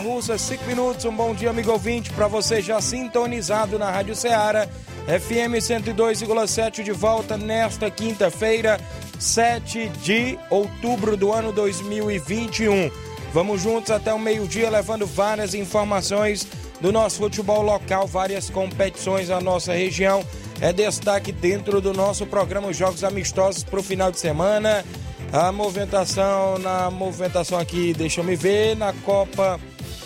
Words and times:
Russa, 0.00 0.38
5 0.38 0.64
minutos. 0.64 1.04
Um 1.04 1.14
bom 1.14 1.34
dia, 1.34 1.50
amigo 1.50 1.70
ouvinte, 1.70 2.10
para 2.10 2.26
você 2.26 2.62
já 2.62 2.80
sintonizado 2.80 3.78
na 3.78 3.90
Rádio 3.90 4.16
Ceará, 4.16 4.66
FM 5.06 5.60
102,7 5.60 6.82
de 6.82 6.90
volta 6.90 7.36
nesta 7.36 7.90
quinta-feira, 7.90 8.80
7 9.18 9.88
de 10.02 10.38
outubro 10.48 11.16
do 11.16 11.32
ano 11.32 11.52
2021. 11.52 12.90
Vamos 13.32 13.60
juntos 13.60 13.90
até 13.90 14.12
o 14.12 14.18
meio-dia 14.18 14.70
levando 14.70 15.06
várias 15.06 15.54
informações 15.54 16.46
do 16.80 16.90
nosso 16.90 17.18
futebol 17.18 17.62
local, 17.62 18.06
várias 18.06 18.48
competições 18.48 19.28
na 19.28 19.40
nossa 19.40 19.74
região. 19.74 20.24
É 20.60 20.72
destaque 20.72 21.30
dentro 21.30 21.80
do 21.80 21.92
nosso 21.92 22.26
programa 22.26 22.72
Jogos 22.72 23.04
Amistosos 23.04 23.62
para 23.62 23.80
o 23.80 23.82
final 23.82 24.10
de 24.10 24.18
semana. 24.18 24.84
A 25.32 25.52
movimentação, 25.52 26.58
na 26.58 26.90
movimentação 26.90 27.58
aqui, 27.58 27.92
deixa 27.92 28.20
eu 28.20 28.24
me 28.24 28.34
ver, 28.34 28.76
na 28.76 28.92
Copa 28.92 29.60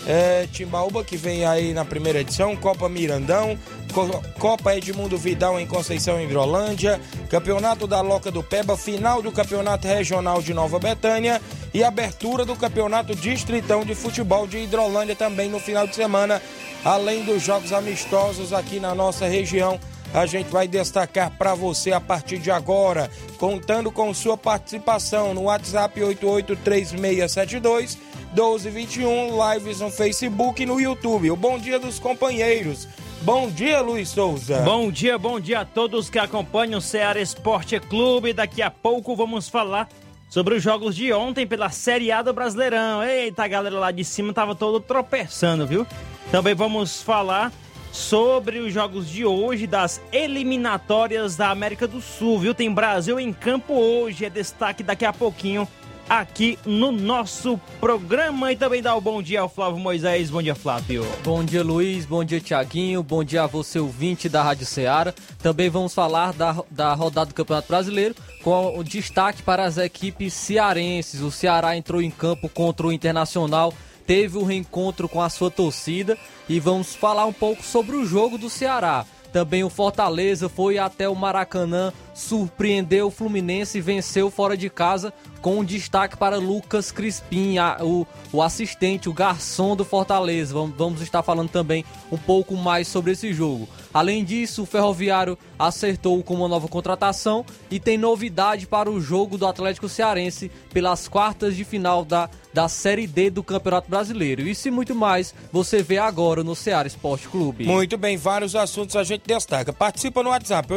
é, 0.05 0.47
Timbaúba, 0.51 1.03
que 1.03 1.17
vem 1.17 1.45
aí 1.45 1.73
na 1.73 1.83
primeira 1.83 2.19
edição, 2.19 2.55
Copa 2.55 2.87
Mirandão, 2.87 3.57
Co 3.93 4.21
Copa 4.39 4.75
Edmundo 4.75 5.17
Vidal 5.17 5.59
em 5.59 5.65
Conceição, 5.65 6.21
Hidrolândia, 6.21 7.01
Campeonato 7.29 7.87
da 7.87 8.01
Loca 8.01 8.29
do 8.29 8.43
Peba, 8.43 8.77
final 8.77 9.21
do 9.21 9.31
Campeonato 9.31 9.87
Regional 9.87 10.41
de 10.41 10.53
Nova 10.53 10.79
Betânia 10.79 11.41
e 11.73 11.83
abertura 11.83 12.45
do 12.45 12.55
Campeonato 12.55 13.15
Distritão 13.15 13.83
de 13.83 13.95
Futebol 13.95 14.47
de 14.47 14.59
Hidrolândia 14.59 15.15
também 15.15 15.49
no 15.49 15.59
final 15.59 15.87
de 15.87 15.95
semana, 15.95 16.41
além 16.83 17.23
dos 17.23 17.41
jogos 17.41 17.73
amistosos 17.73 18.53
aqui 18.53 18.79
na 18.79 18.93
nossa 18.93 19.27
região 19.27 19.79
a 20.13 20.25
gente 20.25 20.49
vai 20.49 20.65
destacar 20.65 21.31
para 21.31 21.53
você 21.53 21.91
a 21.91 21.99
partir 21.99 22.37
de 22.37 22.49
agora, 22.49 23.11
contando 23.37 23.91
com 23.91 24.13
sua 24.13 24.37
participação 24.37 25.33
no 25.33 25.43
WhatsApp 25.43 26.01
883672 26.01 28.04
1221, 28.35 29.53
lives 29.53 29.79
no 29.79 29.89
Facebook 29.89 30.61
e 30.61 30.65
no 30.65 30.77
YouTube. 30.77 31.31
O 31.31 31.37
bom 31.37 31.57
dia 31.57 31.79
dos 31.79 31.99
companheiros. 31.99 32.85
Bom 33.21 33.49
dia, 33.49 33.79
Luiz 33.79 34.09
Souza. 34.09 34.59
Bom 34.59 34.91
dia, 34.91 35.17
bom 35.17 35.39
dia 35.39 35.61
a 35.61 35.65
todos 35.65 36.09
que 36.09 36.19
acompanham 36.19 36.79
o 36.79 36.81
Ceará 36.81 37.21
Esporte 37.21 37.79
Clube. 37.79 38.33
Daqui 38.33 38.61
a 38.61 38.69
pouco 38.69 39.15
vamos 39.15 39.47
falar 39.47 39.87
sobre 40.29 40.55
os 40.55 40.61
jogos 40.61 40.97
de 40.97 41.13
ontem 41.13 41.47
pela 41.47 41.69
Série 41.69 42.11
A 42.11 42.21
do 42.21 42.33
Brasileirão. 42.33 43.01
Eita, 43.01 43.45
a 43.45 43.47
galera 43.47 43.79
lá 43.79 43.89
de 43.89 44.03
cima 44.03 44.33
tava 44.33 44.53
todo 44.53 44.81
tropeçando, 44.81 45.65
viu? 45.65 45.87
Também 46.29 46.53
vamos 46.53 47.01
falar 47.01 47.53
sobre 47.89 48.59
os 48.59 48.73
jogos 48.73 49.09
de 49.09 49.23
hoje 49.25 49.65
das 49.65 50.01
eliminatórias 50.11 51.37
da 51.37 51.51
América 51.51 51.87
do 51.87 52.01
Sul, 52.01 52.39
viu? 52.39 52.53
Tem 52.53 52.69
Brasil 52.69 53.17
em 53.17 53.31
campo 53.31 53.73
hoje, 53.75 54.25
é 54.25 54.29
destaque 54.29 54.83
daqui 54.83 55.05
a 55.05 55.13
pouquinho 55.13 55.65
aqui 56.09 56.57
no 56.65 56.91
nosso 56.91 57.59
programa 57.79 58.51
e 58.51 58.55
também 58.55 58.81
dá 58.81 58.95
o 58.95 59.01
bom 59.01 59.21
dia 59.21 59.41
ao 59.41 59.49
Flávio 59.49 59.79
Moisés. 59.79 60.29
Bom 60.29 60.41
dia, 60.41 60.55
Flávio. 60.55 61.05
Bom 61.23 61.43
dia, 61.43 61.63
Luiz. 61.63 62.05
Bom 62.05 62.23
dia, 62.23 62.39
Tiaguinho. 62.39 63.01
Bom 63.01 63.23
dia 63.23 63.43
a 63.43 63.47
você, 63.47 63.79
ouvinte 63.79 64.29
da 64.29 64.43
Rádio 64.43 64.65
Ceará. 64.65 65.13
Também 65.41 65.69
vamos 65.69 65.93
falar 65.93 66.33
da, 66.33 66.55
da 66.69 66.93
rodada 66.93 67.27
do 67.27 67.33
Campeonato 67.33 67.67
Brasileiro 67.67 68.15
com 68.43 68.77
o 68.77 68.83
destaque 68.83 69.41
para 69.41 69.65
as 69.65 69.77
equipes 69.77 70.33
cearenses. 70.33 71.21
O 71.21 71.31
Ceará 71.31 71.75
entrou 71.75 72.01
em 72.01 72.11
campo 72.11 72.47
contra 72.47 72.87
o 72.87 72.93
Internacional 72.93 73.73
teve 74.05 74.37
o 74.37 74.41
um 74.41 74.45
reencontro 74.45 75.09
com 75.09 75.21
a 75.21 75.29
sua 75.29 75.49
torcida 75.49 76.17
e 76.47 76.59
vamos 76.59 76.95
falar 76.95 77.25
um 77.25 77.33
pouco 77.33 77.63
sobre 77.63 77.95
o 77.95 78.05
jogo 78.05 78.37
do 78.37 78.49
Ceará. 78.49 79.05
Também 79.31 79.63
o 79.63 79.69
Fortaleza 79.69 80.47
foi 80.47 80.77
até 80.77 81.09
o 81.09 81.15
Maracanã, 81.15 81.91
surpreendeu 82.15 83.07
o 83.07 83.11
Fluminense 83.11 83.77
e 83.77 83.81
venceu 83.81 84.31
fora 84.31 84.55
de 84.55 84.69
casa 84.69 85.13
com 85.41 85.63
destaque 85.63 86.17
para 86.17 86.37
Lucas 86.37 86.91
Crispim, 86.91 87.59
a, 87.59 87.77
o, 87.81 88.07
o 88.31 88.41
assistente, 88.41 89.07
o 89.07 89.13
garçom 89.13 89.75
do 89.75 89.85
Fortaleza. 89.85 90.53
Vamos, 90.53 90.75
vamos 90.75 91.01
estar 91.01 91.21
falando 91.21 91.49
também 91.49 91.85
um 92.11 92.17
pouco 92.17 92.55
mais 92.55 92.87
sobre 92.87 93.11
esse 93.11 93.31
jogo. 93.31 93.69
Além 93.93 94.25
disso, 94.25 94.63
o 94.63 94.65
Ferroviário 94.65 95.37
acertou 95.57 96.21
com 96.23 96.33
uma 96.33 96.47
nova 96.47 96.67
contratação 96.67 97.45
e 97.69 97.79
tem 97.79 97.97
novidade 97.97 98.65
para 98.65 98.89
o 98.89 98.99
jogo 98.99 99.37
do 99.37 99.45
Atlético 99.45 99.87
Cearense 99.87 100.49
pelas 100.73 101.07
quartas 101.07 101.55
de 101.55 101.63
final 101.63 102.03
da, 102.03 102.29
da 102.53 102.67
Série 102.67 103.05
D 103.05 103.29
do 103.29 103.43
Campeonato 103.43 103.89
Brasileiro. 103.89 104.41
Isso 104.41 104.67
e 104.67 104.71
muito 104.71 104.95
mais 104.95 105.33
você 105.51 105.83
vê 105.83 105.97
agora 105.97 106.43
no 106.43 106.55
Ceará 106.55 106.87
Esporte 106.87 107.27
Clube. 107.27 107.65
Muito 107.65 107.97
bem, 107.97 108.17
vários 108.17 108.55
assuntos 108.55 108.95
a 108.95 109.03
gente 109.03 109.23
destaca. 109.27 109.71
Participa 109.71 110.23
no 110.23 110.29
WhatsApp 110.29 110.73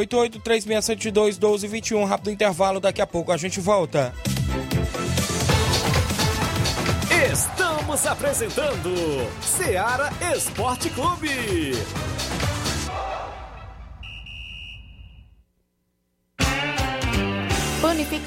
8836721221, 1.37 2.07
rápido 2.07 2.31
intervalo, 2.31 2.81
daqui 2.81 3.01
a 3.01 3.07
pouco 3.07 3.33
a 3.33 3.37
gente 3.37 3.61
volta. 3.61 4.13
Estamos 7.31 8.07
apresentando 8.07 8.91
Ceará 9.41 10.11
Esporte 10.35 10.91
Clube. 10.91 11.73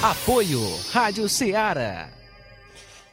Apoio 0.00 0.60
Rádio 0.92 1.28
Ceará. 1.28 2.17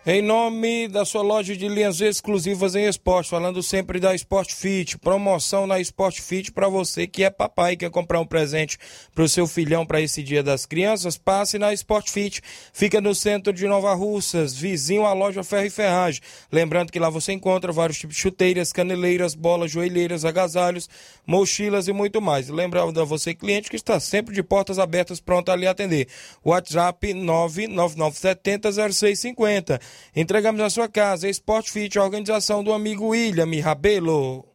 Em 0.08 0.22
nome 0.22 0.88
da 0.88 1.04
sua 1.04 1.24
loja 1.24 1.58
de 1.58 1.68
linhas 1.68 2.00
exclusivas 2.00 2.76
em 2.76 2.86
esporte, 2.86 3.28
falando 3.28 3.64
sempre 3.64 4.00
da 4.00 4.14
Sport 4.14 4.54
Fit, 4.54 5.00
promoção 5.00 5.66
na 5.66 5.80
Sport 5.80 6.22
Fit 6.22 6.52
para 6.52 6.68
você 6.68 7.08
que 7.08 7.24
é 7.24 7.32
papai 7.32 7.74
e 7.74 7.78
quer 7.78 7.90
comprar 7.90 8.20
um 8.20 8.26
presente 8.26 8.78
para 9.16 9.24
o 9.24 9.28
seu 9.28 9.48
filhão 9.48 9.84
para 9.84 10.00
esse 10.00 10.22
Dia 10.22 10.44
das 10.44 10.68
Crianças, 10.68 11.18
passe 11.18 11.58
na 11.58 11.74
Sport 11.74 12.12
Fit, 12.12 12.40
fica 12.72 13.02
no 13.02 13.16
centro 13.16 13.52
de 13.52 13.66
Nova 13.66 13.96
Russas, 13.96 14.54
vizinho 14.54 15.08
à 15.08 15.14
loja 15.14 15.44
Ferro 15.44 15.66
e 15.66 15.72
Ferragem. 15.72 16.22
Lembrando 16.52 16.92
que 16.92 17.00
lá 17.00 17.10
você 17.10 17.34
encontra 17.34 17.72
vários 17.72 17.98
tipos 17.98 18.16
de 18.16 18.22
chuteiras, 18.22 18.72
caneleiras, 18.72 19.34
bolas, 19.34 19.72
joelheiras, 19.72 20.24
agasalhos, 20.24 20.88
mochilas 21.26 21.88
e 21.88 21.94
muito 21.94 22.22
mais. 22.22 22.48
Lembrando 22.48 23.02
a 23.02 23.04
você 23.04 23.34
cliente 23.34 23.72
que 23.72 23.76
está 23.76 24.00
sempre 24.00 24.36
de 24.36 24.44
portas 24.44 24.78
abertas 24.78 25.20
pronto 25.20 25.52
a 25.52 25.56
lhe 25.56 25.66
atender. 25.66 26.08
WhatsApp 26.44 27.12
999700650. 27.12 29.95
Entregamos 30.16 30.62
na 30.62 30.70
sua 30.70 30.88
casa. 30.88 31.30
Sport 31.30 31.70
Fit, 31.70 31.98
a 31.98 32.04
organização 32.04 32.64
do 32.64 32.74
amigo 32.74 33.08
William 33.08 33.50
Rabelo. 33.62 34.46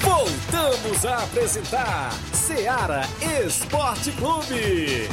Voltamos 0.00 1.04
a 1.04 1.24
apresentar 1.24 2.12
Seara 2.32 3.02
Esporte 3.46 4.10
Clube. 4.12 5.08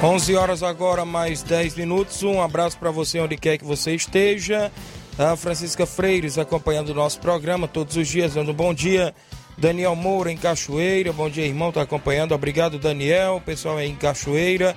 Onze 0.00 0.36
horas 0.36 0.62
agora, 0.62 1.04
mais 1.04 1.42
10 1.42 1.74
minutos. 1.74 2.22
Um 2.22 2.40
abraço 2.40 2.78
para 2.78 2.92
você 2.92 3.18
onde 3.18 3.36
quer 3.36 3.58
que 3.58 3.64
você 3.64 3.96
esteja. 3.96 4.70
A 5.18 5.34
Francisca 5.34 5.84
Freires 5.84 6.38
acompanhando 6.38 6.90
o 6.90 6.94
nosso 6.94 7.18
programa 7.18 7.66
todos 7.66 7.96
os 7.96 8.06
dias, 8.06 8.34
dando 8.34 8.52
um 8.52 8.54
bom 8.54 8.72
dia. 8.72 9.12
Daniel 9.56 9.96
Moura 9.96 10.30
em 10.30 10.36
Cachoeira, 10.36 11.12
bom 11.12 11.28
dia 11.28 11.44
irmão, 11.44 11.72
tá 11.72 11.82
acompanhando. 11.82 12.32
Obrigado 12.32 12.78
Daniel, 12.78 13.42
pessoal 13.44 13.78
aí 13.78 13.90
em 13.90 13.96
Cachoeira. 13.96 14.76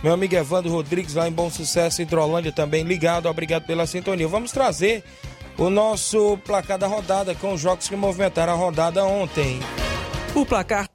Meu 0.00 0.12
amigo 0.12 0.36
Evandro 0.36 0.70
Rodrigues 0.70 1.14
lá 1.14 1.28
em 1.28 1.32
Bom 1.32 1.50
Sucesso, 1.50 2.00
Hidrolândia 2.00 2.52
também 2.52 2.84
ligado, 2.84 3.28
obrigado 3.28 3.66
pela 3.66 3.84
sintonia. 3.84 4.28
Vamos 4.28 4.52
trazer 4.52 5.02
o 5.58 5.68
nosso 5.68 6.38
placar 6.38 6.78
da 6.78 6.86
rodada 6.86 7.34
com 7.34 7.52
os 7.52 7.60
jogos 7.60 7.88
que 7.88 7.96
movimentaram 7.96 8.52
a 8.52 8.56
rodada 8.56 9.04
ontem. 9.04 9.58
O 10.36 10.46
placar 10.46 10.88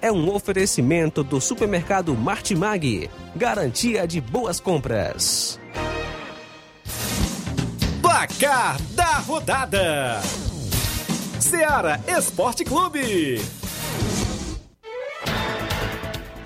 é 0.00 0.10
um 0.10 0.34
oferecimento 0.34 1.22
do 1.22 1.42
supermercado 1.42 2.14
Martimag, 2.16 3.10
garantia 3.36 4.06
de 4.06 4.18
boas 4.18 4.58
compras. 4.58 5.60
Placar 8.14 8.80
da 8.92 9.18
rodada: 9.18 10.20
Seara 11.40 12.00
Esporte 12.06 12.64
Clube. 12.64 13.42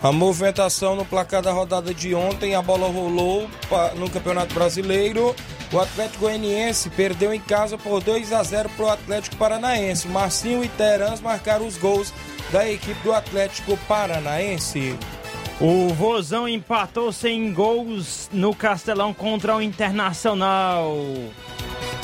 A 0.02 0.10
movimentação 0.10 0.96
no 0.96 1.04
placar 1.04 1.42
da 1.42 1.52
rodada 1.52 1.92
de 1.92 2.14
ontem, 2.14 2.54
a 2.54 2.62
bola 2.62 2.88
rolou 2.88 3.50
no 3.96 4.08
Campeonato 4.08 4.54
Brasileiro. 4.54 5.36
O 5.70 5.78
Atlético 5.78 6.20
Goianiense 6.20 6.88
perdeu 6.88 7.34
em 7.34 7.40
casa 7.40 7.76
por 7.76 8.02
2 8.02 8.32
a 8.32 8.42
0 8.42 8.70
para 8.70 8.86
o 8.86 8.88
Atlético 8.88 9.36
Paranaense. 9.36 10.08
Marcinho 10.08 10.64
e 10.64 10.70
Terans 10.70 11.20
marcaram 11.20 11.66
os 11.66 11.76
gols 11.76 12.14
da 12.50 12.66
equipe 12.66 12.98
do 13.02 13.12
Atlético 13.12 13.76
Paranaense. 13.86 14.98
O 15.60 15.88
Vozão 15.88 16.48
empatou 16.48 17.12
sem 17.12 17.52
gols 17.52 18.30
no 18.32 18.54
Castelão 18.54 19.12
contra 19.12 19.54
o 19.54 19.60
Internacional. 19.60 20.96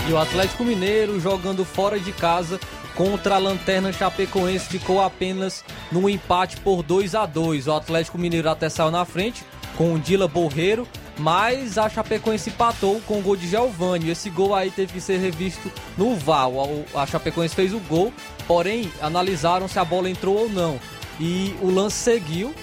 E 0.06 0.12
o 0.12 0.18
Atlético 0.18 0.64
Mineiro 0.64 1.18
jogando 1.18 1.64
fora 1.64 1.98
de 1.98 2.12
casa 2.12 2.60
contra 2.94 3.36
a 3.36 3.38
Lanterna 3.38 3.90
Chapecoense 3.92 4.68
ficou 4.68 5.02
apenas 5.02 5.64
no 5.90 6.08
empate 6.10 6.58
por 6.58 6.82
2 6.82 7.14
a 7.14 7.26
2 7.26 7.66
O 7.66 7.72
Atlético 7.72 8.18
Mineiro 8.18 8.50
até 8.50 8.68
saiu 8.68 8.90
na 8.90 9.04
frente 9.04 9.42
com 9.76 9.94
o 9.94 9.98
Dila 9.98 10.28
Borreiro, 10.28 10.86
mas 11.18 11.78
a 11.78 11.88
Chapecoense 11.88 12.50
empatou 12.50 13.00
com 13.06 13.18
o 13.18 13.22
gol 13.22 13.36
de 13.36 13.48
Giovanni. 13.48 14.10
Esse 14.10 14.30
gol 14.30 14.54
aí 14.54 14.70
teve 14.70 14.92
que 14.92 15.00
ser 15.00 15.18
revisto 15.18 15.70
no 15.96 16.14
VAR. 16.14 16.48
A 16.94 17.06
Chapecoense 17.06 17.54
fez 17.54 17.72
o 17.72 17.80
gol, 17.80 18.12
porém 18.46 18.92
analisaram 19.00 19.66
se 19.66 19.78
a 19.78 19.84
bola 19.84 20.08
entrou 20.08 20.38
ou 20.38 20.48
não. 20.48 20.78
E 21.18 21.54
o 21.60 21.70
lance 21.70 21.96
seguiu. 21.96 22.54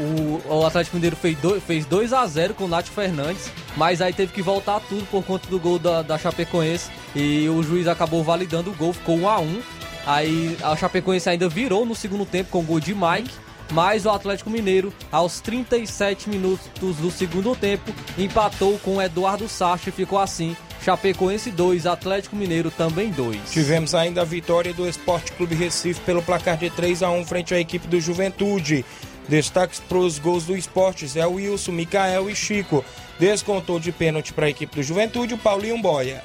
O, 0.00 0.56
o 0.56 0.66
Atlético 0.66 0.96
Mineiro 0.96 1.14
fez 1.14 1.36
2 1.38 1.62
fez 1.62 1.84
dois 1.84 2.12
a 2.12 2.26
0 2.26 2.54
com 2.54 2.64
o 2.64 2.68
Nath 2.68 2.88
Fernandes, 2.88 3.50
mas 3.76 4.00
aí 4.00 4.12
teve 4.12 4.32
que 4.32 4.40
voltar 4.40 4.80
tudo 4.80 5.04
por 5.10 5.22
conta 5.22 5.46
do 5.48 5.60
gol 5.60 5.78
da, 5.78 6.00
da 6.00 6.16
Chapecoense. 6.16 6.90
E 7.14 7.48
o 7.48 7.62
juiz 7.62 7.86
acabou 7.86 8.24
validando 8.24 8.70
o 8.70 8.74
gol, 8.74 8.92
ficou 8.92 9.18
1 9.18 9.28
a 9.28 9.38
1 9.38 9.62
Aí 10.06 10.56
a 10.62 10.74
Chapecoense 10.76 11.28
ainda 11.28 11.48
virou 11.48 11.84
no 11.84 11.94
segundo 11.94 12.24
tempo 12.24 12.50
com 12.50 12.60
o 12.60 12.62
gol 12.62 12.80
de 12.80 12.94
Mike. 12.94 13.30
Mas 13.72 14.04
o 14.04 14.10
Atlético 14.10 14.50
Mineiro, 14.50 14.92
aos 15.12 15.40
37 15.40 16.28
minutos 16.28 16.96
do 16.96 17.08
segundo 17.08 17.54
tempo, 17.54 17.92
empatou 18.18 18.76
com 18.80 18.96
o 18.96 19.02
Eduardo 19.02 19.48
Sacha 19.48 19.90
e 19.90 19.92
ficou 19.92 20.18
assim. 20.18 20.56
Chapecoense 20.82 21.50
2, 21.50 21.86
Atlético 21.86 22.34
Mineiro 22.34 22.70
também 22.70 23.10
2. 23.10 23.50
Tivemos 23.50 23.94
ainda 23.94 24.22
a 24.22 24.24
vitória 24.24 24.72
do 24.72 24.88
Esporte 24.88 25.30
Clube 25.32 25.54
Recife 25.54 26.00
pelo 26.00 26.22
placar 26.22 26.56
de 26.56 26.70
3 26.70 27.02
a 27.02 27.10
1 27.10 27.24
frente 27.26 27.54
à 27.54 27.60
equipe 27.60 27.86
do 27.86 28.00
Juventude. 28.00 28.84
Destaques 29.28 29.80
para 29.80 29.98
os 29.98 30.18
gols 30.18 30.44
do 30.44 30.56
esporte, 30.56 31.06
Zé 31.06 31.26
Wilson, 31.26 31.72
Micael 31.72 32.28
e 32.28 32.34
Chico. 32.34 32.84
Descontou 33.18 33.78
de 33.78 33.92
pênalti 33.92 34.32
para 34.32 34.46
a 34.46 34.50
equipe 34.50 34.76
do 34.76 34.82
Juventude 34.82 35.34
o 35.34 35.38
Paulinho 35.38 35.78
Boia. 35.78 36.22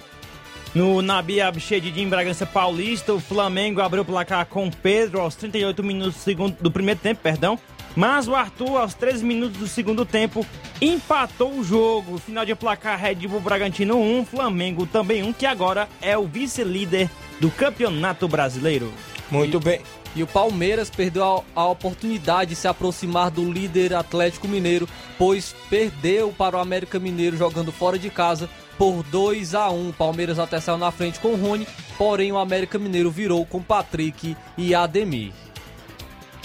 No 0.73 1.01
Nabi 1.01 1.39
Abchedid 1.39 1.97
em 1.97 2.09
Bragança 2.09 2.45
Paulista, 2.45 3.13
o 3.13 3.19
Flamengo 3.19 3.79
abriu 3.79 4.01
o 4.01 4.05
placar 4.05 4.45
com 4.45 4.69
Pedro 4.69 5.21
aos 5.21 5.33
38 5.35 5.81
minutos 5.81 6.15
do, 6.15 6.19
segundo, 6.19 6.57
do 6.59 6.69
primeiro 6.69 6.99
tempo, 6.99 7.21
perdão. 7.21 7.57
Mas 7.95 8.27
o 8.27 8.35
Arthur, 8.35 8.81
aos 8.81 8.93
13 8.93 9.23
minutos 9.23 9.57
do 9.57 9.67
segundo 9.67 10.05
tempo, 10.05 10.45
empatou 10.81 11.57
o 11.57 11.63
jogo. 11.63 12.17
Final 12.17 12.45
de 12.45 12.53
placar 12.55 12.99
Red 12.99 13.25
Bull 13.27 13.39
Bragantino 13.39 13.97
1, 13.97 14.25
Flamengo 14.25 14.85
também 14.85 15.23
1, 15.23 15.31
que 15.31 15.45
agora 15.45 15.87
é 16.01 16.17
o 16.17 16.27
vice-líder 16.27 17.09
do 17.39 17.49
Campeonato 17.49 18.27
Brasileiro. 18.27 18.91
Muito 19.31 19.55
e, 19.55 19.59
bem. 19.61 19.81
E 20.15 20.23
o 20.23 20.27
Palmeiras 20.27 20.89
perdeu 20.89 21.43
a, 21.55 21.61
a, 21.61 21.67
oportunidade 21.67 22.51
de 22.51 22.55
se 22.55 22.67
aproximar 22.67 23.29
do 23.29 23.51
líder 23.51 23.93
Atlético 23.93 24.47
Mineiro, 24.47 24.87
pois 25.17 25.53
perdeu 25.69 26.33
para 26.37 26.55
o 26.55 26.59
América 26.59 26.97
Mineiro 26.97 27.35
jogando 27.35 27.71
fora 27.71 27.99
de 27.99 28.09
casa 28.09 28.49
por 28.77 29.03
2 29.03 29.55
a 29.55 29.69
1 29.69 29.91
Palmeiras 29.93 30.39
até 30.39 30.59
saiu 30.59 30.77
na 30.77 30.91
frente 30.91 31.19
com 31.19 31.29
o 31.29 31.35
Rony, 31.35 31.67
porém 31.97 32.31
o 32.31 32.37
América 32.37 32.77
Mineiro 32.77 33.11
virou 33.11 33.45
com 33.45 33.61
Patrick 33.61 34.35
e 34.57 34.73
Ademir. 34.75 35.31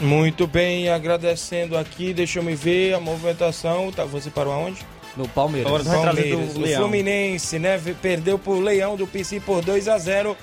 Muito 0.01 0.47
bem, 0.47 0.89
agradecendo 0.89 1.77
aqui, 1.77 2.15
deixa 2.15 2.39
eu 2.39 2.43
me 2.43 2.55
ver 2.55 2.95
a 2.95 3.01
movimentação. 3.01 3.93
Tá, 3.93 4.05
você 4.05 4.31
parou 4.31 4.53
aonde? 4.53 4.81
No 5.17 5.29
Palmeiras. 5.29 5.67
Agora 5.67 5.85
Palmeiras. 5.85 6.57
O 6.57 6.67
Fluminense, 6.77 7.59
né? 7.59 7.79
Perdeu 8.01 8.39
pro 8.39 8.61
Leão 8.61 8.97
do 8.97 9.07
PC 9.07 9.41
por 9.41 9.63
2 9.63 9.89
a 9.89 9.99
0 9.99 10.37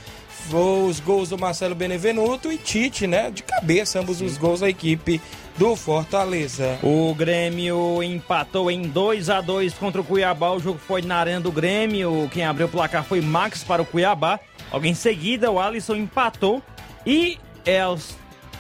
os 0.52 1.00
gols 1.00 1.30
do 1.30 1.38
Marcelo 1.38 1.76
Benevenuto 1.76 2.52
e 2.52 2.58
Tite, 2.58 3.06
né? 3.08 3.30
De 3.30 3.44
cabeça, 3.44 4.00
ambos 4.00 4.18
Sim. 4.18 4.26
os 4.26 4.38
gols 4.38 4.62
da 4.62 4.70
equipe 4.70 5.22
do 5.58 5.76
Fortaleza. 5.76 6.78
O 6.84 7.14
Grêmio 7.16 8.02
empatou 8.04 8.70
em 8.70 8.84
2 8.84 9.30
a 9.30 9.42
2 9.42 9.74
contra 9.74 10.00
o 10.00 10.04
Cuiabá. 10.04 10.52
O 10.52 10.60
jogo 10.60 10.80
foi 10.80 11.02
na 11.02 11.18
arena 11.18 11.42
do 11.42 11.52
Grêmio. 11.52 12.30
Quem 12.32 12.46
abriu 12.46 12.68
o 12.68 12.70
placar 12.70 13.04
foi 13.04 13.22
Max 13.22 13.64
para 13.64 13.82
o 13.82 13.86
Cuiabá. 13.86 14.40
Logo 14.72 14.86
em 14.86 14.94
seguida, 14.94 15.52
o 15.52 15.60
Alisson 15.60 15.96
empatou. 15.96 16.62
E 17.06 17.38
é, 17.66 17.82
aos 17.82 18.16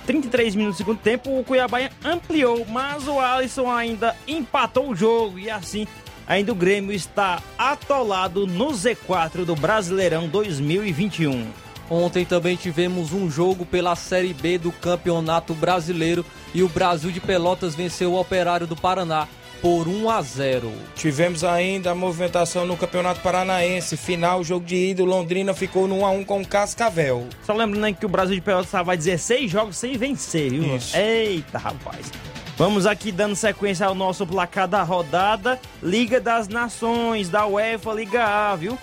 33 0.05 0.55
minutos 0.55 0.77
do 0.77 0.79
segundo 0.79 0.99
tempo, 0.99 1.39
o 1.39 1.43
Cuiabá 1.43 1.77
ampliou. 2.03 2.65
Mas 2.67 3.07
o 3.07 3.19
Alisson 3.19 3.71
ainda 3.71 4.15
empatou 4.27 4.89
o 4.89 4.95
jogo. 4.95 5.37
E 5.37 5.49
assim, 5.49 5.87
ainda 6.27 6.51
o 6.51 6.55
Grêmio 6.55 6.93
está 6.93 7.41
atolado 7.57 8.47
no 8.47 8.67
Z4 8.69 9.45
do 9.45 9.55
Brasileirão 9.55 10.27
2021. 10.27 11.66
Ontem 11.89 12.25
também 12.25 12.55
tivemos 12.55 13.13
um 13.13 13.29
jogo 13.29 13.65
pela 13.65 13.95
Série 13.95 14.33
B 14.33 14.57
do 14.57 14.71
Campeonato 14.71 15.53
Brasileiro 15.53 16.25
e 16.53 16.61
o 16.61 16.67
Brasil 16.67 17.11
de 17.11 17.21
Pelotas 17.21 17.75
venceu 17.75 18.13
o 18.13 18.19
Operário 18.19 18.67
do 18.67 18.75
Paraná 18.75 19.27
por 19.61 19.87
1 19.87 20.09
a 20.09 20.21
0. 20.21 20.71
Tivemos 20.95 21.43
ainda 21.43 21.91
a 21.91 21.95
movimentação 21.95 22.65
no 22.65 22.77
Campeonato 22.77 23.21
Paranaense. 23.21 23.97
Final, 23.97 24.43
jogo 24.43 24.65
de 24.65 24.75
ida, 24.75 25.03
Londrina 25.03 25.53
ficou 25.53 25.87
no 25.87 25.99
1 25.99 26.05
a 26.05 26.09
1 26.11 26.23
com 26.25 26.41
o 26.41 26.47
Cascavel. 26.47 27.25
Só 27.43 27.53
lembrando 27.53 27.95
que 27.95 28.05
o 28.05 28.09
Brasil 28.09 28.35
de 28.35 28.41
Pelotas 28.41 28.67
estava 28.67 28.95
16 28.95 29.49
jogos 29.49 29.77
sem 29.77 29.97
vencer, 29.97 30.51
viu? 30.51 30.75
Isso. 30.75 30.95
Eita, 30.95 31.57
rapaz. 31.57 32.11
Vamos 32.57 32.85
aqui 32.85 33.11
dando 33.11 33.35
sequência 33.35 33.85
ao 33.85 33.93
nosso 33.93 34.25
placar 34.25 34.67
da 34.67 34.83
rodada. 34.83 35.59
Liga 35.81 36.19
das 36.19 36.47
Nações, 36.47 37.29
da 37.29 37.45
UEFA 37.45 37.93
Liga 37.93 38.23
A, 38.23 38.55
viu? 38.55 38.77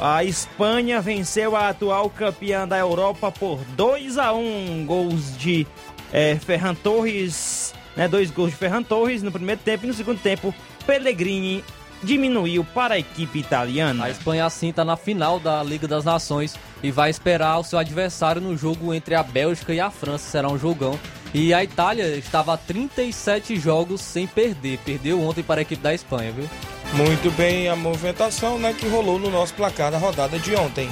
A 0.00 0.22
Espanha 0.22 1.00
venceu 1.00 1.56
a 1.56 1.70
atual 1.70 2.08
campeã 2.08 2.68
da 2.68 2.78
Europa 2.78 3.32
por 3.32 3.58
2 3.76 4.16
a 4.16 4.32
1 4.32 4.86
gols 4.86 5.36
de 5.36 5.66
é, 6.12 6.36
Ferran 6.36 6.74
Torres, 6.74 7.74
né, 7.96 8.06
dois 8.06 8.30
gols 8.30 8.50
de 8.50 8.56
Ferran 8.56 8.82
Torres 8.82 9.22
no 9.22 9.32
primeiro 9.32 9.60
tempo 9.60 9.84
e 9.84 9.88
no 9.88 9.94
segundo 9.94 10.20
tempo 10.20 10.54
Pellegrini 10.86 11.64
diminuiu 12.02 12.64
para 12.64 12.94
a 12.94 12.98
equipe 12.98 13.40
italiana? 13.40 14.04
A 14.04 14.10
Espanha 14.10 14.46
assim 14.46 14.68
está 14.68 14.84
na 14.84 14.96
final 14.96 15.40
da 15.40 15.62
Liga 15.62 15.88
das 15.88 16.04
Nações 16.04 16.54
e 16.82 16.90
vai 16.90 17.10
esperar 17.10 17.58
o 17.58 17.64
seu 17.64 17.78
adversário 17.78 18.40
no 18.40 18.56
jogo 18.56 18.94
entre 18.94 19.14
a 19.14 19.22
Bélgica 19.22 19.74
e 19.74 19.80
a 19.80 19.90
França. 19.90 20.30
Será 20.30 20.48
um 20.48 20.58
jogão. 20.58 20.98
E 21.34 21.52
a 21.52 21.62
Itália 21.62 22.16
estava 22.16 22.54
a 22.54 22.56
37 22.56 23.56
jogos 23.56 24.00
sem 24.00 24.26
perder. 24.26 24.78
Perdeu 24.78 25.20
ontem 25.20 25.42
para 25.42 25.60
a 25.60 25.62
equipe 25.62 25.82
da 25.82 25.92
Espanha, 25.92 26.32
viu? 26.32 26.48
Muito 26.94 27.30
bem 27.36 27.68
a 27.68 27.76
movimentação 27.76 28.58
né, 28.58 28.72
que 28.72 28.88
rolou 28.88 29.18
no 29.18 29.30
nosso 29.30 29.54
placar 29.54 29.90
da 29.90 29.98
rodada 29.98 30.38
de 30.38 30.54
ontem. 30.54 30.88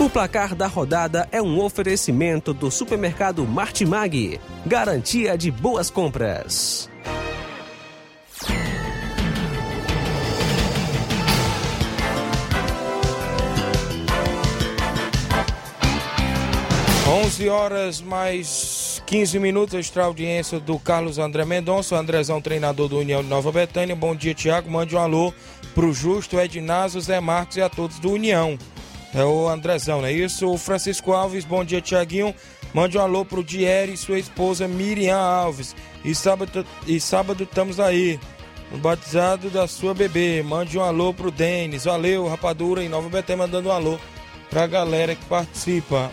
O 0.00 0.10
placar 0.10 0.56
da 0.56 0.66
rodada 0.66 1.28
é 1.30 1.40
um 1.40 1.60
oferecimento 1.60 2.52
do 2.52 2.72
supermercado 2.72 3.46
Martimag. 3.46 4.40
Garantia 4.66 5.38
de 5.38 5.48
boas 5.48 5.90
compras. 5.90 6.90
Onze 17.06 17.48
horas 17.48 18.00
mais 18.00 18.81
15 19.12 19.38
minutos, 19.40 19.74
extra 19.74 20.04
audiência 20.04 20.58
do 20.58 20.78
Carlos 20.78 21.18
André 21.18 21.44
Mendonça, 21.44 21.98
Andrezão, 21.98 22.40
treinador 22.40 22.88
do 22.88 22.98
União 22.98 23.22
de 23.22 23.28
Nova 23.28 23.52
Betânia. 23.52 23.94
Bom 23.94 24.16
dia, 24.16 24.32
Tiago. 24.32 24.70
Mande 24.70 24.96
um 24.96 24.98
alô 24.98 25.34
pro 25.74 25.92
Justo, 25.92 26.40
Ednazio, 26.40 26.98
Zé 26.98 27.20
Marcos 27.20 27.58
e 27.58 27.60
a 27.60 27.68
todos 27.68 27.98
do 27.98 28.10
União. 28.10 28.58
É 29.12 29.22
o 29.22 29.50
Andrezão, 29.50 30.00
não 30.00 30.08
é 30.08 30.12
isso? 30.12 30.48
O 30.48 30.56
Francisco 30.56 31.12
Alves, 31.12 31.44
bom 31.44 31.62
dia, 31.62 31.82
Tiaguinho. 31.82 32.34
Mande 32.72 32.96
um 32.96 33.02
alô 33.02 33.22
pro 33.22 33.44
Dieri 33.44 33.92
e 33.92 33.98
sua 33.98 34.18
esposa 34.18 34.66
Miriam 34.66 35.18
Alves. 35.18 35.76
E 36.02 36.14
sábado, 36.14 36.64
e 36.86 36.98
sábado 36.98 37.42
estamos 37.42 37.78
aí. 37.78 38.18
No 38.70 38.78
batizado 38.78 39.50
da 39.50 39.68
sua 39.68 39.92
bebê. 39.92 40.42
Mande 40.42 40.78
um 40.78 40.82
alô 40.82 41.12
pro 41.12 41.30
Denis. 41.30 41.84
Valeu, 41.84 42.26
Rapadura 42.28 42.82
em 42.82 42.88
Nova 42.88 43.10
Betânia, 43.10 43.44
mandando 43.44 43.68
um 43.68 43.72
alô 43.72 43.98
pra 44.48 44.66
galera 44.66 45.14
que 45.14 45.24
participa. 45.26 46.10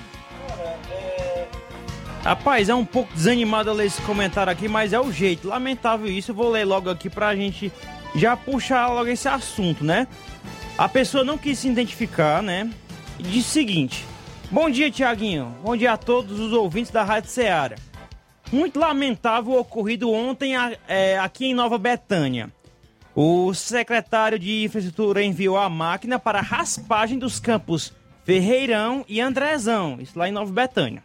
Rapaz, 2.23 2.67
é 2.67 2.75
um 2.75 2.85
pouco 2.85 3.13
desanimado 3.13 3.71
ler 3.71 3.87
esse 3.87 4.01
comentário 4.01 4.51
aqui, 4.51 4.67
mas 4.67 4.93
é 4.93 4.99
o 4.99 5.11
jeito. 5.11 5.47
Lamentável 5.47 6.07
isso, 6.07 6.31
eu 6.31 6.35
vou 6.35 6.49
ler 6.49 6.65
logo 6.65 6.89
aqui 6.89 7.09
pra 7.09 7.35
gente 7.35 7.71
já 8.13 8.35
puxar 8.35 8.87
logo 8.87 9.09
esse 9.09 9.27
assunto, 9.27 9.83
né? 9.83 10.07
A 10.77 10.87
pessoa 10.87 11.23
não 11.23 11.37
quis 11.37 11.59
se 11.59 11.69
identificar, 11.69 12.43
né? 12.43 12.69
E 13.17 13.23
disse 13.23 13.49
o 13.49 13.53
seguinte: 13.53 14.05
Bom 14.51 14.69
dia, 14.69 14.91
Tiaguinho. 14.91 15.55
Bom 15.63 15.75
dia 15.77 15.93
a 15.93 15.97
todos 15.97 16.39
os 16.39 16.51
ouvintes 16.51 16.91
da 16.91 17.03
Rádio 17.03 17.29
Ceará. 17.29 17.75
Muito 18.51 18.79
lamentável 18.79 19.53
o 19.53 19.59
ocorrido 19.59 20.11
ontem 20.11 20.53
é, 20.87 21.19
aqui 21.19 21.45
em 21.45 21.53
Nova 21.53 21.77
Betânia. 21.77 22.51
O 23.15 23.53
secretário 23.53 24.39
de 24.39 24.63
Infraestrutura 24.63 25.23
enviou 25.23 25.57
a 25.57 25.69
máquina 25.69 26.17
para 26.17 26.39
a 26.39 26.43
raspagem 26.43 27.19
dos 27.19 27.39
campos 27.39 27.93
Ferreirão 28.23 29.05
e 29.07 29.21
Andrezão, 29.21 29.97
isso 29.99 30.17
lá 30.17 30.27
em 30.27 30.31
Nova 30.31 30.51
Betânia. 30.51 31.03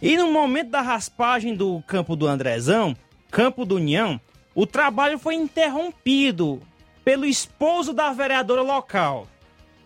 E 0.00 0.16
no 0.16 0.30
momento 0.30 0.70
da 0.70 0.80
raspagem 0.80 1.56
do 1.56 1.82
campo 1.84 2.14
do 2.14 2.26
Andrezão, 2.26 2.96
campo 3.32 3.64
do 3.64 3.76
União, 3.76 4.20
o 4.54 4.64
trabalho 4.64 5.18
foi 5.18 5.34
interrompido 5.34 6.62
pelo 7.04 7.24
esposo 7.24 7.92
da 7.92 8.12
vereadora 8.12 8.62
local, 8.62 9.26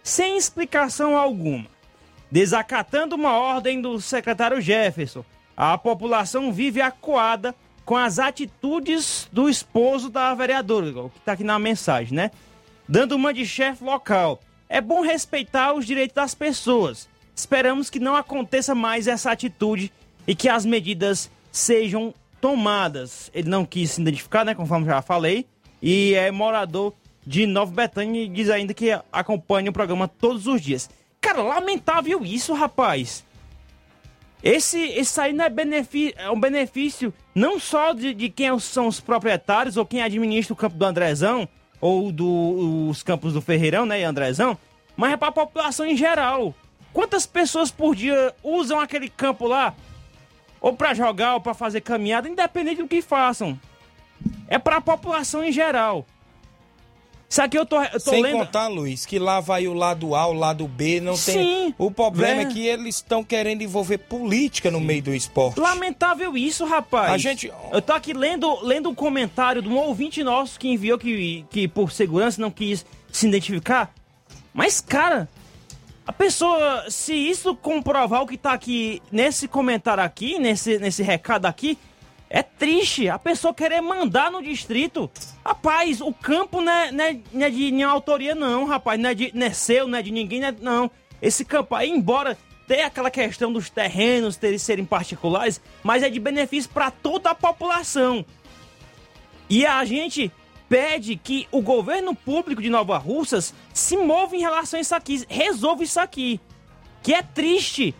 sem 0.03 0.37
explicação 0.37 1.17
alguma. 1.17 1.67
Desacatando 2.31 3.17
uma 3.17 3.39
ordem 3.39 3.81
do 3.81 4.01
secretário 4.01 4.61
Jefferson, 4.61 5.25
a 5.57 5.79
população 5.79 6.53
vive 6.53 6.83
acuada 6.83 7.55
com 7.85 7.97
as 7.97 8.19
atitudes 8.19 9.29
do 9.33 9.49
esposo 9.49 10.11
da 10.11 10.35
vereadora, 10.35 11.05
o 11.05 11.11
que 11.11 11.19
está 11.19 11.33
aqui 11.33 11.45
na 11.45 11.59
mensagem, 11.59 12.15
né? 12.15 12.31
Dando 12.87 13.17
uma 13.17 13.33
de 13.33 13.47
chefe 13.47 13.83
local. 13.83 14.41
É 14.69 14.81
bom 14.81 15.01
respeitar 15.01 15.73
os 15.73 15.87
direitos 15.87 16.15
das 16.15 16.35
pessoas. 16.35 17.09
Esperamos 17.35 17.89
que 17.89 17.99
não 17.99 18.15
aconteça 18.15 18.75
mais 18.75 19.07
essa 19.07 19.31
atitude 19.31 19.93
e 20.27 20.35
que 20.35 20.49
as 20.49 20.65
medidas 20.65 21.31
sejam 21.51 22.15
tomadas. 22.41 23.31
Ele 23.35 23.49
não 23.49 23.65
quis 23.65 23.93
se 23.93 24.01
identificar, 24.01 24.45
né, 24.45 24.55
conforme 24.55 24.87
já 24.87 25.03
falei, 25.03 25.47
e 25.81 26.15
é 26.15 26.31
morador 26.31 26.93
de 27.25 27.47
Nova 27.47 27.73
Betânia 27.73 28.25
e 28.25 28.29
diz 28.29 28.51
ainda 28.51 28.75
que 28.75 28.91
acompanha 29.13 29.71
o 29.71 29.73
programa 29.73 30.09
todos 30.09 30.47
os 30.47 30.61
dias. 30.61 30.91
Cara, 31.21 31.43
lamentável 31.43 32.25
isso, 32.25 32.53
rapaz. 32.53 33.25
Esse, 34.43 34.79
esse 34.79 35.21
aí 35.21 35.33
não 35.33 35.45
é, 35.45 35.49
benefício, 35.49 36.15
é 36.19 36.29
um 36.29 36.41
benefício 36.41 37.15
não 37.33 37.61
só 37.61 37.93
de, 37.93 38.13
de 38.13 38.29
quem 38.29 38.59
são 38.59 38.89
os 38.89 38.99
proprietários 38.99 39.77
ou 39.77 39.87
quem 39.87 40.03
administra 40.03 40.53
o 40.53 40.57
campo 40.57 40.77
do 40.77 40.85
Andrezão 40.85 41.49
ou 41.81 42.11
do, 42.11 42.89
os 42.89 43.05
campos 43.05 43.33
do 43.33 43.41
Ferreirão, 43.41 43.87
né, 43.87 44.01
e 44.01 44.05
Andrezão, 44.05 44.59
mas 44.97 45.13
é 45.13 45.17
para 45.17 45.29
a 45.29 45.33
população 45.33 45.87
em 45.87 45.97
geral. 45.97 46.53
Quantas 46.93 47.25
pessoas 47.25 47.71
por 47.71 47.95
dia 47.95 48.35
usam 48.43 48.81
aquele 48.81 49.09
campo 49.09 49.47
lá 49.47 49.75
ou 50.63 50.73
para 50.73 50.95
jogar, 50.95 51.35
ou 51.35 51.41
para 51.41 51.53
fazer 51.53 51.81
caminhada, 51.81 52.29
independente 52.29 52.81
do 52.81 52.89
que 52.89 53.03
façam. 53.03 53.59
É 54.47 54.59
para 54.59 54.77
a 54.77 54.81
população 54.81 55.43
em 55.43 55.51
geral. 55.51 56.07
Isso 57.29 57.41
aqui 57.41 57.59
eu 57.59 57.65
tô, 57.65 57.83
eu 57.83 57.93
tô 57.93 58.11
Sem 58.11 58.23
lendo... 58.23 58.37
contar, 58.39 58.69
Luiz, 58.69 59.07
que 59.07 59.19
lá 59.19 59.41
vai 59.41 59.67
o 59.67 59.73
lado 59.73 60.15
A, 60.15 60.27
o 60.27 60.35
lado 60.35 60.69
B, 60.69 61.01
não 61.01 61.17
Sim, 61.17 61.33
tem. 61.33 61.75
O 61.79 61.91
problema 61.91 62.43
é. 62.43 62.45
é 62.45 62.47
que 62.47 62.67
eles 62.67 62.97
estão 62.97 63.25
querendo 63.25 63.63
envolver 63.63 63.97
política 63.99 64.71
no 64.71 64.79
meio 64.79 65.03
do 65.03 65.15
esporte. 65.15 65.59
Lamentável 65.59 66.37
isso, 66.37 66.67
rapaz. 66.67 67.11
A 67.11 67.17
gente- 67.17 67.51
Eu 67.73 67.81
tô 67.81 67.95
aqui 67.95 68.13
lendo, 68.13 68.61
lendo 68.63 68.91
um 68.91 68.95
comentário 68.95 69.63
de 69.63 69.69
um 69.69 69.79
ouvinte 69.79 70.23
nosso 70.23 70.61
que 70.61 70.69
enviou 70.69 70.99
que, 70.99 71.45
que 71.51 71.67
por 71.67 71.91
segurança 71.91 72.41
não 72.41 72.51
quis 72.51 72.85
se 73.11 73.27
identificar. 73.27 73.93
Mas, 74.53 74.83
cara, 74.83 75.27
a 76.07 76.13
pessoa, 76.13 76.87
se 76.91 77.15
isso 77.15 77.55
comprovar 77.55 78.23
o 78.23 78.27
que 78.27 78.37
tá 78.37 78.53
aqui 78.53 79.01
nesse 79.11 79.47
comentário 79.47 80.03
aqui, 80.03 80.39
nesse, 80.39 80.79
nesse 80.79 81.03
recado 81.03 81.47
aqui, 81.47 81.79
é 82.29 82.43
triste 82.43 83.09
a 83.09 83.19
pessoa 83.19 83.53
querer 83.55 83.81
mandar 83.81 84.31
no 84.31 84.43
distrito. 84.43 85.11
Rapaz, 85.45 86.01
o 86.01 86.13
campo 86.13 86.61
não 86.61 86.73
é, 86.73 86.91
não 86.91 87.05
é- 87.05 87.19
não 87.33 87.47
é 87.47 87.51
de 87.51 87.71
nenhuma 87.71 87.93
autoria, 87.93 88.35
não, 88.35 88.65
rapaz. 88.65 88.99
Não 88.99 89.11
é, 89.11 89.15
de, 89.15 89.31
não 89.35 89.47
é 89.47 89.51
seu, 89.53 89.87
não 89.87 89.99
é 89.99 90.03
de 90.03 90.11
ninguém, 90.11 90.41
não, 90.41 90.49
é- 90.49 90.55
não. 90.61 90.91
Esse 91.21 91.45
campo 91.45 91.75
aí, 91.75 91.91
embora 91.91 92.37
tenha 92.67 92.87
aquela 92.87 93.11
questão 93.11 93.53
dos 93.53 93.69
terrenos 93.69 94.37
terem 94.37 94.59
serem 94.59 94.85
particulares, 94.85 95.61
mas 95.83 96.03
é 96.03 96.09
de 96.09 96.19
benefício 96.19 96.71
para 96.71 96.91
toda 96.91 97.31
a 97.31 97.35
população. 97.35 98.25
E 99.49 99.67
a 99.67 99.85
gente 99.85 100.33
pede 100.73 101.17
que 101.17 101.47
o 101.53 101.61
governo 101.61 102.15
público 102.15 102.63
de 102.63 102.71
Nova 102.71 102.97
Russas 102.97 103.53
se 103.75 103.95
mova 103.95 104.35
em 104.35 104.41
relação 104.41 104.79
a 104.79 104.81
isso 104.81 104.95
aqui, 104.95 105.23
resolva 105.29 105.85
isso 105.85 106.01
aqui. 106.01 106.41
Que 107.03 107.13
é 107.13 107.23
triste. 107.23 107.95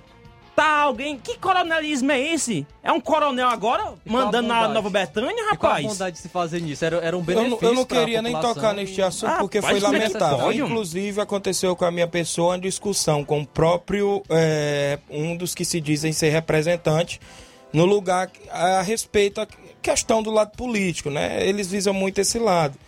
Tá 0.57 0.81
alguém. 0.81 1.19
Que 1.19 1.37
coronelismo 1.37 2.11
é 2.13 2.19
esse? 2.33 2.67
É 2.83 2.91
um 2.91 3.01
coronel 3.01 3.49
agora 3.49 3.93
mandando 4.07 4.49
na? 4.49 4.69
Nova 4.69 4.89
Betânia, 4.89 5.31
E 5.31 5.57
qual 5.57 5.73
a 5.73 5.77
rapaz? 5.77 5.87
vontade 5.87 6.17
de 6.17 6.23
se 6.23 6.31
fazer 6.31 6.61
nisso? 6.61 6.83
Era, 6.83 6.97
era 6.97 7.15
um 7.17 7.21
Eu 7.21 7.25
benefício 7.27 7.59
não, 7.61 7.69
eu 7.69 7.75
não 7.75 7.85
queria 7.85 8.23
nem 8.23 8.41
tocar 8.41 8.73
neste 8.75 9.03
assunto 9.03 9.31
Ah, 9.31 9.39
porque 9.41 9.61
foi 9.61 9.77
é 9.77 9.81
lamentável. 9.81 10.51
Inclusive, 10.53 11.21
aconteceu 11.21 11.77
com 11.77 11.85
a 11.85 11.91
minha 11.91 12.07
pessoa 12.09 12.53
uma 12.53 12.59
discussão 12.59 13.23
com 13.23 13.43
o 13.43 13.47
próprio, 13.47 14.23
é, 14.31 14.99
um 15.11 15.37
dos 15.37 15.55
que 15.55 15.65
se 15.65 15.79
dizem 15.79 16.13
ser 16.13 16.31
representante, 16.31 17.21
no 17.73 17.85
lugar 17.85 18.31
a 18.51 18.81
respeito 18.83 19.41
questão 19.83 20.23
do 20.23 20.31
lado 20.31 20.57
político, 20.57 21.11
né? 21.11 21.47
Eles 21.47 21.69
visam 21.69 21.93
muito 21.93 22.21
esse 22.21 22.39
lado. 22.39 22.79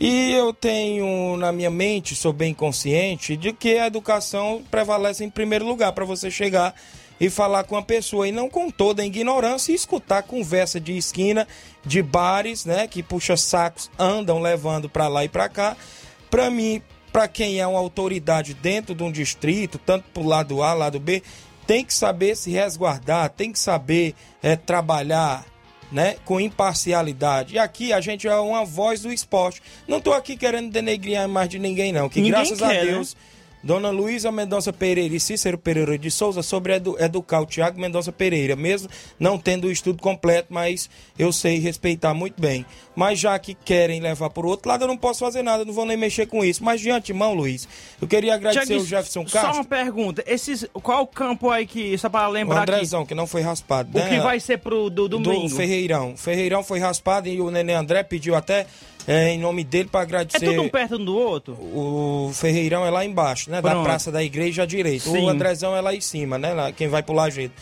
E 0.00 0.32
eu 0.32 0.52
tenho 0.52 1.36
na 1.36 1.52
minha 1.52 1.70
mente, 1.70 2.16
sou 2.16 2.32
bem 2.32 2.52
consciente, 2.52 3.36
de 3.36 3.52
que 3.52 3.78
a 3.78 3.86
educação 3.86 4.62
prevalece 4.70 5.24
em 5.24 5.30
primeiro 5.30 5.64
lugar 5.64 5.92
para 5.92 6.04
você 6.04 6.30
chegar 6.30 6.74
e 7.20 7.30
falar 7.30 7.62
com 7.64 7.76
a 7.76 7.82
pessoa 7.82 8.26
e 8.26 8.32
não 8.32 8.50
com 8.50 8.68
toda 8.68 9.02
a 9.02 9.06
ignorância 9.06 9.70
e 9.70 9.76
escutar 9.76 10.24
conversa 10.24 10.80
de 10.80 10.96
esquina, 10.96 11.46
de 11.86 12.02
bares, 12.02 12.64
né, 12.64 12.88
que 12.88 13.00
puxa 13.00 13.36
sacos, 13.36 13.88
andam 13.96 14.40
levando 14.40 14.88
para 14.88 15.06
lá 15.06 15.24
e 15.24 15.28
para 15.28 15.48
cá. 15.48 15.76
Para 16.28 16.50
mim, 16.50 16.82
para 17.12 17.28
quem 17.28 17.60
é 17.60 17.66
uma 17.66 17.78
autoridade 17.78 18.54
dentro 18.54 18.94
de 18.94 19.04
um 19.04 19.12
distrito, 19.12 19.78
tanto 19.78 20.06
pro 20.12 20.24
lado 20.24 20.64
A, 20.64 20.72
lado 20.74 20.98
B, 20.98 21.22
tem 21.64 21.84
que 21.84 21.94
saber 21.94 22.36
se 22.36 22.50
resguardar, 22.50 23.30
tem 23.30 23.52
que 23.52 23.58
saber 23.58 24.16
é, 24.42 24.56
trabalhar 24.56 25.44
né, 25.92 26.16
com 26.24 26.40
imparcialidade. 26.40 27.54
E 27.54 27.58
aqui 27.58 27.92
a 27.92 28.00
gente 28.00 28.26
é 28.26 28.34
uma 28.34 28.64
voz 28.64 29.02
do 29.02 29.12
esporte. 29.12 29.62
Não 29.86 29.98
estou 29.98 30.14
aqui 30.14 30.36
querendo 30.36 30.70
denegrir 30.70 31.20
imagem 31.24 31.50
de 31.50 31.58
ninguém, 31.58 31.92
não. 31.92 32.08
Que 32.08 32.20
Ninguém 32.20 32.32
graças 32.32 32.58
quer, 32.58 32.64
a 32.64 32.84
né? 32.84 32.90
Dona 33.62 33.90
Luísa 33.90 34.32
Mendonça 34.32 34.72
Pereira 34.72 35.14
e 35.14 35.20
Cícero 35.20 35.56
Pereira 35.56 35.96
de 35.96 36.10
Souza 36.10 36.42
sobre 36.42 36.74
edu 36.74 36.96
educar 36.98 37.40
o 37.40 37.46
Tiago 37.46 37.80
Mendonça 37.80 38.10
Pereira, 38.10 38.56
mesmo 38.56 38.88
não 39.18 39.38
tendo 39.38 39.68
o 39.68 39.70
estudo 39.70 40.02
completo, 40.02 40.48
mas 40.50 40.90
eu 41.18 41.32
sei 41.32 41.58
respeitar 41.58 42.12
muito 42.12 42.40
bem. 42.40 42.66
Mas 42.94 43.18
já 43.18 43.38
que 43.38 43.54
querem 43.54 44.00
levar 44.00 44.30
por 44.30 44.44
outro 44.44 44.68
lado, 44.68 44.84
eu 44.84 44.88
não 44.88 44.96
posso 44.96 45.20
fazer 45.20 45.42
nada, 45.42 45.64
não 45.64 45.72
vou 45.72 45.86
nem 45.86 45.96
mexer 45.96 46.26
com 46.26 46.44
isso. 46.44 46.62
Mas 46.62 46.80
de 46.80 46.90
antemão, 46.90 47.34
Luiz, 47.34 47.68
eu 48.00 48.08
queria 48.08 48.34
agradecer 48.34 48.66
Tiago, 48.66 48.82
o 48.82 48.86
Jefferson 48.86 49.26
Só 49.26 49.40
Castro, 49.40 49.58
uma 49.58 49.64
pergunta. 49.64 50.24
Esses, 50.26 50.66
qual 50.74 51.02
o 51.02 51.06
campo 51.06 51.50
aí 51.50 51.66
que, 51.66 51.96
só 51.96 52.08
para 52.08 52.28
o 52.28 52.32
lembrar 52.32 52.62
aqui, 52.62 52.72
Andrezão, 52.72 53.06
que 53.06 53.14
não 53.14 53.26
foi 53.26 53.42
raspado. 53.42 53.96
o 53.96 54.00
né? 54.00 54.08
que 54.08 54.20
vai 54.20 54.40
ser 54.40 54.58
pro 54.58 54.90
do 54.90 55.08
domingo? 55.08 55.48
Do 55.48 55.56
Ferreirão. 55.56 56.16
Ferreirão 56.16 56.62
foi 56.62 56.78
raspado 56.78 57.28
e 57.28 57.40
o 57.40 57.50
Nenê 57.50 57.74
André 57.74 58.02
pediu 58.02 58.34
até 58.34 58.66
é, 59.06 59.30
em 59.30 59.38
nome 59.38 59.64
dele 59.64 59.88
para 59.90 60.00
É 60.00 60.02
agradecer. 60.02 60.44
tudo 60.46 60.62
um 60.62 60.68
perto 60.68 60.96
um 60.96 61.04
do 61.04 61.16
outro? 61.16 61.54
O 61.54 62.30
Ferreirão 62.34 62.84
é 62.86 62.90
lá 62.90 63.04
embaixo, 63.04 63.50
né? 63.50 63.60
Da 63.60 63.70
Pronto. 63.70 63.84
Praça 63.84 64.10
da 64.12 64.22
Igreja 64.22 64.62
à 64.62 64.66
direita. 64.66 65.10
Sim. 65.10 65.24
O 65.24 65.28
Andrezão 65.28 65.74
é 65.76 65.80
lá 65.80 65.94
em 65.94 66.00
cima, 66.00 66.38
né? 66.38 66.52
Lá, 66.52 66.72
quem 66.72 66.88
vai 66.88 67.02
pro 67.02 67.14
Lajeito. 67.14 67.54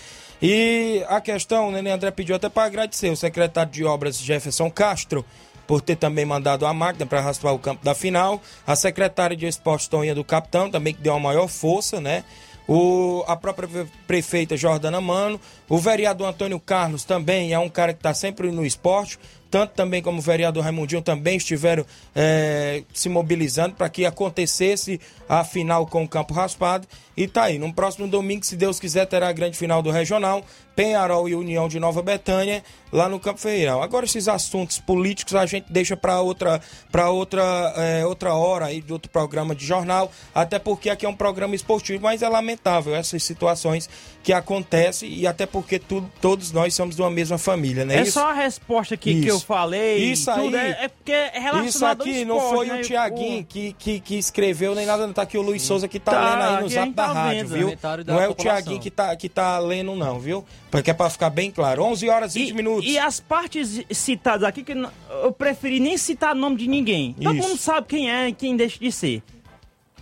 E 0.43 1.05
a 1.09 1.21
questão, 1.21 1.69
o 1.69 1.71
Nenê 1.73 1.91
André 1.91 2.11
pediu 2.11 2.35
até 2.35 2.49
para 2.49 2.65
agradecer 2.65 3.11
o 3.11 3.17
secretário 3.17 3.71
de 3.73 3.85
Obras 3.85 4.19
Jefferson 4.19 4.71
Castro 4.71 5.25
por 5.67 5.81
ter 5.83 5.97
também 5.97 6.25
mandado 6.25 6.67
a 6.67 6.73
máquina 6.75 7.05
para 7.07 7.21
raspar 7.21 7.53
o 7.53 7.59
campo 7.59 7.85
da 7.85 7.95
final. 7.95 8.41
A 8.67 8.75
secretária 8.75 9.37
de 9.37 9.47
Esportes 9.47 9.87
Toninha 9.87 10.15
do 10.15 10.25
Capitão 10.25 10.71
também 10.71 10.95
que 10.95 11.01
deu 11.01 11.13
uma 11.13 11.21
maior 11.21 11.47
força, 11.47 12.01
né? 12.01 12.25
O, 12.67 13.25
a 13.27 13.37
própria 13.37 13.67
pre- 13.69 13.87
prefeita 14.07 14.57
Jordana 14.57 15.01
Mano, 15.01 15.41
o 15.69 15.77
vereador 15.79 16.29
Antônio 16.29 16.59
Carlos 16.61 17.05
também 17.05 17.53
é 17.53 17.59
um 17.59 17.69
cara 17.69 17.93
que 17.93 17.99
está 17.99 18.15
sempre 18.15 18.51
no 18.53 18.65
esporte, 18.65 19.19
tanto 19.51 19.73
também 19.75 20.01
como 20.03 20.19
o 20.19 20.23
vereador 20.23 20.63
Raimundinho 20.63 21.03
também 21.03 21.37
estiveram 21.37 21.85
eh, 22.15 22.83
se 22.95 23.09
mobilizando 23.09 23.75
para 23.75 23.89
que 23.89 24.07
acontecesse 24.07 25.01
a 25.29 25.45
final 25.45 25.87
com 25.87 26.05
o 26.05 26.09
campo 26.09 26.33
raspado. 26.35 26.87
E 27.17 27.27
tá 27.29 27.45
aí, 27.45 27.59
no 27.59 27.73
próximo 27.73 28.09
domingo, 28.09 28.47
se 28.47 28.57
Deus 28.57 28.81
quiser, 28.81 29.05
terá 29.07 29.29
a 29.29 29.33
grande 29.33 29.57
final 29.59 29.83
do 29.83 29.91
Regional, 29.91 30.43
Penharol 30.75 31.29
e 31.29 31.35
União 31.35 31.69
de 31.69 31.79
Nova 31.79 32.01
Betânia, 32.01 32.65
lá 32.91 33.09
no 33.09 33.21
Campo 33.21 33.39
Ferreirão. 33.39 33.83
Agora, 33.83 34.07
esses 34.07 34.27
assuntos 34.27 34.79
políticos 34.79 35.35
a 35.35 35.45
gente 35.45 35.67
deixa 35.71 35.95
para 35.97 36.21
outra, 36.23 36.63
pra 36.91 37.11
outra, 37.11 37.43
eh, 37.77 38.07
outra 38.07 38.33
hora 38.35 38.67
aí 38.67 38.81
de 38.81 38.91
outro 38.93 39.11
programa 39.11 39.55
de 39.55 39.67
jornal, 39.67 40.11
até 40.35 40.59
porque 40.59 40.89
aqui 40.89 41.05
é 41.05 41.09
um 41.09 41.15
programa 41.15 41.55
esportivo, 41.55 42.03
mas 42.03 42.23
é 42.23 42.29
lamentável 42.29 42.95
essas 42.95 43.23
situações 43.23 43.91
que 44.23 44.33
acontecem 44.33 45.13
e 45.13 45.27
até 45.27 45.45
porque 45.45 45.79
tudo, 45.79 46.11
todos 46.23 46.53
nós 46.53 46.75
somos 46.75 46.97
de 46.97 47.03
uma 47.03 47.11
mesma 47.11 47.37
família, 47.37 47.85
né? 47.85 47.97
É 47.99 48.03
Isso- 48.03 48.13
só 48.13 48.31
a 48.31 48.35
resposta 48.35 48.95
aqui 48.95 49.21
que 49.21 49.29
Isso. 49.29 49.40
Eu 49.43 49.47
falei. 49.47 49.99
Isso 49.99 50.33
tudo 50.33 50.57
aí- 50.57 50.71
É, 50.73 50.85
é 50.85 50.89
porque 50.89 51.13
é 51.13 51.39
relacionado 51.39 51.67
Isso 51.69 51.85
aqui 51.85 52.11
esporte, 52.11 52.25
não 52.25 52.41
foi 52.51 52.67
né? 52.67 52.81
o 52.81 52.83
Tiaguinho 52.83 53.45
que, 53.45 53.73
que, 53.75 54.01
que 54.01 54.15
escreveu 54.17 54.75
nem 54.75 54.87
nada, 54.87 55.07
não. 55.07 55.13
Tá 55.13 55.23
aqui 55.23 55.37
o 55.39 55.43
Luiz 55.43 55.63
Souza 55.63 55.87
que 55.89 55.99
tá, 55.99 56.13
Tá, 56.13 56.31
lendo 56.35 56.43
aí 56.57 56.63
no 56.63 56.69
zap 56.69 56.85
gente 56.87 56.95
da 56.95 57.07
tá 57.07 57.13
rádio, 57.13 57.49
vendo, 57.49 57.69
viu? 57.69 57.77
da 58.05 58.13
Não 58.15 58.21
é 58.21 58.29
o. 58.29 58.35
Tiaguinho 58.35 58.81
que 58.81 58.91
tá, 58.91 59.15
que 59.17 59.29
tá 59.29 59.59
lendo, 59.59 59.95
não, 59.95 60.19
viu? 60.21 60.45
Porque 60.71 60.91
é 60.91 60.95
pra 60.95 61.11
ficar 61.11 61.31
bem 61.31 61.51
claro. 61.51 61.83
11 61.83 62.09
horas 62.09 62.37
e 62.37 62.41
20 62.45 62.55
minutos. 62.55 62.91
E 62.91 62.99
as 62.99 63.21
partes 63.21 63.83
citadas 63.91 64.45
aqui, 64.45 64.63
que 64.63 64.73
eu 64.73 65.33
preferi 65.33 65.81
nem 65.81 65.97
citar 65.97 66.35
nome 66.35 66.57
de 66.57 66.67
ninguém. 66.69 67.15
Todo 67.15 67.37
Isso. 67.37 67.49
mundo 67.49 67.59
sabe 67.59 67.87
quem 67.87 68.11
é 68.11 68.29
e 68.29 68.33
quem 68.33 68.57
deixa 68.57 68.79
de 68.79 68.91
ser. 68.93 69.23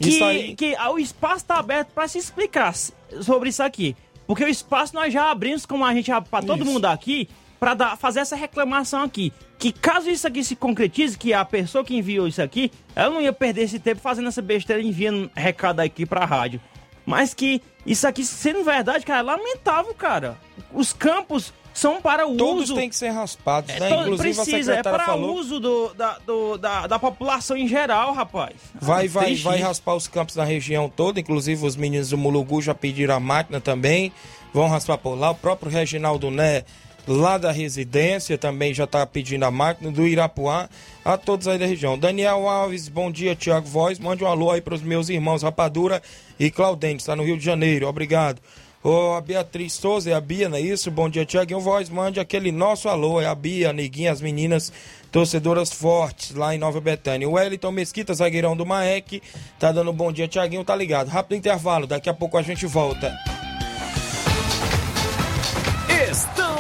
Que, 0.01 0.09
Isso 0.11 0.25
aí. 0.25 0.55
que 0.55 0.77
o 0.91 0.99
espaço 0.99 1.39
está 1.39 1.57
aberto 1.59 1.89
para 1.89 2.07
se 2.07 2.19
explicar 2.19 2.73
sobre 3.21 3.49
isso 3.49 3.63
aqui. 3.63 3.97
Porque 4.29 4.45
o 4.45 4.49
espaço 4.49 4.95
nós 4.95 5.13
já 5.13 5.31
abrimos, 5.31 5.65
como 5.67 5.85
a 5.85 5.93
gente 5.95 6.11
para 6.31 6.45
todo 6.47 6.63
Isso. 6.63 6.71
mundo 6.71 6.85
aqui, 6.85 7.29
para 7.59 7.97
fazer 7.97 8.21
essa 8.21 8.37
reclamação 8.37 9.03
aqui. 9.03 9.33
Que 9.59 9.73
caso 9.73 10.09
isso 10.09 10.27
aqui 10.27 10.45
se 10.45 10.55
concretize, 10.55 11.19
que 11.19 11.33
a 11.35 11.45
pessoa 11.45 11.85
que 11.85 11.97
enviou 11.97 12.29
isso 12.29 12.41
aqui, 12.41 12.71
ela 12.95 13.11
não 13.11 13.21
ia 13.21 13.33
perder 13.33 13.63
esse 13.63 13.79
tempo 13.79 14.01
fazendo 14.01 14.29
essa 14.29 14.41
besteira 14.43 14.81
enviando 14.83 15.31
recado 15.35 15.81
aqui 15.81 16.07
pra 16.07 16.25
rádio. 16.25 16.61
Mas 17.05 17.33
que 17.35 17.61
isso 17.87 18.07
aqui, 18.07 18.25
sendo 18.25 18.63
verdade, 18.63 19.05
cara, 19.05 19.21
é 19.21 19.23
lamentável, 19.23 19.95
cara. 19.95 20.37
Os 20.73 20.93
campos 20.93 21.53
são 21.73 22.03
para 22.03 22.27
o 22.29 22.37
Todos 22.37 22.65
uso. 22.65 22.75
têm 22.75 22.89
que 22.89 22.97
ser 22.97 23.09
raspados, 23.11 23.71
né? 23.75 23.87
Então, 23.87 24.03
Inclusive 24.03 24.35
precisa, 24.35 24.75
é 24.75 24.83
para 24.83 25.05
falou. 25.07 25.37
uso 25.37 25.59
do, 25.59 25.95
da, 25.95 26.19
do- 26.19 26.59
da, 26.59 26.87
da 26.87 26.99
população 26.99 27.57
em 27.57 27.67
geral, 27.67 28.13
rapaz. 28.13 28.55
Vai, 28.75 29.07
Ah, 29.07 29.11
vai, 29.11 29.25
triste 29.27 29.43
vai 29.45 29.59
raspar 29.61 29.95
os 29.95 30.07
campos 30.07 30.37
na 30.37 30.45
região 30.45 30.89
toda, 30.89 31.19
inclusive 31.19 31.65
os 31.67 31.77
meninos 31.77 32.11
do 32.11 32.19
Mulugu 32.19 32.61
já 32.61 32.75
pediram 32.75 33.15
a 33.15 33.21
máquina 33.21 33.61
também, 33.61 34.13
vão 34.53 34.69
raspar 34.69 34.99
por 34.99 35.15
lá. 35.19 35.31
O 35.31 35.35
próprio 35.35 35.71
Reginaldo 35.71 36.31
Né, 36.31 36.65
lá 37.09 37.39
da 37.39 37.51
residência, 37.51 38.37
também 38.37 38.75
já 38.75 38.85
está 38.85 39.05
pedindo 39.07 39.45
a 39.45 39.51
máquina, 39.51 39.91
do 39.91 40.07
Irapuá, 40.07 40.69
a 41.05 41.17
todos 41.17 41.49
aí 41.49 41.59
da 41.59 41.67
região. 41.67 41.99
Daniel 41.99 42.47
Alves, 42.47 42.89
bom 42.89 43.11
dia, 43.11 43.35
Tiago 43.35 43.67
Voz, 43.67 43.99
mande 43.99 44.23
um 44.23 44.27
alô 44.27 44.51
aí 44.51 44.61
para 44.61 44.75
os 44.75 44.83
meus 44.83 45.09
irmãos 45.09 45.43
Rapadura 45.43 46.03
e 46.39 46.51
Claudente, 46.51 47.01
está 47.01 47.17
no 47.17 47.25
Rio 47.25 47.39
de 47.39 47.45
Janeiro, 47.45 47.89
obrigado. 47.89 48.41
Ô, 48.85 49.15
a 49.15 49.21
Beatriz 49.21 49.73
Souza, 49.73 50.11
é 50.11 50.15
a 50.15 50.21
Bia, 50.21 50.49
não 50.49 50.57
é 50.57 50.61
isso? 50.61 50.91
Bom 50.91 51.09
dia, 51.09 51.25
Tiaguinho 51.25 51.59
Voz, 51.61 51.89
mande 51.89 52.21
aquele 52.21 52.53
nosso 52.53 52.89
alô, 52.89 53.21
é 53.21 53.27
a 53.27 53.35
Bia, 53.35 53.73
Neguinha, 53.73 54.13
as 54.13 54.21
meninas 54.21 54.73
torcedoras 55.11 55.73
fortes 55.73 56.35
lá 56.35 56.55
em 56.55 56.59
Nova 56.59 56.81
Betânia. 56.81 57.29
O 57.29 57.33
Wellington 57.33 57.73
Mesquita, 57.73 58.15
zagueirão 58.15 58.57
do 58.57 58.65
Maek, 58.65 59.21
tá 59.59 59.73
dando 59.73 59.91
um 59.91 59.95
bom 59.95 60.13
dia, 60.13 60.29
Tiaguinho, 60.29 60.63
tá 60.63 60.77
ligado. 60.77 61.09
Rápido 61.09 61.37
intervalo, 61.37 61.87
daqui 61.87 62.09
a 62.09 62.15
pouco 62.15 62.39
a 62.39 62.43
gente 62.43 62.67
volta. 62.67 63.13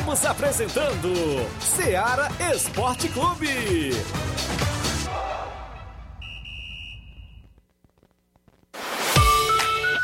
Estamos 0.08 0.24
apresentando 0.24 1.12
Seara 1.60 2.30
Esporte 2.50 3.10
Clube. 3.10 3.90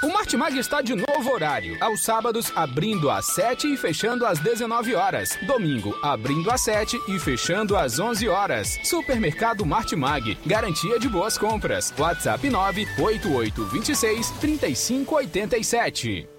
O 0.02 0.08
Martimag 0.12 0.58
está 0.58 0.82
de 0.82 0.94
novo 0.94 1.32
horário. 1.32 1.82
Aos 1.82 2.02
sábados, 2.02 2.52
abrindo 2.54 3.10
às 3.10 3.24
7 3.28 3.72
e 3.72 3.78
fechando 3.78 4.26
às 4.26 4.38
19 4.40 4.94
horas. 4.94 5.38
Domingo, 5.46 5.98
abrindo 6.02 6.50
às 6.50 6.60
7 6.60 7.00
e 7.08 7.18
fechando 7.18 7.74
às 7.74 7.98
11 7.98 8.28
horas. 8.28 8.78
Supermercado 8.84 9.64
Martimag. 9.64 10.36
Garantia 10.44 10.98
de 10.98 11.08
boas 11.08 11.38
compras. 11.38 11.94
WhatsApp 11.98 12.50
98826 12.50 14.30
3587. 14.38 16.33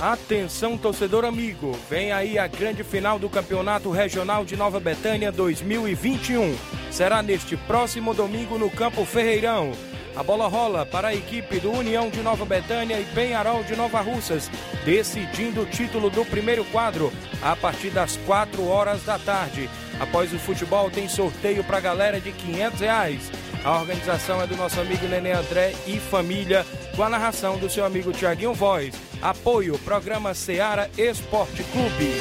Atenção, 0.00 0.78
torcedor 0.78 1.24
amigo, 1.24 1.76
vem 1.90 2.12
aí 2.12 2.38
a 2.38 2.46
grande 2.46 2.84
final 2.84 3.18
do 3.18 3.28
Campeonato 3.28 3.90
Regional 3.90 4.44
de 4.44 4.56
Nova 4.56 4.78
Betânia 4.78 5.32
2021. 5.32 6.56
Será 6.88 7.20
neste 7.20 7.56
próximo 7.56 8.14
domingo 8.14 8.56
no 8.56 8.70
Campo 8.70 9.04
Ferreirão. 9.04 9.72
A 10.14 10.22
bola 10.22 10.46
rola 10.46 10.86
para 10.86 11.08
a 11.08 11.14
equipe 11.14 11.58
do 11.58 11.72
União 11.72 12.10
de 12.10 12.20
Nova 12.20 12.44
Betânia 12.44 13.00
e 13.00 13.04
Penharol 13.06 13.64
de 13.64 13.74
Nova 13.74 14.00
Russas, 14.00 14.48
decidindo 14.84 15.62
o 15.62 15.66
título 15.66 16.10
do 16.10 16.24
primeiro 16.24 16.64
quadro 16.66 17.12
a 17.42 17.56
partir 17.56 17.90
das 17.90 18.16
4 18.18 18.68
horas 18.68 19.02
da 19.02 19.18
tarde. 19.18 19.68
Após 19.98 20.32
o 20.32 20.38
futebol, 20.38 20.92
tem 20.92 21.08
sorteio 21.08 21.64
para 21.64 21.78
a 21.78 21.80
galera 21.80 22.20
de 22.20 22.30
500 22.30 22.80
reais. 22.80 23.32
A 23.64 23.76
organização 23.76 24.40
é 24.40 24.46
do 24.46 24.56
nosso 24.56 24.80
amigo 24.80 25.08
Nenê 25.08 25.32
André 25.32 25.74
e 25.88 25.98
família, 25.98 26.64
com 26.94 27.02
a 27.02 27.08
narração 27.08 27.58
do 27.58 27.68
seu 27.68 27.84
amigo 27.84 28.12
Tiaguinho 28.12 28.54
Voz. 28.54 29.07
Apoio, 29.20 29.76
programa 29.80 30.32
Seara 30.32 30.88
Esporte 30.96 31.64
Clube. 31.64 32.14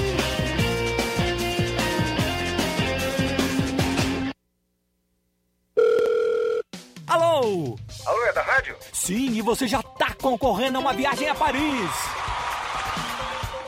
Alô? 7.06 7.78
Alô, 8.06 8.24
é 8.26 8.34
da 8.34 8.42
rádio? 8.42 8.76
Sim, 8.92 9.32
e 9.32 9.42
você 9.42 9.68
já 9.68 9.82
tá 9.84 10.14
concorrendo 10.16 10.78
a 10.78 10.82
uma 10.82 10.94
viagem 10.94 11.30
a 11.30 11.36
Paris. 11.36 11.92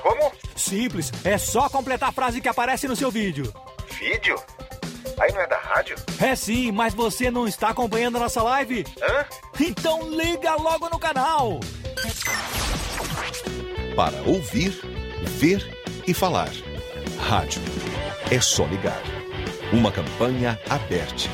Como? 0.02 0.32
Simples, 0.56 1.12
é 1.24 1.38
só 1.38 1.70
completar 1.70 2.10
a 2.10 2.12
frase 2.12 2.42
que 2.42 2.50
aparece 2.50 2.88
no 2.88 2.96
seu 2.96 3.12
vídeo. 3.12 3.54
Vídeo? 4.00 4.42
Aí 5.20 5.32
não 5.34 5.42
é 5.42 5.48
da 5.48 5.58
rádio? 5.58 5.96
É 6.20 6.36
sim, 6.36 6.72
mas 6.72 6.94
você 6.94 7.30
não 7.30 7.48
está 7.48 7.70
acompanhando 7.70 8.18
a 8.18 8.22
nossa 8.22 8.42
live? 8.42 8.86
Hã? 9.02 9.26
Então 9.60 10.10
liga 10.10 10.56
logo 10.56 10.89
no 10.89 10.98
canal. 10.98 11.60
Para 13.96 14.22
ouvir, 14.24 14.80
ver 15.38 15.65
e 16.08 16.13
falar. 16.13 16.52
Rádio. 17.20 17.62
É 18.32 18.39
só 18.39 18.65
ligar. 18.65 19.02
Uma 19.72 19.92
campanha 19.92 20.60
aberta. 20.70 21.30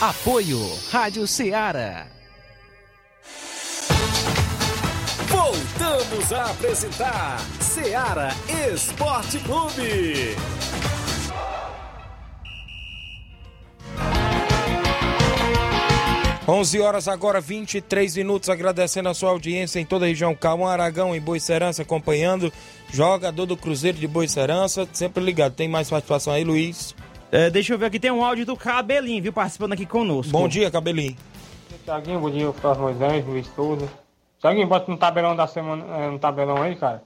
Apoio 0.00 0.60
Rádio 0.90 1.26
Ceará. 1.26 2.06
Voltamos 5.28 6.32
a 6.32 6.50
apresentar 6.50 7.38
Seara 7.60 8.28
Esporte 8.72 9.38
Clube. 9.40 10.36
11 16.48 16.80
horas 16.80 17.06
agora, 17.08 17.42
23 17.42 18.16
minutos, 18.16 18.48
agradecendo 18.48 19.10
a 19.10 19.14
sua 19.14 19.28
audiência 19.28 19.80
em 19.80 19.84
toda 19.84 20.06
a 20.06 20.08
região. 20.08 20.34
Calma 20.34 20.72
Aragão 20.72 21.14
em 21.14 21.20
Boicerança 21.20 21.82
acompanhando. 21.82 22.50
Jogador 22.90 23.44
do 23.44 23.54
Cruzeiro 23.54 23.98
de 23.98 24.08
Boicerança, 24.08 24.88
sempre 24.94 25.22
ligado. 25.22 25.54
Tem 25.54 25.68
mais 25.68 25.90
participação 25.90 26.32
aí, 26.32 26.44
Luiz? 26.44 26.96
É, 27.30 27.50
deixa 27.50 27.74
eu 27.74 27.78
ver 27.78 27.84
aqui, 27.84 28.00
tem 28.00 28.10
um 28.10 28.24
áudio 28.24 28.46
do 28.46 28.56
Cabelinho, 28.56 29.22
viu, 29.22 29.30
participando 29.30 29.74
aqui 29.74 29.84
conosco. 29.84 30.32
Bom 30.32 30.48
dia, 30.48 30.70
Cabelinho. 30.70 31.14
Tiaguinho, 31.84 32.18
bom 32.18 32.30
dia, 32.30 32.50
Flávio 32.54 32.84
Moisés, 32.84 33.26
Luiz 33.26 33.46
Souza. 33.48 33.86
Tiaguinho, 34.40 34.66
bota 34.66 34.90
no 34.90 34.96
tabelão 34.96 35.36
da 35.36 35.46
semana, 35.46 35.84
é, 35.98 36.10
no 36.10 36.18
tabelão 36.18 36.62
aí, 36.62 36.76
cara. 36.76 37.02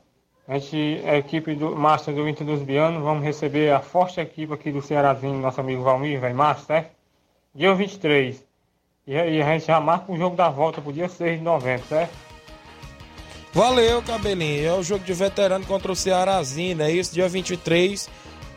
A 0.46 0.56
gente, 0.56 1.02
a 1.04 1.16
equipe 1.16 1.56
do 1.56 1.74
Master 1.74 2.14
do 2.14 2.28
Inter 2.28 2.46
dos 2.46 2.62
Bianos, 2.62 3.02
vamos 3.02 3.24
receber 3.24 3.72
a 3.72 3.80
forte 3.80 4.20
equipe 4.20 4.52
aqui 4.52 4.70
do 4.70 4.80
Cearazinho, 4.80 5.40
nosso 5.40 5.60
amigo 5.60 5.82
Valmir, 5.82 6.20
velho 6.20 6.36
Márcio, 6.36 6.66
certo? 6.66 6.92
Dia 7.52 7.74
23. 7.74 8.51
E, 9.12 9.16
a- 9.18 9.26
e 9.26 9.42
a 9.42 9.52
gente 9.52 9.66
já 9.66 9.78
marca 9.78 10.10
o 10.10 10.16
jogo 10.16 10.34
da 10.34 10.48
volta 10.48 10.80
pro 10.80 10.90
dia 10.92 11.06
6 11.08 11.38
de 11.38 11.44
novembro, 11.44 11.84
certo? 11.86 12.12
Valeu, 13.52 14.00
Cabelinho. 14.02 14.66
É 14.66 14.72
o 14.72 14.82
jogo 14.82 15.04
de 15.04 15.12
veterano 15.12 15.66
contra 15.66 15.92
o 15.92 15.96
Cearazinho, 15.96 16.80
é 16.82 16.90
isso? 16.90 17.12
Dia 17.12 17.28
23. 17.28 18.08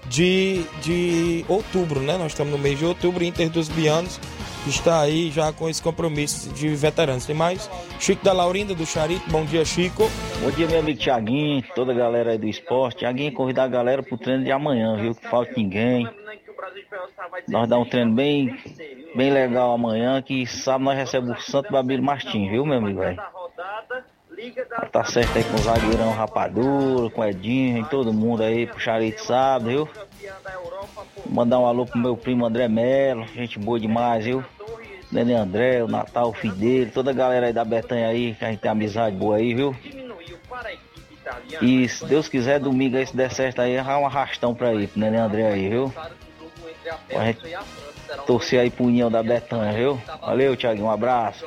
de, 0.08 0.64
de 0.84 1.44
outubro, 1.50 2.00
né? 2.00 2.16
Nós 2.16 2.28
estamos 2.32 2.54
no 2.54 2.60
mês 2.60 2.78
de 2.78 2.86
outubro, 2.86 3.24
Inter 3.24 3.50
dos 3.50 3.68
Bianos 3.68 4.20
está 4.70 5.02
aí 5.02 5.32
já 5.32 5.52
com 5.54 5.70
esse 5.70 5.82
compromisso 5.82 6.50
de 6.54 6.70
veteranos. 6.76 7.26
Tem 7.26 7.36
mais? 7.36 7.70
Chico 8.00 8.24
da 8.24 8.34
Laurinda, 8.34 8.74
do 8.74 8.86
Charito. 8.86 9.30
Bom 9.30 9.46
dia, 9.46 9.64
Chico. 9.66 10.04
Bom 10.42 10.52
dia, 10.52 10.68
meu 10.68 10.80
amigo 10.80 11.00
Tiaguinho, 11.00 11.64
toda 11.76 11.92
a 11.92 11.96
galera 11.96 12.32
aí 12.32 12.38
do 12.38 12.48
esporte. 12.48 13.00
Tiaguinho, 13.00 13.34
convidar 13.34 13.64
a 13.64 13.68
galera 13.68 14.04
pro 14.04 14.18
treino 14.18 14.44
de 14.44 14.52
amanhã, 14.52 14.96
viu? 14.98 15.16
Que 15.16 15.28
falta 15.28 15.52
ninguém. 15.56 16.08
Nós 17.48 17.68
dá 17.68 17.78
um 17.78 17.86
treino 17.86 18.14
bem, 18.14 18.58
bem 19.16 19.32
legal 19.32 19.74
amanhã, 19.74 20.22
que 20.22 20.46
sábado 20.46 20.86
nós 20.86 20.98
recebemos 20.98 21.40
o 21.40 21.52
Santo 21.52 21.72
Babilo 21.72 22.04
Martins, 22.04 22.50
viu, 22.50 22.66
meu 22.66 22.78
amigo, 22.78 23.00
velho? 23.00 23.22
Tá 24.92 25.04
certo 25.06 25.38
aí 25.38 25.44
com 25.44 25.56
o 25.56 25.58
zagueirão 25.60 26.12
Rapadura, 26.12 27.10
com 27.10 27.22
o 27.22 27.26
Edinho, 27.26 27.80
e 27.80 27.86
todo 27.86 28.14
mundo 28.14 28.44
aí 28.44 28.68
pro 28.68 28.80
Charito 28.80 29.24
sábado, 29.24 29.70
viu? 29.70 29.90
Mandar 31.30 31.60
um 31.60 31.66
alô 31.66 31.86
pro 31.86 31.98
meu 31.98 32.18
primo 32.18 32.46
André 32.46 32.68
Melo, 32.68 33.26
gente 33.28 33.58
boa 33.60 33.80
demais, 33.80 34.26
viu? 34.26 34.44
Nenê 35.12 35.34
André, 35.34 35.84
o 35.84 35.88
Natal, 35.88 36.30
o 36.30 36.34
filho 36.34 36.56
dele, 36.56 36.92
toda 36.92 37.12
a 37.12 37.14
galera 37.14 37.48
aí 37.48 37.54
da 37.54 37.64
Betanha 37.64 38.08
aí, 38.08 38.36
que 38.36 38.44
a 38.44 38.50
gente 38.50 38.60
tem 38.60 38.72
amizade 38.72 39.16
boa 39.16 39.38
aí, 39.38 39.54
viu? 39.54 39.76
E 41.62 41.88
se 41.88 42.06
Deus 42.06 42.28
quiser, 42.28 42.60
domingo 42.60 42.98
aí, 42.98 43.06
se 43.06 43.16
der 43.16 43.32
certo 43.32 43.62
aí, 43.62 43.78
arrumar 43.78 44.00
um 44.00 44.06
arrastão 44.06 44.54
pra 44.54 44.74
ir, 44.74 44.88
pro 44.88 45.00
Nenê 45.00 45.18
André 45.18 45.48
aí, 45.48 45.70
viu? 45.70 45.94
Pra 47.08 47.26
gente 47.26 47.40
torcer 48.28 48.60
aí 48.60 48.70
pro 48.70 48.86
União 48.86 49.10
da 49.10 49.24
Betanha, 49.24 49.72
viu? 49.74 50.02
Valeu, 50.22 50.56
Thiaguinho, 50.56 50.88
um 50.88 50.92
abraço. 50.92 51.46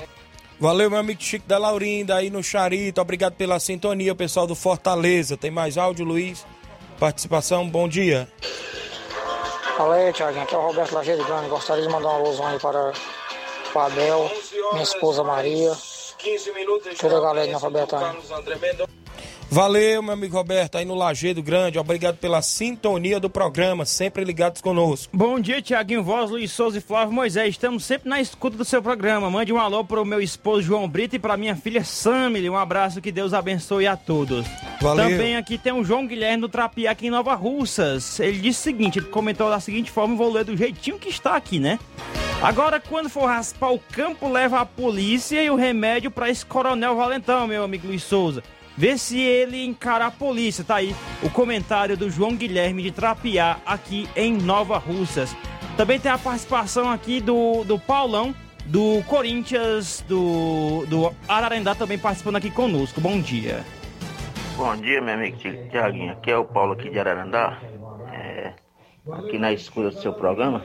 Valeu, 0.60 0.90
meu 0.90 0.98
amigo 0.98 1.22
Chico 1.22 1.46
da 1.46 1.56
Laurinda 1.56 2.16
aí 2.16 2.30
no 2.30 2.42
Charito. 2.42 3.00
Obrigado 3.00 3.34
pela 3.34 3.60
sintonia, 3.60 4.12
pessoal 4.14 4.44
do 4.44 4.56
Fortaleza. 4.56 5.36
Tem 5.36 5.52
mais 5.52 5.78
áudio, 5.78 6.04
Luiz? 6.04 6.44
Participação, 6.98 7.68
bom 7.68 7.88
dia. 7.88 8.28
Fala 9.76 9.94
aí, 9.94 10.12
Thiaguinho. 10.12 10.42
Aqui 10.42 10.54
é 10.56 10.58
o 10.58 10.62
Roberto 10.62 10.92
Lajeiro 10.92 11.24
Grande. 11.24 11.48
Gostaria 11.48 11.86
de 11.86 11.92
mandar 11.92 12.08
uma 12.08 12.18
alusão 12.18 12.46
aí 12.48 12.58
para 12.58 12.92
o 13.72 13.78
Abel, 13.78 14.30
minha 14.72 14.82
esposa 14.82 15.22
Maria, 15.22 15.72
toda 17.00 17.18
a 17.18 17.20
galera 17.20 17.46
de 17.46 17.52
Nova 17.52 17.70
Betânia. 17.70 18.16
Valeu, 19.50 20.02
meu 20.02 20.12
amigo 20.12 20.36
Roberto, 20.36 20.76
aí 20.76 20.84
no 20.84 20.94
Lagedo 20.94 21.42
Grande. 21.42 21.78
Obrigado 21.78 22.18
pela 22.18 22.42
sintonia 22.42 23.18
do 23.18 23.30
programa, 23.30 23.86
sempre 23.86 24.22
ligados 24.22 24.60
conosco. 24.60 25.16
Bom 25.16 25.40
dia, 25.40 25.62
Tiaguinho 25.62 26.02
Voz, 26.02 26.30
Luiz 26.30 26.52
Souza 26.52 26.76
e 26.76 26.82
Flávio 26.82 27.14
Moisés. 27.14 27.48
Estamos 27.48 27.84
sempre 27.84 28.10
na 28.10 28.20
escuta 28.20 28.58
do 28.58 28.64
seu 28.64 28.82
programa. 28.82 29.30
Mande 29.30 29.50
um 29.50 29.58
alô 29.58 29.82
para 29.82 30.02
o 30.02 30.04
meu 30.04 30.20
esposo 30.20 30.62
João 30.62 30.86
Brito 30.86 31.16
e 31.16 31.18
para 31.18 31.36
minha 31.38 31.56
filha 31.56 31.82
Samile. 31.82 32.50
Um 32.50 32.56
abraço, 32.56 33.00
que 33.00 33.10
Deus 33.10 33.32
abençoe 33.32 33.86
a 33.86 33.96
todos. 33.96 34.46
Valeu. 34.82 35.08
Também 35.08 35.36
aqui 35.36 35.56
tem 35.56 35.72
o 35.72 35.82
João 35.82 36.06
Guilherme 36.06 36.42
do 36.42 36.48
Trapiá 36.48 36.90
aqui 36.90 37.06
em 37.06 37.10
Nova 37.10 37.34
Russas. 37.34 38.20
Ele 38.20 38.38
disse 38.38 38.60
o 38.60 38.62
seguinte, 38.64 38.98
ele 38.98 39.06
comentou 39.06 39.48
da 39.48 39.60
seguinte 39.60 39.90
forma, 39.90 40.14
vou 40.14 40.30
ler 40.30 40.44
do 40.44 40.56
jeitinho 40.56 40.98
que 40.98 41.08
está 41.08 41.34
aqui, 41.34 41.58
né? 41.58 41.78
Agora, 42.42 42.78
quando 42.78 43.08
for 43.08 43.24
raspar 43.24 43.72
o 43.72 43.78
campo, 43.78 44.28
leva 44.28 44.60
a 44.60 44.66
polícia 44.66 45.42
e 45.42 45.50
o 45.50 45.56
remédio 45.56 46.10
para 46.10 46.28
esse 46.28 46.44
coronel 46.44 46.94
Valentão, 46.94 47.46
meu 47.46 47.64
amigo 47.64 47.88
Luiz 47.88 48.02
Souza. 48.02 48.42
Vê 48.78 48.96
se 48.96 49.18
ele 49.18 49.64
encara 49.64 50.06
a 50.06 50.10
polícia. 50.10 50.62
Tá 50.62 50.76
aí 50.76 50.94
o 51.20 51.28
comentário 51.28 51.96
do 51.96 52.08
João 52.08 52.36
Guilherme 52.36 52.80
de 52.80 52.92
Trapiá, 52.92 53.58
aqui 53.66 54.08
em 54.14 54.38
Nova 54.38 54.78
Russas. 54.78 55.36
Também 55.76 55.98
tem 55.98 56.12
a 56.12 56.16
participação 56.16 56.88
aqui 56.88 57.20
do, 57.20 57.64
do 57.64 57.76
Paulão, 57.76 58.32
do 58.66 59.02
Corinthians, 59.08 60.04
do, 60.06 60.86
do 60.86 61.12
Ararendá, 61.28 61.74
também 61.74 61.98
participando 61.98 62.36
aqui 62.36 62.52
conosco. 62.52 63.00
Bom 63.00 63.20
dia. 63.20 63.64
Bom 64.56 64.76
dia, 64.76 65.00
meu 65.00 65.14
amigo 65.14 65.36
Tiaguinho. 65.70 66.12
Aqui 66.12 66.30
é 66.30 66.38
o 66.38 66.44
Paulo 66.44 66.74
aqui 66.74 66.88
de 66.88 67.00
Ararendá. 67.00 67.58
É, 68.12 68.52
aqui 69.10 69.38
na 69.38 69.52
escuta 69.52 69.90
do 69.90 70.00
seu 70.00 70.12
programa. 70.12 70.64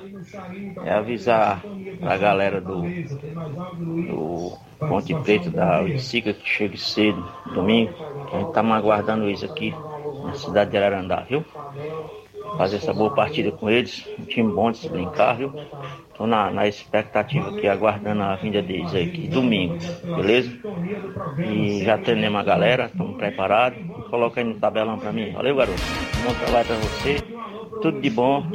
É 0.85 0.93
avisar 0.93 1.63
a 2.03 2.15
galera 2.15 2.61
do, 2.61 2.83
do 2.83 4.55
Ponte 4.87 5.13
Preta 5.15 5.49
da 5.49 5.81
Oiticica 5.81 6.33
que 6.33 6.47
chegue 6.47 6.77
cedo, 6.77 7.23
domingo. 7.53 7.93
A 8.31 8.39
gente 8.39 8.51
tá 8.51 8.61
aguardando 8.61 9.29
isso 9.29 9.45
aqui 9.45 9.73
na 10.23 10.33
cidade 10.33 10.71
de 10.71 10.77
Ararandá, 10.77 11.25
viu? 11.29 11.43
Fazer 12.57 12.77
essa 12.77 12.93
boa 12.93 13.13
partida 13.13 13.51
com 13.51 13.69
eles. 13.69 14.07
Um 14.19 14.25
time 14.25 14.51
bom 14.51 14.71
de 14.71 14.77
se 14.77 14.89
brincar, 14.89 15.37
viu? 15.37 15.53
Tô 16.15 16.27
na, 16.27 16.51
na 16.51 16.67
expectativa 16.67 17.49
aqui, 17.49 17.67
aguardando 17.67 18.21
a 18.21 18.35
vinda 18.35 18.61
deles 18.61 18.93
aí 18.93 19.07
aqui, 19.09 19.27
domingo, 19.27 19.77
beleza? 20.15 20.51
E 21.39 21.83
já 21.83 21.97
treinamos 21.97 22.39
a 22.39 22.43
galera, 22.43 22.85
estamos 22.85 23.17
preparados. 23.17 23.79
Coloca 24.09 24.39
aí 24.39 24.45
no 24.45 24.55
tabelão 24.55 24.99
pra 24.99 25.11
mim. 25.11 25.31
Valeu, 25.31 25.55
garoto. 25.55 25.81
Bom 26.23 26.33
trabalho 26.35 26.67
pra 26.67 26.75
você. 26.75 27.17
Tudo 27.81 27.99
de 27.99 28.09
bom. 28.09 28.45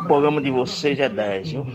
O 0.00 0.06
programa 0.06 0.40
de 0.40 0.50
vocês 0.50 0.98
é 0.98 1.08
10, 1.08 1.52
viu? 1.52 1.66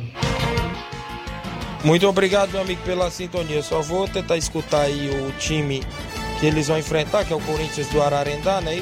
Muito 1.83 2.07
obrigado, 2.07 2.51
meu 2.51 2.61
amigo, 2.61 2.81
pela 2.83 3.11
sintonia. 3.11 3.61
Só 3.61 3.81
vou 3.81 4.07
tentar 4.07 4.37
escutar 4.37 4.83
aí 4.83 5.09
o 5.09 5.31
time 5.33 5.81
que 6.39 6.45
eles 6.45 6.69
vão 6.69 6.77
enfrentar, 6.77 7.25
que 7.25 7.33
é 7.33 7.35
o 7.35 7.41
Corinthians 7.41 7.89
do 7.89 8.01
Ararendá, 8.01 8.61
né? 8.61 8.81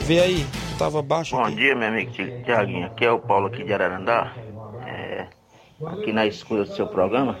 Vê 0.00 0.18
aí, 0.20 0.46
tava 0.78 1.00
baixo 1.00 1.36
Bom 1.36 1.44
aqui. 1.44 1.56
dia, 1.56 1.76
meu 1.76 1.88
amigo 1.88 2.10
Tiaguinho. 2.44 2.86
Aqui 2.86 3.04
é 3.04 3.12
o 3.12 3.20
Paulo 3.20 3.46
aqui 3.46 3.62
de 3.62 3.72
Ararandá. 3.72 4.32
É, 4.84 5.26
aqui 5.86 6.12
na 6.12 6.26
escuta 6.26 6.64
do 6.64 6.74
seu 6.74 6.88
programa. 6.88 7.38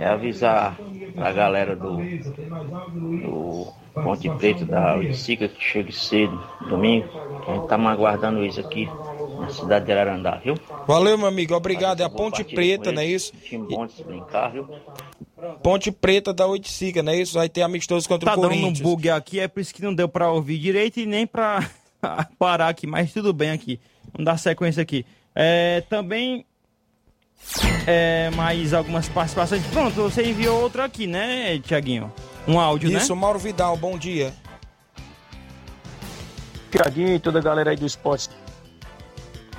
É 0.00 0.06
avisar 0.06 0.76
a 1.16 1.30
galera 1.30 1.76
do, 1.76 1.98
do 1.98 3.72
Ponte 3.94 4.28
Preta 4.30 4.64
da 4.64 4.96
Oiticica 4.96 5.46
que 5.46 5.62
chegue 5.62 5.92
cedo, 5.92 6.42
domingo. 6.68 7.08
A 7.46 7.54
gente 7.54 7.68
tá 7.68 7.76
aguardando 7.76 8.44
isso 8.44 8.58
aqui 8.58 8.88
na 9.44 9.50
cidade 9.50 9.86
de 9.86 9.92
Ararandá, 9.92 10.40
viu? 10.42 10.54
Valeu, 10.86 11.16
meu 11.18 11.26
amigo, 11.26 11.54
obrigado. 11.54 12.00
É 12.00 12.04
a 12.04 12.10
Ponte 12.10 12.42
Preta, 12.44 12.90
não 12.92 13.02
é 13.02 13.06
isso? 13.06 13.32
Time 13.42 13.66
bom 13.68 13.86
de 13.86 13.92
se 13.92 14.02
brincar, 14.02 14.50
viu? 14.50 14.68
Ponte 15.62 15.90
Preta 15.92 16.32
da 16.32 16.46
Oiticica, 16.46 17.02
não 17.02 17.12
é 17.12 17.16
isso? 17.20 17.34
Vai 17.34 17.48
ter 17.48 17.62
amistoso 17.62 18.08
contra 18.08 18.30
Tá 18.30 18.32
o 18.32 18.40
dando 18.42 18.52
um 18.52 18.60
Corinthians. 18.60 18.80
bug 18.80 19.10
aqui, 19.10 19.40
é 19.40 19.48
por 19.48 19.60
isso 19.60 19.74
que 19.74 19.82
não 19.82 19.94
deu 19.94 20.08
pra 20.08 20.30
ouvir 20.30 20.58
direito 20.58 20.98
e 21.00 21.06
nem 21.06 21.26
pra 21.26 21.68
parar 22.38 22.68
aqui, 22.68 22.86
mas 22.86 23.12
tudo 23.12 23.32
bem 23.32 23.50
aqui. 23.50 23.78
Vamos 24.12 24.24
dar 24.24 24.38
sequência 24.38 24.82
aqui. 24.82 25.04
É, 25.34 25.82
também 25.88 26.44
é, 27.86 28.30
mais 28.36 28.72
algumas 28.72 29.08
participações. 29.08 29.64
Pronto, 29.66 29.94
você 29.94 30.22
enviou 30.24 30.60
outro 30.62 30.82
aqui, 30.82 31.06
né, 31.06 31.58
Tiaguinho? 31.58 32.12
Um 32.46 32.58
áudio, 32.58 32.90
né? 32.90 32.98
Isso, 32.98 33.14
Mauro 33.16 33.38
Vidal, 33.38 33.76
bom 33.76 33.98
dia. 33.98 34.32
Tiaguinho 36.70 37.14
e 37.14 37.18
toda 37.18 37.38
a 37.38 37.42
galera 37.42 37.70
aí 37.70 37.76
do 37.76 37.86
esporte. 37.86 38.28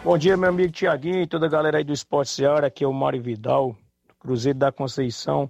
Bom 0.05 0.19
dia, 0.19 0.37
meu 0.37 0.49
amigo 0.49 0.71
Tiaguinho 0.71 1.23
e 1.23 1.25
toda 1.25 1.47
a 1.47 1.49
galera 1.49 1.79
aí 1.79 1.83
do 1.83 1.91
Esporte 1.91 2.29
Seara. 2.29 2.67
Aqui 2.67 2.83
é 2.83 2.87
o 2.87 2.93
Mário 2.93 3.19
Vidal, 3.19 3.75
Cruzeiro 4.19 4.59
da 4.59 4.71
Conceição. 4.71 5.49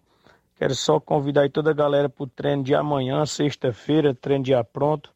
Quero 0.56 0.74
só 0.74 0.98
convidar 0.98 1.42
aí 1.42 1.50
toda 1.50 1.72
a 1.72 1.74
galera 1.74 2.08
para 2.08 2.24
o 2.24 2.26
treino 2.28 2.64
de 2.64 2.74
amanhã, 2.74 3.26
sexta-feira, 3.26 4.16
treino 4.16 4.46
dia 4.46 4.64
pronto, 4.64 5.14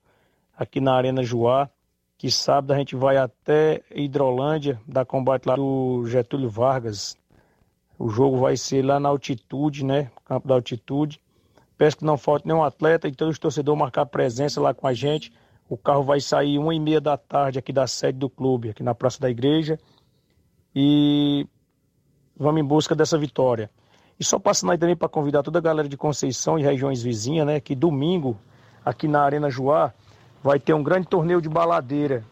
aqui 0.58 0.82
na 0.82 0.93
Arena 0.93 1.23
Joá. 1.23 1.69
Que 2.17 2.30
sábado 2.30 2.73
a 2.73 2.78
gente 2.78 2.97
vai 2.97 3.15
até 3.15 3.82
Hidrolândia, 3.95 4.78
dar 4.86 5.06
combate 5.06 5.45
lá 5.45 5.56
do 5.56 6.04
Getúlio 6.06 6.49
Vargas. 6.49 7.15
O 7.97 8.10
jogo 8.10 8.39
vai 8.39 8.58
ser 8.58 8.84
lá 8.84 8.99
na 8.99 9.08
altitude, 9.08 9.86
né? 9.86 10.12
Campo 10.25 10.49
da 10.49 10.56
altitude. 10.56 11.21
Peço 11.78 11.95
que 11.95 12.04
não 12.04 12.17
falte 12.17 12.45
nenhum 12.45 12.62
atleta 12.62 13.08
e 13.08 13.15
todos 13.15 13.36
os 13.36 13.39
torcedores 13.39 13.80
marcar 13.80 14.06
presença 14.06 14.60
lá 14.60 14.73
com 14.73 14.86
a 14.86 14.93
gente. 14.93 15.32
O 15.69 15.77
carro 15.77 16.03
vai 16.03 16.19
sair 16.19 16.58
uma 16.58 16.73
e 16.73 16.79
meia 16.79 16.99
da 16.99 17.15
tarde 17.15 17.60
aqui 17.60 17.71
da 17.71 17.86
sede 17.86 18.17
do 18.17 18.27
clube, 18.27 18.71
aqui 18.71 18.82
na 18.82 18.95
Praça 18.95 19.21
da 19.21 19.29
Igreja. 19.29 19.77
E 20.75 21.47
vamos 22.36 22.60
em 22.60 22.63
busca 22.63 22.95
dessa 22.95 23.19
vitória. 23.19 23.69
E 24.19 24.23
só 24.23 24.39
passando 24.39 24.71
aí 24.71 24.77
também 24.79 24.95
para 24.95 25.08
convidar 25.08 25.43
toda 25.43 25.60
a 25.60 25.62
galera 25.62 25.88
de 25.88 25.95
Conceição 25.95 26.58
e 26.58 26.63
regiões 26.63 27.03
vizinhas, 27.03 27.45
né? 27.45 27.60
Que 27.60 27.75
domingo, 27.75 28.36
aqui 28.84 29.08
na 29.08 29.21
Arena 29.21 29.49
Joá, 29.49 29.93
vai 30.43 30.60
ter 30.60 30.73
um 30.73 30.82
grande 30.82 31.08
torneio 31.08 31.39
de 31.39 31.47
baladeira. 31.47 32.25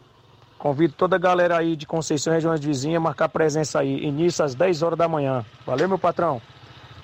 Convido 0.58 0.94
toda 0.94 1.14
a 1.14 1.18
galera 1.18 1.56
aí 1.56 1.76
de 1.76 1.86
Conceição 1.86 2.32
e 2.32 2.36
regiões 2.36 2.60
vizinhas 2.60 2.96
a 2.96 3.00
marcar 3.00 3.28
presença 3.28 3.78
aí. 3.78 4.04
Início 4.04 4.44
às 4.44 4.56
10 4.56 4.82
horas 4.82 4.98
da 4.98 5.08
manhã. 5.08 5.46
Valeu, 5.64 5.88
meu 5.88 5.98
patrão. 5.98 6.42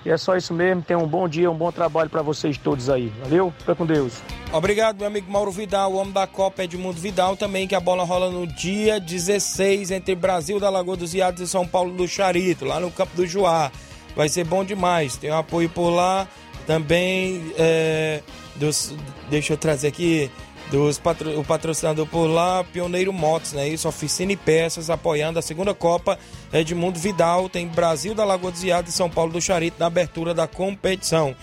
E 0.05 0.11
é 0.11 0.17
só 0.17 0.37
isso 0.37 0.53
mesmo. 0.53 0.83
Tenham 0.83 1.03
um 1.03 1.07
bom 1.07 1.27
dia, 1.27 1.49
um 1.49 1.55
bom 1.55 1.71
trabalho 1.71 2.09
para 2.09 2.21
vocês 2.21 2.57
todos 2.57 2.89
aí. 2.89 3.11
Valeu? 3.23 3.51
Fica 3.57 3.73
com 3.73 3.85
Deus. 3.85 4.21
Obrigado, 4.53 4.99
meu 4.99 5.07
amigo 5.07 5.29
Mauro 5.31 5.51
Vidal, 5.51 5.93
o 5.93 5.95
homem 5.97 6.13
da 6.13 6.27
Copa 6.27 6.63
Edmundo 6.63 6.99
Vidal 6.99 7.35
também, 7.35 7.67
que 7.67 7.75
a 7.75 7.79
bola 7.79 8.03
rola 8.03 8.29
no 8.29 8.45
dia 8.45 8.99
16 8.99 9.91
entre 9.91 10.15
Brasil 10.15 10.59
da 10.59 10.69
Lagoa 10.69 10.95
dos 10.95 11.13
Iados 11.13 11.41
e 11.41 11.47
São 11.47 11.67
Paulo 11.67 11.91
do 11.91 12.07
Charito, 12.07 12.63
lá 12.63 12.79
no 12.79 12.91
Campo 12.91 13.15
do 13.15 13.25
Juá. 13.25 13.71
Vai 14.15 14.29
ser 14.29 14.45
bom 14.45 14.63
demais. 14.63 15.17
Tem 15.17 15.31
um 15.31 15.37
apoio 15.37 15.69
por 15.69 15.89
lá 15.89 16.27
também. 16.65 17.51
É, 17.57 18.21
dos, 18.55 18.95
deixa 19.29 19.53
eu 19.53 19.57
trazer 19.57 19.87
aqui. 19.87 20.31
Dos 20.75 20.99
patro, 20.99 21.39
o 21.39 21.41
patrocinador 21.45 22.05
por 22.05 22.27
lá, 22.27 22.61
Pioneiro 22.61 23.13
Motos, 23.13 23.53
né? 23.53 23.65
Isso, 23.65 23.87
oficina 23.87 24.33
e 24.33 24.35
peças 24.35 24.89
apoiando 24.89 25.39
a 25.39 25.41
segunda 25.41 25.73
Copa 25.73 26.19
Edmundo 26.51 26.99
Vidal. 26.99 27.47
Tem 27.47 27.65
Brasil 27.65 28.13
da 28.13 28.25
Lagoa 28.25 28.51
dos 28.51 28.61
Iados 28.61 28.93
e 28.93 28.97
São 28.97 29.09
Paulo 29.09 29.31
do 29.31 29.39
Charito 29.39 29.77
na 29.79 29.85
abertura 29.85 30.33
da 30.33 30.47
competição. 30.47 31.33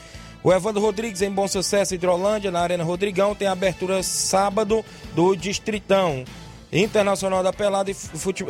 O 0.44 0.52
Evandro 0.52 0.82
Rodrigues 0.82 1.22
em 1.22 1.30
Bom 1.30 1.48
Sucesso, 1.48 1.94
Hidrolândia, 1.94 2.50
na 2.50 2.60
Arena 2.60 2.84
Rodrigão, 2.84 3.34
tem 3.34 3.48
a 3.48 3.52
abertura 3.52 4.02
sábado 4.02 4.84
do 5.14 5.34
Distritão. 5.34 6.26
Internacional 6.70 7.42
da 7.42 7.54
Pelada 7.54 7.90
e 7.90 7.96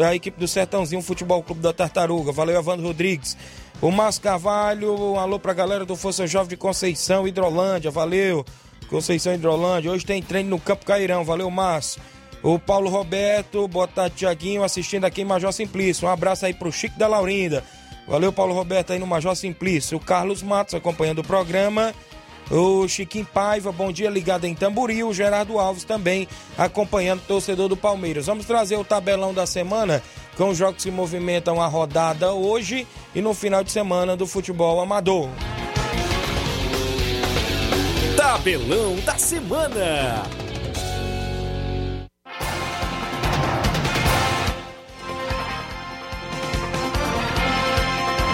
a 0.03 0.17
equipe 0.17 0.41
do 0.41 0.49
Sertãozinho 0.49 1.01
Futebol 1.01 1.45
Clube 1.45 1.63
da 1.63 1.73
Tartaruga. 1.73 2.33
Valeu, 2.33 2.59
Evandro 2.59 2.89
Rodrigues. 2.89 3.37
O 3.81 3.93
Márcio 3.93 4.23
Carvalho, 4.23 5.13
um 5.13 5.17
alô 5.17 5.39
pra 5.39 5.53
galera 5.53 5.85
do 5.85 5.95
Força 5.95 6.27
Jovem 6.27 6.49
de 6.49 6.57
Conceição, 6.57 7.29
Hidrolândia, 7.29 7.89
valeu. 7.89 8.45
Conceição 8.87 9.35
Hidrolândia. 9.35 9.91
Hoje 9.91 10.05
tem 10.05 10.23
treino 10.23 10.51
no 10.51 10.61
Campo 10.61 10.85
Cairão, 10.85 11.25
valeu, 11.25 11.51
Márcio. 11.51 12.01
O 12.43 12.59
Paulo 12.59 12.91
Roberto, 12.91 13.69
bota 13.69 14.11
Tiaguinho 14.11 14.65
assistindo 14.65 15.05
aqui 15.05 15.23
em 15.23 15.25
Major 15.25 15.53
Simplício. 15.53 16.09
Um 16.09 16.11
abraço 16.11 16.45
aí 16.45 16.53
pro 16.53 16.73
Chico 16.73 16.99
da 16.99 17.07
Laurinda. 17.07 17.65
Valeu, 18.07 18.33
Paulo 18.33 18.53
Roberto 18.53 18.93
aí 18.93 18.99
no 18.99 19.07
Major 19.07 19.37
Simplício. 19.37 19.97
O 19.97 20.01
Carlos 20.01 20.43
Matos 20.43 20.75
acompanhando 20.75 21.21
o 21.21 21.25
programa. 21.25 21.95
O 22.51 22.87
Chiquinho 22.89 23.27
Paiva, 23.33 23.71
bom 23.71 23.93
dia, 23.93 24.11
ligado 24.11 24.45
em 24.45 24.55
Tamboril. 24.55 25.09
O 25.09 25.15
Gerardo 25.15 25.59
Alves 25.59 25.85
também 25.85 26.29
acompanhando 26.59 27.21
o 27.21 27.27
torcedor 27.27 27.69
do 27.69 27.77
Palmeiras. 27.77 28.27
Vamos 28.27 28.45
trazer 28.45 28.77
o 28.77 28.85
tabelão 28.85 29.33
da 29.33 29.47
semana 29.47 30.03
com 30.37 30.49
os 30.49 30.59
jogos 30.59 30.83
que 30.83 30.91
movimentam 30.91 31.63
a 31.63 31.67
rodada 31.67 32.33
hoje 32.33 32.87
e 33.15 33.21
no 33.21 33.33
final 33.35 33.63
de 33.63 33.71
semana 33.71 34.17
do 34.17 34.27
futebol 34.27 34.81
amador. 34.81 35.29
Tabelão 38.17 38.97
da 39.07 39.17
semana. 39.17 40.23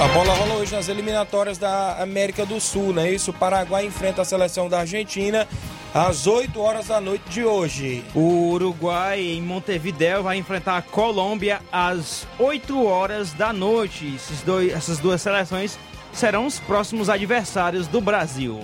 A 0.00 0.08
bola 0.08 0.34
rola 0.34 0.54
hoje 0.54 0.74
nas 0.74 0.88
eliminatórias 0.88 1.58
da 1.58 2.02
América 2.02 2.44
do 2.44 2.60
Sul, 2.60 2.92
né? 2.92 3.10
Isso, 3.10 3.30
o 3.30 3.34
Paraguai 3.34 3.86
enfrenta 3.86 4.22
a 4.22 4.24
seleção 4.24 4.68
da 4.68 4.80
Argentina 4.80 5.46
às 5.94 6.26
8 6.26 6.60
horas 6.60 6.88
da 6.88 7.00
noite 7.00 7.28
de 7.30 7.44
hoje. 7.44 8.04
O 8.14 8.50
Uruguai 8.50 9.20
em 9.20 9.42
Montevideo 9.42 10.22
vai 10.24 10.38
enfrentar 10.38 10.76
a 10.76 10.82
Colômbia 10.82 11.60
às 11.70 12.26
8 12.38 12.84
horas 12.84 13.32
da 13.32 13.52
noite. 13.52 14.14
Esses 14.14 14.42
dois, 14.42 14.72
essas 14.72 14.98
duas 14.98 15.22
seleções 15.22 15.78
serão 16.12 16.46
os 16.46 16.58
próximos 16.58 17.08
adversários 17.08 17.86
do 17.86 18.00
Brasil. 18.00 18.60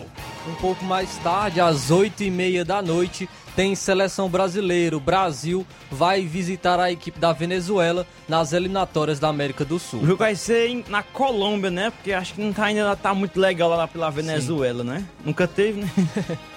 Um 0.47 0.55
pouco 0.57 0.85
mais 0.85 1.17
tarde, 1.19 1.61
às 1.61 1.91
8 1.91 2.25
e 2.25 2.31
meia 2.31 2.65
da 2.65 2.83
noite, 2.83 3.29
tem 3.57 3.75
seleção 3.75 4.29
brasileira. 4.29 4.97
O 4.97 5.01
Brasil 5.01 5.67
vai 5.91 6.23
visitar 6.23 6.79
a 6.79 6.93
equipe 6.93 7.19
da 7.19 7.33
Venezuela 7.33 8.07
nas 8.29 8.53
eliminatórias 8.53 9.19
da 9.19 9.29
América 9.29 9.65
do 9.65 9.79
Sul. 9.79 10.01
O 10.01 10.07
jogo 10.07 10.19
vai 10.19 10.35
ser 10.37 10.85
na 10.89 11.03
Colômbia, 11.03 11.71
né? 11.71 11.91
Porque 11.91 12.13
acho 12.13 12.35
que 12.35 12.43
não 12.43 12.53
tá, 12.53 12.65
ainda 12.65 12.95
tá 12.95 13.15
muito 13.15 13.41
legal 13.41 13.71
lá 13.71 13.89
pela 13.89 14.11
Venezuela, 14.11 14.85
né? 14.85 15.05
Nunca 15.25 15.49
teve, 15.49 15.81
né? 15.81 15.91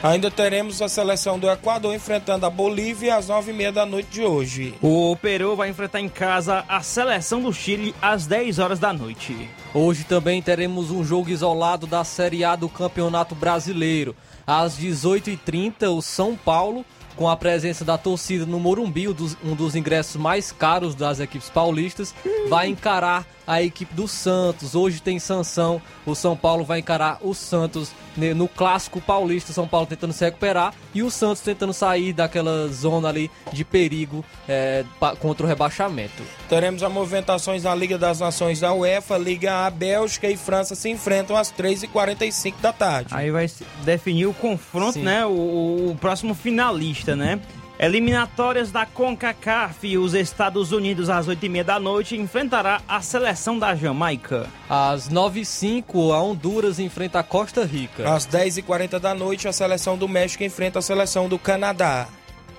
Ainda 0.00 0.30
teremos 0.30 0.80
a 0.80 0.88
seleção 0.88 1.40
do 1.40 1.50
Equador 1.50 1.92
enfrentando 1.92 2.46
a 2.46 2.50
Bolívia 2.50 3.16
às 3.16 3.26
9h30 3.26 3.72
da 3.72 3.84
noite 3.84 4.08
de 4.10 4.22
hoje. 4.22 4.72
O 4.80 5.16
Peru 5.16 5.56
vai 5.56 5.70
enfrentar 5.70 5.98
em 5.98 6.08
casa 6.08 6.64
a 6.68 6.80
seleção 6.82 7.42
do 7.42 7.52
Chile 7.52 7.92
às 8.00 8.24
10 8.24 8.60
horas 8.60 8.78
da 8.78 8.92
noite. 8.92 9.50
Hoje 9.74 10.04
também 10.04 10.40
teremos 10.40 10.92
um 10.92 11.02
jogo 11.02 11.30
isolado 11.30 11.84
da 11.84 12.04
Série 12.04 12.44
A 12.44 12.54
do 12.54 12.68
Campeonato 12.68 13.34
Brasileiro. 13.34 14.14
Às 14.46 14.78
18h30, 14.78 15.88
o 15.90 16.00
São 16.00 16.36
Paulo, 16.36 16.84
com 17.16 17.28
a 17.28 17.36
presença 17.36 17.84
da 17.84 17.98
torcida 17.98 18.46
no 18.46 18.60
Morumbi, 18.60 19.08
um 19.08 19.54
dos, 19.56 19.74
ingressos 19.74 20.14
mais 20.14 20.52
caros 20.52 20.94
das 20.94 21.18
equipes 21.18 21.50
paulistas, 21.50 22.14
vai 22.48 22.68
encarar 22.68 23.26
a 23.44 23.60
equipe 23.60 23.92
do 23.94 24.06
Santos. 24.06 24.76
Hoje 24.76 25.02
tem 25.02 25.18
sanção, 25.18 25.82
o 26.06 26.14
São 26.14 26.36
Paulo 26.36 26.64
vai 26.64 26.78
encarar 26.78 27.18
o 27.20 27.34
Santos 27.34 27.90
no 28.34 28.48
clássico 28.48 29.00
paulista. 29.00 29.52
São 29.52 29.66
Paulo 29.66 29.86
tentando 29.86 30.12
se 30.12 30.24
recuperar 30.24 30.74
e 30.94 31.02
o 31.02 31.10
Santos 31.10 31.42
tentando 31.42 31.72
sair 31.72 32.12
daquela 32.12 32.68
zona 32.68 33.08
ali 33.08 33.30
de 33.52 33.64
perigo 33.64 34.24
é, 34.48 34.84
contra 35.20 35.44
o 35.44 35.48
rebaixamento. 35.48 36.22
Teremos 36.48 36.82
as 36.82 36.92
movimentações 36.92 37.64
na 37.64 37.74
Liga 37.74 37.98
das 37.98 38.20
Nações 38.20 38.60
da 38.60 38.72
UEFA, 38.72 39.16
Liga 39.18 39.66
A, 39.66 39.70
Bélgica 39.70 40.28
e 40.28 40.36
França 40.36 40.74
se 40.74 40.88
enfrentam 40.88 41.36
às 41.36 41.52
3h45 41.52 42.54
da 42.60 42.72
tarde. 42.72 43.14
Aí 43.14 43.30
vai 43.30 43.46
definir 43.84 44.26
o 44.26 44.34
confronto, 44.34 44.94
Sim. 44.94 45.02
né? 45.02 45.24
O, 45.24 45.90
o 45.90 45.98
próximo 46.00 46.34
finalista, 46.34 47.14
né? 47.14 47.40
Eliminatórias 47.78 48.72
da 48.72 48.84
CONCACAF, 48.84 49.96
os 49.98 50.12
Estados 50.12 50.72
Unidos 50.72 51.08
às 51.08 51.28
8h30 51.28 51.62
da 51.62 51.78
noite 51.78 52.16
enfrentará 52.16 52.80
a 52.88 53.00
seleção 53.00 53.56
da 53.56 53.72
Jamaica. 53.76 54.46
Às 54.68 55.08
9h05, 55.08 56.12
a 56.12 56.20
Honduras 56.20 56.80
enfrenta 56.80 57.20
a 57.20 57.22
Costa 57.22 57.64
Rica. 57.64 58.12
Às 58.12 58.26
10h40 58.26 58.98
da 58.98 59.14
noite, 59.14 59.46
a 59.46 59.52
seleção 59.52 59.96
do 59.96 60.08
México 60.08 60.42
enfrenta 60.42 60.80
a 60.80 60.82
seleção 60.82 61.28
do 61.28 61.38
Canadá. 61.38 62.08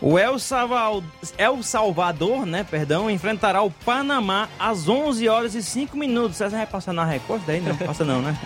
O 0.02 0.18
El, 0.18 0.40
Salva- 0.40 1.04
El 1.38 1.62
Salvador, 1.62 2.46
né, 2.46 2.64
perdão, 2.64 3.12
enfrentará 3.12 3.62
o 3.62 3.70
Panamá 3.70 4.48
às 4.58 4.88
11 4.88 5.28
horas 5.28 5.54
e 5.54 5.62
5 5.62 5.98
minutos. 5.98 6.38
Você 6.38 6.48
vai 6.48 6.66
passar 6.66 6.94
na 6.94 7.04
Record 7.04 7.42
daí? 7.46 7.60
Não 7.60 7.76
passa 7.76 8.06
não, 8.06 8.22
né? 8.22 8.38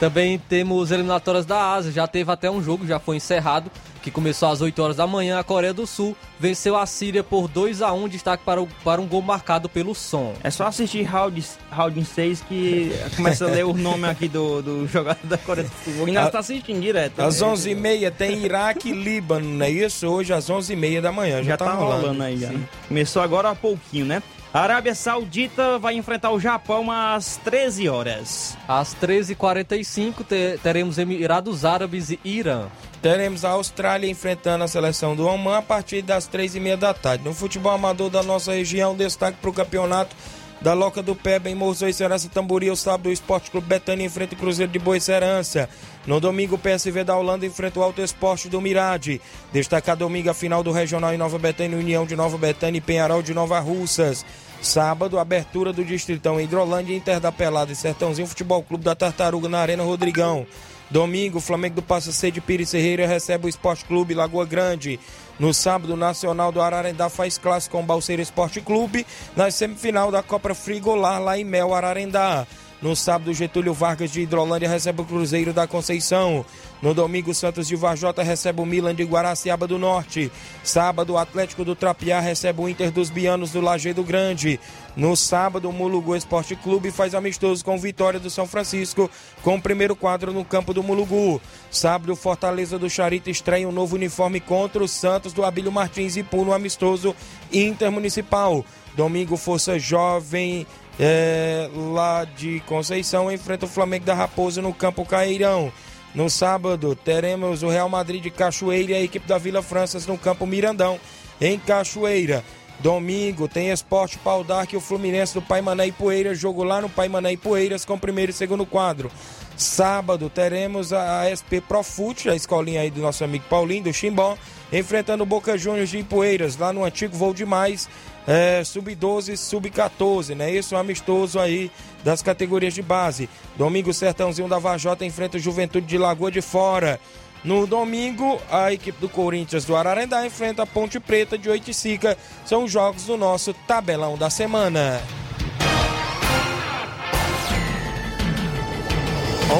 Também 0.00 0.36
temos 0.48 0.90
eliminatórias 0.90 1.46
da 1.46 1.72
Ásia. 1.74 1.92
Já 1.92 2.08
teve 2.08 2.32
até 2.32 2.50
um 2.50 2.60
jogo, 2.60 2.84
já 2.84 2.98
foi 2.98 3.14
encerrado, 3.18 3.70
que 4.06 4.10
começou 4.12 4.48
às 4.50 4.60
8 4.60 4.80
horas 4.80 4.96
da 4.96 5.04
manhã. 5.04 5.40
A 5.40 5.42
Coreia 5.42 5.74
do 5.74 5.84
Sul 5.84 6.16
venceu 6.38 6.76
a 6.76 6.86
Síria 6.86 7.24
por 7.24 7.48
2 7.48 7.82
a 7.82 7.92
1 7.92 8.06
destaque 8.08 8.44
para, 8.44 8.62
o- 8.62 8.68
para 8.84 9.00
um 9.00 9.06
gol 9.06 9.20
marcado 9.20 9.68
pelo 9.68 9.96
som. 9.96 10.32
É 10.44 10.50
só 10.50 10.68
assistir 10.68 11.02
Round, 11.02 11.44
round 11.72 12.04
6 12.04 12.40
que 12.42 12.92
começa 13.16 13.46
a 13.46 13.48
ler 13.50 13.64
o 13.66 13.72
nome 13.74 14.06
aqui 14.06 14.28
do, 14.28 14.62
do 14.62 14.86
jogador 14.86 15.26
da 15.26 15.36
Coreia 15.36 15.66
do 15.68 15.84
Sul. 15.84 16.04
O 16.04 16.08
Inácio 16.08 16.30
tá 16.30 16.38
assistindo 16.38 16.80
direto. 16.80 17.18
Às 17.20 17.42
11h30 17.42 18.12
tem 18.12 18.44
Iraque 18.44 18.90
e 18.90 18.92
Líbano, 18.92 19.48
não 19.48 19.66
é 19.66 19.70
isso? 19.70 20.06
Hoje 20.06 20.32
às 20.32 20.48
11h30 20.48 21.00
da 21.00 21.10
manhã. 21.10 21.38
Já, 21.42 21.50
Já 21.50 21.56
tá 21.56 21.72
rolando 21.72 22.22
aí, 22.22 22.36
já. 22.38 22.52
Começou 22.86 23.20
agora 23.22 23.50
há 23.50 23.54
pouquinho, 23.56 24.06
né? 24.06 24.22
A 24.54 24.60
Arábia 24.60 24.94
Saudita 24.94 25.78
vai 25.78 25.94
enfrentar 25.96 26.30
o 26.30 26.38
Japão 26.40 26.90
às 26.90 27.36
13 27.38 27.88
horas. 27.88 28.56
Às 28.68 28.94
13h45 28.94 30.24
te- 30.24 30.58
teremos 30.62 30.96
Emirados 30.96 31.64
Árabes 31.64 32.10
e 32.10 32.18
Irã. 32.24 32.66
Teremos 33.06 33.44
a 33.44 33.50
Austrália 33.50 34.10
enfrentando 34.10 34.64
a 34.64 34.66
seleção 34.66 35.14
do 35.14 35.28
Oman 35.28 35.58
a 35.58 35.62
partir 35.62 36.02
das 36.02 36.26
três 36.26 36.56
e 36.56 36.60
meia 36.60 36.76
da 36.76 36.92
tarde. 36.92 37.22
No 37.22 37.32
futebol 37.32 37.70
amador 37.70 38.10
da 38.10 38.20
nossa 38.20 38.52
região, 38.52 38.96
destaque 38.96 39.38
para 39.40 39.48
o 39.48 39.52
campeonato 39.52 40.16
da 40.60 40.74
Loca 40.74 41.00
do 41.04 41.14
Peba 41.14 41.48
em 41.48 41.54
Morro 41.54 41.86
e 41.86 41.92
Serança 41.92 42.28
Tamboril. 42.28 42.74
Sábado, 42.74 43.08
o 43.08 43.12
Esporte 43.12 43.48
Clube 43.48 43.68
Betânia 43.68 44.04
enfrenta 44.04 44.34
o 44.34 44.36
Cruzeiro 44.36 44.72
de 44.72 44.80
Boa 44.80 44.98
Serança. 44.98 45.68
No 46.04 46.18
domingo, 46.18 46.56
o 46.56 46.58
PSV 46.58 47.04
da 47.04 47.16
Holanda 47.16 47.46
enfrenta 47.46 47.78
o 47.78 47.82
Alto 47.84 48.02
Esporte 48.02 48.48
do 48.48 48.60
Mirade. 48.60 49.20
Destacar 49.52 49.96
domingo 49.96 50.28
a 50.28 50.34
final 50.34 50.64
do 50.64 50.72
Regional 50.72 51.14
em 51.14 51.16
Nova 51.16 51.38
Betânia, 51.38 51.78
União 51.78 52.04
de 52.04 52.16
Nova 52.16 52.36
Betânia 52.36 52.78
e 52.78 52.80
Penharol 52.80 53.22
de 53.22 53.32
Nova 53.32 53.60
Russas. 53.60 54.26
Sábado, 54.60 55.20
abertura 55.20 55.72
do 55.72 55.84
Distritão 55.84 56.40
em 56.40 56.44
Hidrolândia, 56.44 56.96
Inter 56.96 57.20
da 57.20 57.30
Pelada 57.30 57.70
e 57.70 57.76
Sertãozinho 57.76 58.26
Futebol 58.26 58.64
Clube 58.64 58.82
da 58.82 58.96
Tartaruga 58.96 59.48
na 59.48 59.60
Arena 59.60 59.84
Rodrigão. 59.84 60.44
Domingo, 60.90 61.40
Flamengo 61.40 61.76
do 61.76 61.82
Passa 61.82 62.12
C 62.12 62.30
de 62.30 62.40
Pires 62.40 62.70
Ferreira 62.70 63.06
recebe 63.06 63.46
o 63.46 63.48
Esporte 63.48 63.84
Clube 63.84 64.14
Lagoa 64.14 64.46
Grande. 64.46 65.00
No 65.38 65.52
sábado, 65.52 65.94
o 65.94 65.96
Nacional 65.96 66.52
do 66.52 66.62
Ararendá 66.62 67.08
faz 67.08 67.36
clássico 67.36 67.76
com 67.76 67.82
o 67.82 67.86
Balseiro 67.86 68.22
Esporte 68.22 68.60
Clube. 68.60 69.06
Na 69.34 69.50
semifinal 69.50 70.10
da 70.10 70.22
Copa 70.22 70.54
Frigolar, 70.54 71.20
lá 71.20 71.38
em 71.38 71.44
Mel, 71.44 71.74
Ararendá. 71.74 72.46
No 72.80 72.94
sábado, 72.94 73.32
Getúlio 73.32 73.72
Vargas 73.72 74.10
de 74.10 74.20
Hidrolândia 74.20 74.68
recebe 74.68 75.00
o 75.00 75.04
Cruzeiro 75.04 75.52
da 75.52 75.66
Conceição. 75.66 76.44
No 76.82 76.92
domingo, 76.92 77.32
Santos 77.32 77.66
de 77.66 77.74
Varjota 77.74 78.22
recebe 78.22 78.60
o 78.60 78.66
Milan 78.66 78.94
de 78.94 79.02
Guaraciaba 79.02 79.66
do 79.66 79.78
Norte. 79.78 80.30
Sábado, 80.62 81.14
o 81.14 81.18
Atlético 81.18 81.64
do 81.64 81.74
Trapiá 81.74 82.20
recebe 82.20 82.60
o 82.60 82.68
Inter 82.68 82.90
dos 82.90 83.08
Bianos 83.08 83.50
do 83.50 83.62
Lajeado 83.62 84.04
Grande. 84.04 84.60
No 84.96 85.14
sábado, 85.14 85.68
o 85.68 85.72
Mulugu 85.72 86.16
Esporte 86.16 86.56
Clube 86.56 86.90
faz 86.90 87.14
amistoso 87.14 87.62
com 87.62 87.76
Vitória 87.76 88.18
do 88.18 88.30
São 88.30 88.46
Francisco, 88.46 89.10
com 89.42 89.56
o 89.56 89.60
primeiro 89.60 89.94
quadro 89.94 90.32
no 90.32 90.42
campo 90.42 90.72
do 90.72 90.82
Mulugu. 90.82 91.40
Sábado, 91.70 92.14
o 92.14 92.16
Fortaleza 92.16 92.78
do 92.78 92.88
Charita 92.88 93.30
estreia 93.30 93.68
um 93.68 93.72
novo 93.72 93.94
uniforme 93.94 94.40
contra 94.40 94.82
o 94.82 94.88
Santos 94.88 95.34
do 95.34 95.44
Abílio 95.44 95.70
Martins 95.70 96.16
e 96.16 96.22
pula 96.22 96.50
um 96.50 96.54
amistoso 96.54 97.14
intermunicipal. 97.52 98.64
Domingo, 98.96 99.36
Força 99.36 99.78
Jovem 99.78 100.66
é, 100.98 101.68
lá 101.74 102.24
de 102.24 102.60
Conceição 102.60 103.30
enfrenta 103.30 103.66
o 103.66 103.68
Flamengo 103.68 104.06
da 104.06 104.14
Raposa 104.14 104.62
no 104.62 104.72
Campo 104.72 105.04
Caeirão. 105.04 105.70
No 106.14 106.30
sábado, 106.30 106.96
teremos 106.96 107.62
o 107.62 107.68
Real 107.68 107.90
Madrid 107.90 108.22
de 108.22 108.30
Cachoeira 108.30 108.92
e 108.92 108.94
a 108.94 109.02
equipe 109.02 109.28
da 109.28 109.36
Vila 109.36 109.62
Franças 109.62 110.06
no 110.06 110.16
Campo 110.16 110.46
Mirandão, 110.46 110.98
em 111.38 111.58
Cachoeira. 111.58 112.42
Domingo 112.80 113.48
tem 113.48 113.70
Esporte 113.70 114.18
Pau 114.18 114.44
Dark 114.44 114.72
e 114.72 114.76
o 114.76 114.80
Fluminense 114.80 115.34
do 115.34 115.42
Paimané 115.42 115.86
e 115.86 115.92
Poeiras, 115.92 116.38
jogo 116.38 116.62
lá 116.62 116.80
no 116.80 116.88
Paimané 116.88 117.32
e 117.32 117.36
Poeiras 117.36 117.84
com 117.84 117.98
primeiro 117.98 118.30
e 118.30 118.34
segundo 118.34 118.66
quadro. 118.66 119.10
Sábado 119.56 120.28
teremos 120.28 120.92
a 120.92 121.24
SP 121.32 121.64
Profute, 121.66 122.28
a 122.28 122.36
escolinha 122.36 122.82
aí 122.82 122.90
do 122.90 123.00
nosso 123.00 123.24
amigo 123.24 123.44
Paulinho, 123.48 123.84
do 123.84 123.92
Chimbó, 123.92 124.36
enfrentando 124.70 125.22
o 125.22 125.26
Boca 125.26 125.56
Juniors 125.56 125.88
de 125.88 125.98
Ipueiras, 125.98 126.58
lá 126.58 126.74
no 126.74 126.84
antigo 126.84 127.16
Voo 127.16 127.32
Demais, 127.32 127.88
é, 128.26 128.62
sub-12 128.62 129.32
e 129.32 129.36
sub-14, 129.36 130.34
né? 130.34 130.50
Isso 130.50 130.74
é 130.74 130.78
um 130.78 130.80
amistoso 130.80 131.38
aí 131.38 131.70
das 132.04 132.20
categorias 132.20 132.74
de 132.74 132.82
base. 132.82 133.30
Domingo, 133.56 133.94
Sertãozinho 133.94 134.48
da 134.48 134.58
Vajota 134.58 135.06
enfrenta 135.06 135.38
o 135.38 135.40
Juventude 135.40 135.86
de 135.86 135.96
Lagoa 135.96 136.30
de 136.30 136.42
Fora. 136.42 137.00
No 137.46 137.64
domingo, 137.64 138.42
a 138.50 138.72
equipe 138.72 139.00
do 139.00 139.08
Corinthians 139.08 139.64
do 139.64 139.76
Ararendá 139.76 140.26
enfrenta 140.26 140.64
a 140.64 140.66
Ponte 140.66 140.98
Preta 140.98 141.38
de 141.38 141.48
Oiticica. 141.48 142.18
São 142.44 142.64
os 142.64 142.72
jogos 142.72 143.04
do 143.04 143.16
nosso 143.16 143.54
tabelão 143.54 144.18
da 144.18 144.28
semana. 144.28 145.00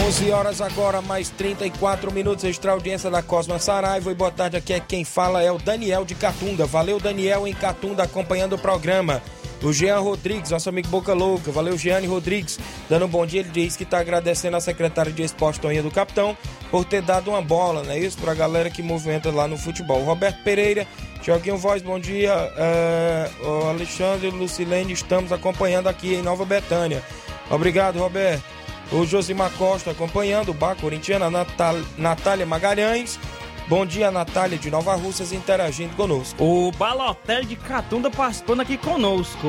11 0.09 0.31
horas 0.33 0.61
agora, 0.61 1.01
mais 1.01 1.31
34 1.31 2.13
minutos, 2.13 2.43
extra 2.43 2.73
audiência 2.73 3.09
da 3.09 3.23
Cosma 3.23 3.61
Saraiva. 3.61 4.11
E 4.11 4.15
boa 4.17 4.33
tarde, 4.33 4.57
aqui 4.57 4.73
é 4.73 4.81
quem 4.81 5.05
fala 5.05 5.41
é 5.41 5.53
o 5.53 5.59
Daniel 5.59 6.05
de 6.05 6.17
Catunda. 6.17 6.67
Valeu, 6.67 6.99
Daniel, 6.99 7.47
em 7.47 7.55
Catunda, 7.55 8.03
acompanhando 8.03 8.55
o 8.55 8.59
programa. 8.59 9.23
O 9.63 9.73
Jean 9.73 9.99
Rodrigues, 9.99 10.51
nosso 10.51 10.69
amigo 10.69 10.89
Boca 10.89 11.13
Louca. 11.13 11.51
Valeu, 11.51 11.77
Jeane 11.77 12.07
Rodrigues. 12.07 12.59
Dando 12.89 13.07
um 13.07 13.09
bom 13.09 13.27
dia, 13.27 13.41
ele 13.41 13.49
diz 13.51 13.77
que 13.77 13.83
está 13.85 13.99
agradecendo 13.99 14.57
a 14.57 14.61
secretária 14.61 15.13
de 15.13 15.23
esporte, 15.23 15.61
Toninha 15.61 15.83
do 15.83 15.91
Capitão, 15.91 16.37
por 16.71 16.85
ter 16.85 17.03
dado 17.03 17.31
uma 17.31 17.43
bola, 17.43 17.83
né? 17.83 17.99
Isso, 17.99 18.19
para 18.19 18.33
a 18.33 18.35
galera 18.35 18.71
que 18.71 18.83
movimenta 18.83 19.31
lá 19.31 19.49
no 19.49 19.57
futebol. 19.57 20.03
Roberto 20.03 20.43
Pereira, 20.43 20.87
Joaquim 21.23 21.57
Voz, 21.57 21.83
bom 21.83 21.99
dia. 21.99 22.33
É, 22.57 23.31
o 23.43 23.69
Alexandre 23.69 24.31
Lucilene, 24.31 24.93
estamos 24.93 25.33
acompanhando 25.33 25.89
aqui 25.89 26.15
em 26.15 26.23
Nova 26.23 26.45
Betânia. 26.45 27.03
Obrigado, 27.51 27.99
Roberto. 27.99 28.45
O 28.93 29.05
Josimar 29.05 29.51
Costa 29.53 29.91
acompanhando, 29.91 30.51
o 30.51 30.55
Bar 30.55 30.77
Corintiana, 30.77 31.29
Natal, 31.29 31.75
Natália 31.99 32.47
Magalhães. 32.47 33.19
Bom 33.69 33.85
dia, 33.85 34.13
Natália 34.13 34.57
de 34.57 34.71
Nova 34.71 34.95
Russas, 34.95 35.33
interagindo 35.33 35.97
conosco. 35.97 36.41
O 36.41 36.71
Balotelli 36.71 37.47
de 37.47 37.57
Catunda 37.57 38.09
participando 38.09 38.61
aqui 38.61 38.79
conosco. 38.79 39.49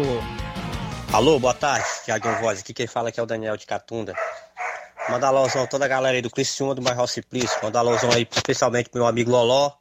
Alô, 1.14 1.40
boa 1.40 1.54
tarde, 1.54 1.86
Tiaguinho 2.04 2.40
Voz. 2.40 2.60
Aqui 2.60 2.74
quem 2.74 2.88
fala 2.88 3.10
aqui 3.10 3.20
é 3.20 3.24
o 3.24 3.28
Daniel 3.28 3.56
de 3.56 3.68
Catunda. 3.68 4.16
Manda 5.08 5.28
alusão 5.28 5.62
a 5.62 5.68
toda 5.68 5.86
a 5.86 5.88
galera 5.88 6.18
aí 6.18 6.22
do 6.24 6.32
Criciúma, 6.32 6.74
do 6.74 6.82
Bairro 6.82 7.06
Simplício. 7.06 7.60
Manda 7.62 7.78
alusão 7.78 8.10
aí 8.12 8.28
especialmente 8.30 8.90
pro 8.90 9.02
meu 9.02 9.08
amigo 9.08 9.30
Loló 9.30 9.74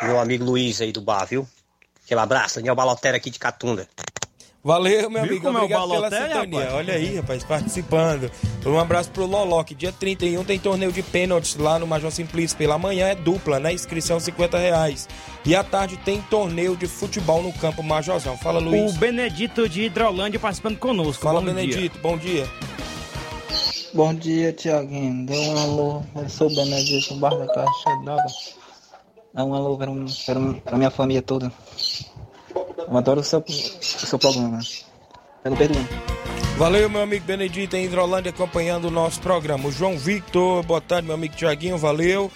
e 0.00 0.04
meu 0.04 0.20
amigo 0.20 0.44
Luiz 0.44 0.80
aí 0.80 0.92
do 0.92 1.00
bar, 1.00 1.26
viu? 1.26 1.44
Aquele 2.04 2.20
abraço, 2.20 2.56
Daniel 2.56 2.76
Balotelli 2.76 3.16
aqui 3.16 3.28
de 3.28 3.40
Catunda. 3.40 3.88
Valeu, 4.62 5.08
meu 5.08 5.22
Viu 5.22 5.30
amigo. 5.30 5.42
como 5.46 5.56
é 5.56 5.60
o 5.62 5.64
Obrigado 5.64 5.88
pela 5.88 6.00
Balotelli, 6.10 6.32
sintonia. 6.34 6.58
rapaz? 6.60 6.74
Olha 6.74 6.94
aí, 6.94 7.16
rapaz, 7.16 7.44
participando. 7.44 8.30
Um 8.66 8.78
abraço 8.78 9.10
pro 9.10 9.24
Loló, 9.24 9.64
que 9.64 9.74
dia 9.74 9.90
31 9.90 10.44
tem 10.44 10.58
torneio 10.58 10.92
de 10.92 11.02
pênaltis 11.02 11.56
lá 11.56 11.78
no 11.78 11.86
Major 11.86 12.10
Simplício. 12.10 12.58
Pela 12.58 12.76
manhã 12.76 13.06
é 13.08 13.14
dupla, 13.14 13.58
né? 13.58 13.72
Inscrição 13.72 14.20
50 14.20 14.58
reais. 14.58 15.08
E 15.46 15.54
à 15.56 15.64
tarde 15.64 15.96
tem 15.96 16.20
torneio 16.28 16.76
de 16.76 16.86
futebol 16.86 17.42
no 17.42 17.54
campo 17.54 17.82
Majorzão. 17.82 18.36
Fala, 18.36 18.60
Luiz. 18.60 18.94
O 18.94 18.98
Benedito 18.98 19.66
de 19.66 19.84
Hidrolândia 19.84 20.38
participando 20.38 20.76
conosco. 20.78 21.22
Fala, 21.22 21.40
Bom 21.40 21.46
Benedito. 21.46 21.98
Bom 22.00 22.18
dia. 22.18 22.46
Bom 23.94 24.12
dia, 24.14 24.52
Tiaguinho. 24.52 25.24
Dê 25.24 25.38
um 25.38 25.58
alô. 25.58 26.02
Eu 26.14 26.28
sou 26.28 26.48
o 26.50 26.54
Benedito, 26.54 27.14
bar 27.14 27.34
da 27.34 27.46
Caixa 27.46 27.96
d'Água. 28.04 28.24
Dá 29.32 29.42
um 29.44 29.54
alô 29.54 29.78
para, 29.78 29.90
um- 29.90 30.04
para, 30.26 30.38
um- 30.38 30.52
para 30.52 30.76
minha 30.76 30.90
família 30.90 31.22
toda. 31.22 31.50
Eu 32.54 32.96
adoro 32.96 33.20
o 33.20 33.24
seu, 33.24 33.38
o 33.40 33.52
seu 33.52 34.18
programa. 34.18 34.60
Eu 35.44 35.50
não 35.50 35.56
perdoa. 35.56 35.82
Valeu, 36.56 36.90
meu 36.90 37.02
amigo 37.02 37.24
Benedito 37.24 37.74
em 37.74 37.86
Hidrolândia 37.86 38.30
acompanhando 38.30 38.86
o 38.86 38.90
nosso 38.90 39.20
programa. 39.20 39.68
O 39.68 39.72
João 39.72 39.96
Victor, 39.96 40.62
boa 40.62 40.80
tarde, 40.80 41.06
meu 41.06 41.14
amigo 41.14 41.34
Tiaguinho, 41.34 41.78
valeu. 41.78 42.30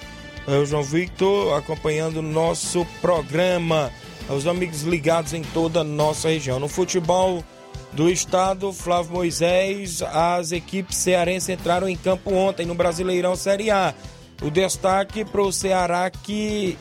É 0.47 0.57
o 0.57 0.65
João 0.65 0.83
Victor 0.83 1.57
acompanhando 1.59 2.19
o 2.19 2.23
nosso 2.23 2.87
programa. 3.01 3.91
Os 4.29 4.47
amigos 4.47 4.83
ligados 4.83 5.35
em 5.35 5.43
toda 5.43 5.81
a 5.81 5.85
nossa 5.85 6.29
região. 6.29 6.59
No 6.59 6.69
futebol 6.69 7.45
do 7.93 8.09
estado, 8.09 8.73
Flávio 8.73 9.13
Moisés, 9.13 10.01
as 10.03 10.53
equipes 10.53 10.97
cearenses 10.97 11.51
entraram 11.51 11.89
em 11.89 11.97
campo 11.97 12.33
ontem 12.33 12.65
no 12.65 12.75
Brasileirão 12.75 13.37
Série 13.37 13.71
A. 13.71 13.95
O 14.43 14.51
destaque 14.51 15.25
para 15.25 15.43
o 15.43 15.53
Ceará 15.53 16.11
que 16.11 16.79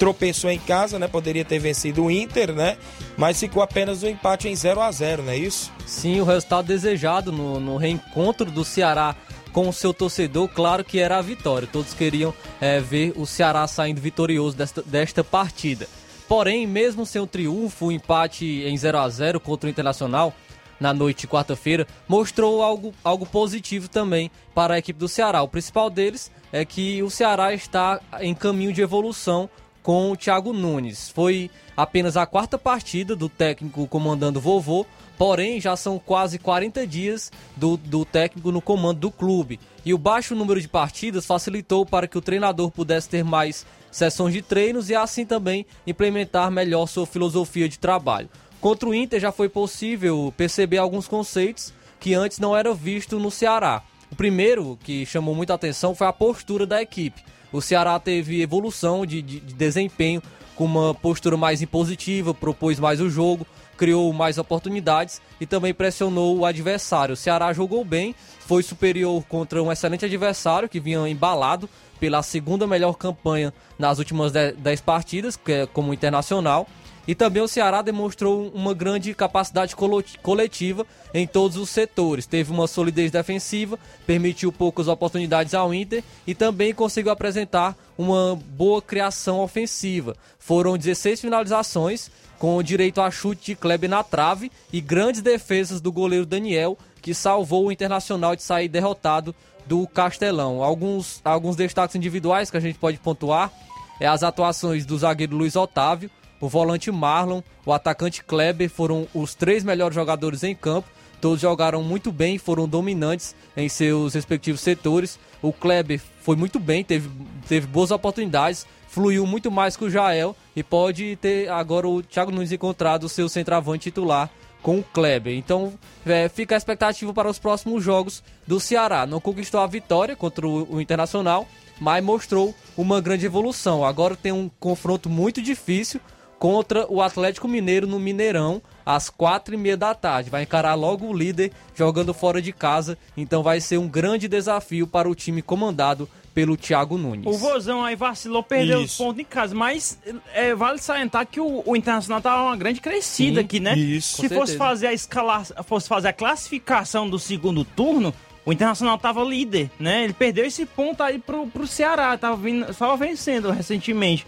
tropeçou 0.00 0.50
em 0.50 0.58
casa, 0.58 0.98
né? 0.98 1.06
Poderia 1.06 1.44
ter 1.44 1.58
vencido 1.58 2.04
o 2.04 2.10
Inter, 2.10 2.54
né? 2.54 2.78
Mas 3.18 3.38
ficou 3.38 3.62
apenas 3.62 4.02
o 4.02 4.08
empate 4.08 4.48
em 4.48 4.56
0 4.56 4.80
a 4.80 4.90
0 4.90 5.24
não 5.24 5.30
é 5.30 5.36
isso? 5.36 5.70
Sim, 5.86 6.22
o 6.22 6.24
resultado 6.24 6.66
desejado 6.66 7.30
no, 7.30 7.60
no 7.60 7.76
reencontro 7.76 8.50
do 8.50 8.64
Ceará 8.64 9.14
com 9.52 9.68
o 9.68 9.72
seu 9.72 9.92
torcedor, 9.92 10.48
claro 10.48 10.82
que 10.82 10.98
era 10.98 11.18
a 11.18 11.22
vitória. 11.22 11.68
Todos 11.70 11.92
queriam 11.92 12.32
eh, 12.62 12.80
ver 12.80 13.12
o 13.14 13.26
Ceará 13.26 13.66
saindo 13.66 14.00
vitorioso 14.00 14.56
desta, 14.56 14.80
desta 14.80 15.22
partida. 15.22 15.86
Porém, 16.26 16.66
mesmo 16.66 17.04
sem 17.04 17.20
o 17.20 17.26
triunfo, 17.26 17.86
o 17.86 17.92
empate 17.92 18.46
em 18.46 18.76
0 18.76 18.98
a 18.98 19.08
0 19.08 19.38
contra 19.38 19.66
o 19.66 19.70
Internacional 19.70 20.32
na 20.78 20.94
noite 20.94 21.22
de 21.22 21.28
quarta-feira 21.28 21.86
mostrou 22.08 22.62
algo, 22.62 22.94
algo 23.04 23.26
positivo 23.26 23.86
também 23.86 24.30
para 24.54 24.74
a 24.74 24.78
equipe 24.78 24.98
do 24.98 25.08
Ceará. 25.08 25.42
O 25.42 25.48
principal 25.48 25.90
deles 25.90 26.30
é 26.50 26.64
que 26.64 27.02
o 27.02 27.10
Ceará 27.10 27.52
está 27.52 28.00
em 28.20 28.34
caminho 28.34 28.72
de 28.72 28.80
evolução 28.80 29.50
com 29.82 30.10
o 30.10 30.16
Thiago 30.16 30.52
Nunes. 30.52 31.08
Foi 31.08 31.50
apenas 31.76 32.16
a 32.16 32.26
quarta 32.26 32.58
partida 32.58 33.16
do 33.16 33.28
técnico 33.28 33.86
comandando 33.86 34.40
vovô, 34.40 34.86
porém 35.16 35.60
já 35.60 35.76
são 35.76 35.98
quase 35.98 36.38
40 36.38 36.86
dias 36.86 37.32
do, 37.56 37.76
do 37.76 38.04
técnico 38.04 38.52
no 38.52 38.60
comando 38.60 39.00
do 39.00 39.10
clube. 39.10 39.60
E 39.84 39.94
o 39.94 39.98
baixo 39.98 40.34
número 40.34 40.60
de 40.60 40.68
partidas 40.68 41.26
facilitou 41.26 41.86
para 41.86 42.06
que 42.06 42.18
o 42.18 42.22
treinador 42.22 42.70
pudesse 42.70 43.08
ter 43.08 43.24
mais 43.24 43.64
sessões 43.90 44.32
de 44.32 44.42
treinos 44.42 44.90
e 44.90 44.94
assim 44.94 45.24
também 45.24 45.66
implementar 45.86 46.50
melhor 46.50 46.86
sua 46.86 47.06
filosofia 47.06 47.68
de 47.68 47.78
trabalho. 47.78 48.28
Contra 48.60 48.88
o 48.88 48.94
Inter 48.94 49.18
já 49.18 49.32
foi 49.32 49.48
possível 49.48 50.32
perceber 50.36 50.78
alguns 50.78 51.08
conceitos 51.08 51.72
que 51.98 52.14
antes 52.14 52.38
não 52.38 52.56
eram 52.56 52.74
vistos 52.74 53.20
no 53.20 53.30
Ceará. 53.30 53.82
O 54.10 54.16
primeiro 54.16 54.78
que 54.82 55.06
chamou 55.06 55.34
muita 55.34 55.54
atenção 55.54 55.94
foi 55.94 56.06
a 56.06 56.12
postura 56.12 56.66
da 56.66 56.82
equipe. 56.82 57.22
O 57.52 57.60
Ceará 57.60 57.98
teve 57.98 58.40
evolução 58.42 59.04
de, 59.04 59.20
de- 59.22 59.40
de 59.40 59.54
desempenho 59.54 60.22
com 60.54 60.64
uma 60.64 60.94
postura 60.94 61.36
mais 61.36 61.62
impositiva, 61.62 62.34
propôs 62.34 62.78
mais 62.78 63.00
o 63.00 63.08
jogo, 63.08 63.46
criou 63.76 64.12
mais 64.12 64.36
oportunidades 64.36 65.20
e 65.40 65.46
também 65.46 65.72
pressionou 65.72 66.36
o 66.38 66.44
adversário. 66.44 67.14
O 67.14 67.16
Ceará 67.16 67.50
jogou 67.52 67.82
bem, 67.84 68.14
foi 68.46 68.62
superior 68.62 69.24
contra 69.26 69.62
um 69.62 69.72
excelente 69.72 70.04
adversário 70.04 70.68
que 70.68 70.78
vinha 70.78 71.08
embalado 71.08 71.68
pela 71.98 72.22
segunda 72.22 72.66
melhor 72.66 72.94
campanha 72.94 73.52
nas 73.78 73.98
últimas 73.98 74.32
10 74.32 74.80
partidas, 74.82 75.34
que 75.36 75.52
é 75.52 75.66
como 75.66 75.94
internacional. 75.94 76.66
E 77.10 77.14
também 77.16 77.42
o 77.42 77.48
Ceará 77.48 77.82
demonstrou 77.82 78.52
uma 78.54 78.72
grande 78.72 79.12
capacidade 79.14 79.74
coletiva 80.22 80.86
em 81.12 81.26
todos 81.26 81.56
os 81.56 81.68
setores. 81.68 82.24
Teve 82.24 82.52
uma 82.52 82.68
solidez 82.68 83.10
defensiva, 83.10 83.76
permitiu 84.06 84.52
poucas 84.52 84.86
oportunidades 84.86 85.52
ao 85.52 85.74
Inter 85.74 86.04
e 86.24 86.36
também 86.36 86.72
conseguiu 86.72 87.10
apresentar 87.10 87.76
uma 87.98 88.38
boa 88.50 88.80
criação 88.80 89.40
ofensiva. 89.40 90.14
Foram 90.38 90.78
16 90.78 91.20
finalizações, 91.20 92.12
com 92.38 92.62
direito 92.62 93.00
a 93.00 93.10
chute 93.10 93.46
de 93.46 93.54
Kleber 93.56 93.90
na 93.90 94.04
trave 94.04 94.52
e 94.72 94.80
grandes 94.80 95.20
defesas 95.20 95.80
do 95.80 95.90
goleiro 95.90 96.24
Daniel, 96.24 96.78
que 97.02 97.12
salvou 97.12 97.66
o 97.66 97.72
Internacional 97.72 98.36
de 98.36 98.44
sair 98.44 98.68
derrotado 98.68 99.34
do 99.66 99.84
Castelão. 99.88 100.62
Alguns, 100.62 101.20
alguns 101.24 101.56
destaques 101.56 101.96
individuais 101.96 102.52
que 102.52 102.56
a 102.56 102.60
gente 102.60 102.78
pode 102.78 102.98
pontuar 102.98 103.50
é 103.98 104.06
as 104.06 104.22
atuações 104.22 104.86
do 104.86 104.96
zagueiro 104.96 105.36
Luiz 105.36 105.56
Otávio, 105.56 106.08
o 106.40 106.48
volante 106.48 106.90
Marlon, 106.90 107.42
o 107.66 107.72
atacante 107.72 108.24
Kleber 108.24 108.70
foram 108.70 109.06
os 109.14 109.34
três 109.34 109.62
melhores 109.62 109.94
jogadores 109.94 110.42
em 110.42 110.54
campo. 110.54 110.88
Todos 111.20 111.40
jogaram 111.40 111.82
muito 111.82 112.10
bem, 112.10 112.38
foram 112.38 112.66
dominantes 112.66 113.34
em 113.54 113.68
seus 113.68 114.14
respectivos 114.14 114.62
setores. 114.62 115.18
O 115.42 115.52
Kleber 115.52 116.00
foi 116.22 116.34
muito 116.34 116.58
bem, 116.58 116.82
teve, 116.82 117.10
teve 117.46 117.66
boas 117.66 117.90
oportunidades, 117.90 118.66
fluiu 118.88 119.26
muito 119.26 119.50
mais 119.50 119.76
que 119.76 119.84
o 119.84 119.90
Jael 119.90 120.34
e 120.56 120.62
pode 120.62 121.16
ter 121.16 121.50
agora 121.50 121.86
o 121.86 122.02
Thiago 122.02 122.30
Nunes 122.30 122.52
encontrado 122.52 123.04
o 123.04 123.08
seu 123.08 123.28
centroavante 123.28 123.90
titular 123.90 124.30
com 124.62 124.78
o 124.78 124.82
Kleber. 124.82 125.36
Então 125.36 125.74
é, 126.06 126.26
fica 126.28 126.54
a 126.54 126.58
expectativa 126.58 127.12
para 127.12 127.28
os 127.28 127.38
próximos 127.38 127.84
jogos 127.84 128.22
do 128.46 128.58
Ceará. 128.58 129.06
Não 129.06 129.20
conquistou 129.20 129.60
a 129.60 129.66
vitória 129.66 130.16
contra 130.16 130.46
o, 130.46 130.76
o 130.76 130.80
Internacional, 130.80 131.46
mas 131.78 132.02
mostrou 132.02 132.54
uma 132.78 132.98
grande 133.00 133.26
evolução. 133.26 133.84
Agora 133.84 134.16
tem 134.16 134.32
um 134.32 134.50
confronto 134.58 135.10
muito 135.10 135.42
difícil 135.42 136.00
contra 136.40 136.90
o 136.90 137.02
Atlético 137.02 137.46
Mineiro 137.46 137.86
no 137.86 138.00
Mineirão 138.00 138.62
às 138.84 139.10
quatro 139.10 139.54
e 139.54 139.58
meia 139.58 139.76
da 139.76 139.94
tarde. 139.94 140.30
Vai 140.30 140.42
encarar 140.42 140.74
logo 140.74 141.06
o 141.06 141.12
líder 141.12 141.52
jogando 141.76 142.14
fora 142.14 142.40
de 142.40 142.50
casa, 142.50 142.96
então 143.14 143.42
vai 143.42 143.60
ser 143.60 143.76
um 143.76 143.86
grande 143.86 144.26
desafio 144.26 144.86
para 144.86 145.08
o 145.08 145.14
time 145.14 145.42
comandado 145.42 146.08
pelo 146.34 146.56
Thiago 146.56 146.96
Nunes. 146.96 147.26
O 147.26 147.36
Vozão 147.36 147.84
aí 147.84 147.94
vacilou, 147.94 148.42
perdeu 148.42 148.80
Isso. 148.80 148.94
os 148.94 148.96
pontos 148.96 149.20
em 149.20 149.24
casa, 149.24 149.54
mas 149.54 149.98
é, 150.32 150.54
vale 150.54 150.78
salientar 150.78 151.26
que 151.26 151.40
o, 151.40 151.62
o 151.66 151.76
Internacional 151.76 152.22
tava 152.22 152.44
uma 152.44 152.56
grande 152.56 152.80
crescida 152.80 153.40
Sim, 153.40 153.44
aqui, 153.44 153.60
né? 153.60 153.76
isso. 153.76 154.22
Se 154.22 154.28
fosse 154.30 154.56
fazer 154.56 154.86
a 154.86 154.94
escala, 154.94 155.44
fosse 155.64 155.88
fazer 155.88 156.08
a 156.08 156.12
classificação 156.12 157.10
do 157.10 157.18
segundo 157.18 157.66
turno, 157.66 158.14
o 158.46 158.52
Internacional 158.52 158.96
tava 158.96 159.22
líder, 159.22 159.70
né? 159.78 160.04
Ele 160.04 160.14
perdeu 160.14 160.46
esse 160.46 160.64
ponto 160.64 161.02
aí 161.02 161.18
pro, 161.18 161.46
pro 161.48 161.66
Ceará, 161.66 162.16
tava, 162.16 162.36
vindo, 162.36 162.74
tava 162.74 162.96
vencendo 162.96 163.50
recentemente. 163.50 164.26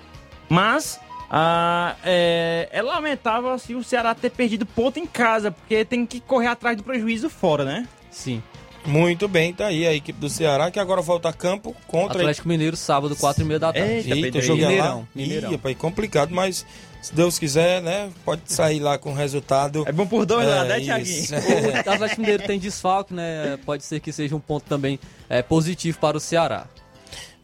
Mas 0.51 1.01
ah, 1.35 1.97
é, 2.05 2.69
é 2.71 2.83
lamentável 2.83 3.51
assim, 3.51 3.75
o 3.75 3.83
Ceará 3.83 4.15
ter 4.15 4.29
perdido 4.29 4.67
ponto 4.67 4.99
em 4.99 5.07
casa, 5.07 5.51
porque 5.51 5.83
tem 5.83 6.05
que 6.05 6.21
correr 6.21 6.49
atrás 6.49 6.77
do 6.77 6.83
prejuízo 6.83 7.31
fora, 7.31 7.65
né? 7.65 7.89
Sim. 8.11 8.43
Muito 8.85 9.27
bem, 9.29 9.55
tá 9.55 9.69
aí 9.69 9.87
a 9.87 9.95
equipe 9.95 10.21
do 10.21 10.29
Ceará 10.29 10.71
que 10.71 10.79
agora 10.79 11.01
volta 11.01 11.31
a 11.31 11.33
campo 11.33 11.75
contra 11.87 12.19
Atlético 12.19 12.49
Mineiro, 12.49 12.77
sábado, 12.77 13.17
4 13.17 13.43
e 13.43 13.47
meia 13.47 13.59
da 13.59 13.73
tarde. 13.73 14.13
Eita, 14.13 14.15
Eita 14.15 14.39
o 14.39 14.43
jogo 14.43 14.63
é 14.63 14.83
lá. 14.83 15.03
Mineirão. 15.15 15.53
Ih, 15.55 15.57
pai, 15.59 15.75
complicado, 15.75 16.35
mas 16.35 16.67
se 17.01 17.15
Deus 17.15 17.39
quiser, 17.39 17.81
né, 17.81 18.11
pode 18.27 18.43
sair 18.45 18.81
lá 18.81 18.99
com 18.99 19.15
resultado. 19.15 19.85
É 19.87 19.93
bom 19.93 20.07
por 20.07 20.27
dois 20.27 20.47
é, 20.47 20.51
lá, 20.51 20.65
né, 20.65 20.81
Thiaguinho? 20.81 21.27
o 21.87 21.93
Atlético 21.93 22.21
Mineiro 22.21 22.43
tem 22.43 22.59
desfalque, 22.59 23.15
né? 23.15 23.59
Pode 23.65 23.85
ser 23.85 24.01
que 24.01 24.13
seja 24.13 24.37
um 24.37 24.41
ponto 24.41 24.65
também 24.65 25.01
é, 25.31 25.41
positivo 25.41 25.99
para 25.99 26.19
o 26.19 26.21
Ceará. 26.21 26.67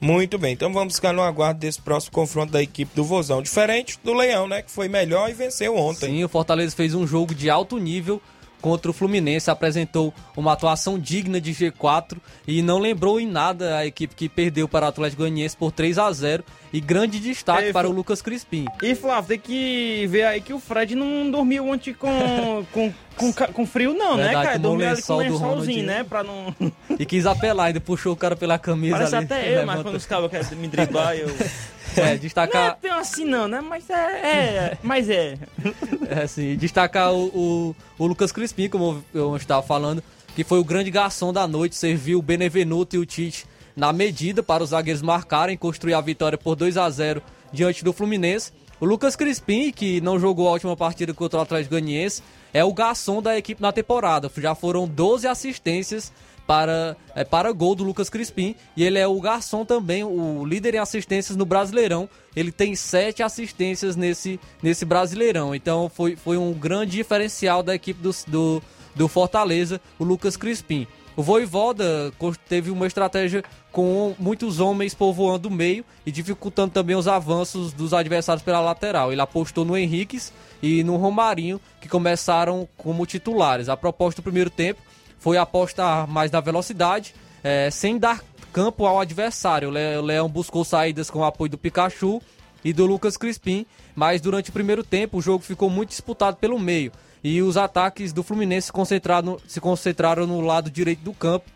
Muito 0.01 0.39
bem, 0.39 0.53
então 0.53 0.73
vamos 0.73 0.95
ficar 0.95 1.13
no 1.13 1.23
aguardo 1.23 1.59
desse 1.59 1.81
próximo 1.81 2.13
confronto 2.13 2.53
da 2.53 2.63
equipe 2.63 2.95
do 2.95 3.03
Vozão. 3.03 3.43
Diferente 3.43 3.99
do 4.05 4.15
Leão, 4.15 4.47
né? 4.47 4.63
Que 4.63 4.71
foi 4.71 4.89
melhor 4.89 5.29
e 5.29 5.33
venceu 5.33 5.77
ontem. 5.77 6.07
Sim, 6.07 6.25
o 6.25 6.29
Fortaleza 6.29 6.75
fez 6.75 6.95
um 6.95 7.07
jogo 7.07 7.35
de 7.35 7.51
alto 7.51 7.79
nível 7.79 8.23
contra 8.61 8.91
o 8.91 8.95
Fluminense, 8.95 9.51
apresentou 9.51 10.13
uma 10.37 10.53
atuação 10.53 10.99
digna 10.99 11.41
de 11.41 11.53
G4 11.53 12.19
e 12.47 12.63
não 12.63 12.79
lembrou 12.79 13.21
em 13.21 13.27
nada 13.27 13.77
a 13.77 13.87
equipe 13.87 14.15
que 14.15 14.29
perdeu 14.29 14.69
para 14.69 14.87
o 14.87 14.89
Atlético 14.89 15.23
Goianiense 15.23 15.57
por 15.57 15.73
3 15.73 15.99
a 15.99 16.13
0 16.13 16.45
e 16.73 16.81
grande 16.81 17.19
destaque 17.19 17.73
para 17.73 17.89
o 17.89 17.93
Lucas 17.93 18.21
Crispim. 18.21 18.67
E 18.83 18.95
Flávio, 18.95 19.29
tem 19.29 19.39
que 19.39 20.07
ver 20.09 20.25
aí 20.25 20.41
que 20.41 20.53
o 20.53 20.61
Fred 20.61 20.95
não 20.95 21.31
dormiu 21.31 21.67
ontem 21.67 21.95
com, 21.95 22.65
com, 22.73 22.93
com, 23.17 23.33
com 23.33 23.67
frio 23.67 23.95
não, 23.95 24.17
né, 24.17 24.25
Verdade, 24.25 24.37
né, 24.37 24.45
cara? 24.45 24.59
Dormiu 24.59 24.89
ali 24.89 25.03
com 25.03 25.17
lençolzinho, 25.17 25.87
né, 25.87 26.05
pra 26.05 26.23
não... 26.23 26.55
E 26.99 27.07
quis 27.07 27.27
apelar, 27.27 27.67
ainda 27.67 27.81
puxou 27.81 28.13
o 28.13 28.17
cara 28.17 28.37
pela 28.37 28.59
camisa 28.59 28.97
Parece 28.97 29.17
ali. 29.17 29.25
até 29.25 29.59
eu, 29.59 29.67
mas 29.67 29.83
quando 29.83 29.95
os 29.95 30.07
caras 30.07 30.31
querem 30.31 30.59
me 30.59 30.69
driblar, 30.69 31.15
eu... 31.15 31.29
É, 31.97 32.17
destacar. 32.17 32.63
Não 32.63 32.69
é 32.71 32.91
tão 32.91 32.99
assim, 32.99 33.25
não, 33.25 33.49
né? 33.49 33.61
Mas 33.61 33.89
é. 33.91 33.95
é 33.95 34.79
mas 34.83 35.09
é. 35.09 35.39
É, 36.09 36.27
sim. 36.27 36.57
Destacar 36.57 37.13
o, 37.13 37.27
o, 37.27 37.77
o 37.99 38.07
Lucas 38.07 38.33
Crispim, 38.33 38.69
como 38.69 39.05
eu 39.13 39.37
estava 39.37 39.63
falando, 39.63 40.03
que 40.35 40.43
foi 40.43 40.59
o 40.59 40.65
grande 40.65 40.91
garçom 40.91 41.33
da 41.33 41.47
noite, 41.47 41.77
serviu 41.77 42.19
o 42.19 42.23
Benevenuto 42.23 42.97
e 42.97 42.99
o 42.99 43.05
Tite 43.07 43.47
na 43.77 43.93
medida 43.93 44.43
para 44.43 44.63
os 44.63 44.71
zagueiros 44.71 45.03
marcarem, 45.03 45.57
construir 45.57 45.95
a 45.95 46.01
vitória 46.01 46.37
por 46.37 46.57
2 46.57 46.77
a 46.77 46.91
0 46.91 47.23
diante 47.53 47.85
do 47.85 47.93
Fluminense. 47.93 48.53
O 48.81 48.85
Lucas 48.85 49.17
Crispim, 49.17 49.71
que 49.71 50.01
não 50.01 50.19
jogou 50.19 50.49
a 50.49 50.53
última 50.53 50.77
partida 50.77 51.13
contra 51.13 51.39
o 51.39 51.43
Atlético 51.43 51.75
Ganiense, 51.75 52.23
é 52.53 52.65
o 52.65 52.73
garçom 52.73 53.21
da 53.21 53.37
equipe 53.37 53.61
na 53.61 53.73
temporada. 53.73 54.31
Já 54.37 54.55
foram 54.55 54.87
12 54.87 55.27
assistências 55.27 56.13
para, 56.49 56.97
é, 57.15 57.25
para 57.25 57.53
gol 57.53 57.75
do 57.75 57.85
Lucas 57.85 58.09
Crispim. 58.09 58.57
E 58.75 58.83
ele 58.83 58.99
é 58.99 59.07
o 59.07 59.21
garçom 59.21 59.67
também, 59.67 60.03
o 60.03 60.47
líder 60.47 60.77
em 60.77 60.79
assistências 60.79 61.37
no 61.37 61.45
Brasileirão. 61.45 62.09
Ele 62.35 62.51
tem 62.51 62.75
sete 62.75 63.23
assistências 63.23 63.97
nesse, 63.97 64.41
nesse 64.63 64.87
Brasileirão. 64.87 65.55
Então 65.55 65.91
foi, 65.95 66.17
foi 66.17 66.39
um 66.39 66.55
grande 66.55 66.93
diferencial 66.93 67.63
da 67.63 67.75
equipe 67.75 68.01
do, 68.01 68.11
do, 68.27 68.63
do 68.97 69.09
Fortaleza, 69.09 69.79
o 69.99 70.05
Lucas 70.05 70.39
Crispim. 70.39 70.87
O 71.15 71.23
Voivoda 71.23 72.13
teve 72.49 72.71
uma 72.71 72.87
estratégia 72.87 73.45
com 73.71 74.15
muitos 74.19 74.61
homens 74.61 74.95
povoando 74.95 75.49
o 75.49 75.53
meio 75.53 75.85
e 76.07 76.13
dificultando 76.13 76.73
também 76.73 76.97
os 76.97 77.09
avanços 77.09 77.73
dos 77.73 77.93
adversários 77.93 78.43
pela 78.43 78.61
lateral. 78.61 79.13
Ele 79.13 79.21
apostou 79.21 79.65
no 79.65 79.77
Henriques 79.77 80.33
e 80.63 80.83
no 80.83 80.97
Romarinho, 80.97 81.61
que 81.81 81.89
começaram 81.89 82.67
como 82.77 83.05
titulares. 83.05 83.69
A 83.69 83.77
proposta 83.77 84.23
do 84.23 84.25
primeiro 84.25 84.49
tempo 84.49 84.81
foi 85.19 85.37
apostar 85.37 86.07
mais 86.07 86.31
na 86.31 86.41
velocidade, 86.41 87.15
é, 87.43 87.71
sem 87.71 87.99
dar 87.99 88.23
campo 88.53 88.87
ao 88.87 89.01
adversário. 89.01 89.69
O 89.69 90.03
Leão 90.03 90.29
buscou 90.29 90.65
saídas 90.65 91.11
com 91.11 91.21
o 91.21 91.25
apoio 91.25 91.51
do 91.51 91.59
Pikachu 91.59 92.21
e 92.65 92.73
do 92.73 92.87
Lucas 92.87 93.17
Crispim, 93.17 93.67
mas 93.95 94.21
durante 94.21 94.51
o 94.51 94.53
primeiro 94.53 94.83
tempo 94.83 95.19
o 95.19 95.23
jogo 95.23 95.45
ficou 95.45 95.71
muito 95.71 95.91
disputado 95.91 96.37
pelo 96.37 96.59
meio 96.59 96.93
e 97.23 97.43
os 97.43 97.57
ataques 97.57 98.13
do 98.13 98.23
Fluminense 98.23 98.67
se 98.67 98.73
concentraram, 98.73 99.39
se 99.47 99.61
concentraram 99.61 100.27
no 100.27 100.41
lado 100.41 100.71
direito 100.71 101.01
do 101.01 101.13
campo, 101.13 101.51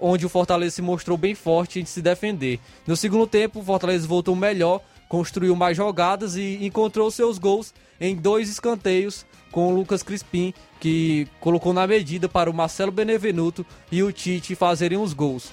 onde 0.00 0.26
o 0.26 0.28
Fortaleza 0.28 0.76
se 0.76 0.82
mostrou 0.82 1.16
bem 1.16 1.34
forte 1.34 1.80
em 1.80 1.84
se 1.84 2.00
defender. 2.00 2.60
No 2.86 2.96
segundo 2.96 3.26
tempo, 3.26 3.60
o 3.60 3.64
Fortaleza 3.64 4.06
voltou 4.06 4.34
melhor, 4.34 4.80
construiu 5.08 5.54
mais 5.54 5.76
jogadas 5.76 6.36
e 6.36 6.64
encontrou 6.64 7.10
seus 7.10 7.38
gols 7.38 7.72
em 8.00 8.14
dois 8.14 8.48
escanteios 8.48 9.24
com 9.56 9.68
o 9.68 9.74
Lucas 9.74 10.02
Crispim, 10.02 10.52
que 10.78 11.26
colocou 11.40 11.72
na 11.72 11.86
medida 11.86 12.28
para 12.28 12.50
o 12.50 12.52
Marcelo 12.52 12.92
Benevenuto 12.92 13.64
e 13.90 14.02
o 14.02 14.12
Tite 14.12 14.54
fazerem 14.54 14.98
os 14.98 15.14
gols. 15.14 15.50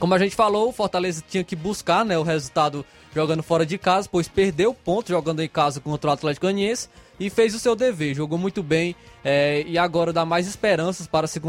Como 0.00 0.12
a 0.12 0.18
gente 0.18 0.34
falou, 0.34 0.68
o 0.68 0.72
Fortaleza 0.72 1.22
tinha 1.28 1.44
que 1.44 1.54
buscar 1.54 2.04
né, 2.04 2.18
o 2.18 2.24
resultado 2.24 2.84
jogando 3.14 3.44
fora 3.44 3.64
de 3.64 3.78
casa, 3.78 4.08
pois 4.10 4.26
perdeu 4.26 4.74
ponto 4.74 5.10
jogando 5.10 5.40
em 5.40 5.48
casa 5.48 5.78
contra 5.78 6.10
o 6.10 6.12
Atlético 6.12 6.46
Goianiense 6.46 6.88
e 7.20 7.30
fez 7.30 7.54
o 7.54 7.60
seu 7.60 7.76
dever, 7.76 8.12
jogou 8.12 8.36
muito 8.36 8.60
bem 8.60 8.96
é, 9.24 9.62
e 9.68 9.78
agora 9.78 10.12
dá 10.12 10.24
mais 10.24 10.48
esperanças 10.48 11.06
para 11.06 11.28
se 11.28 11.40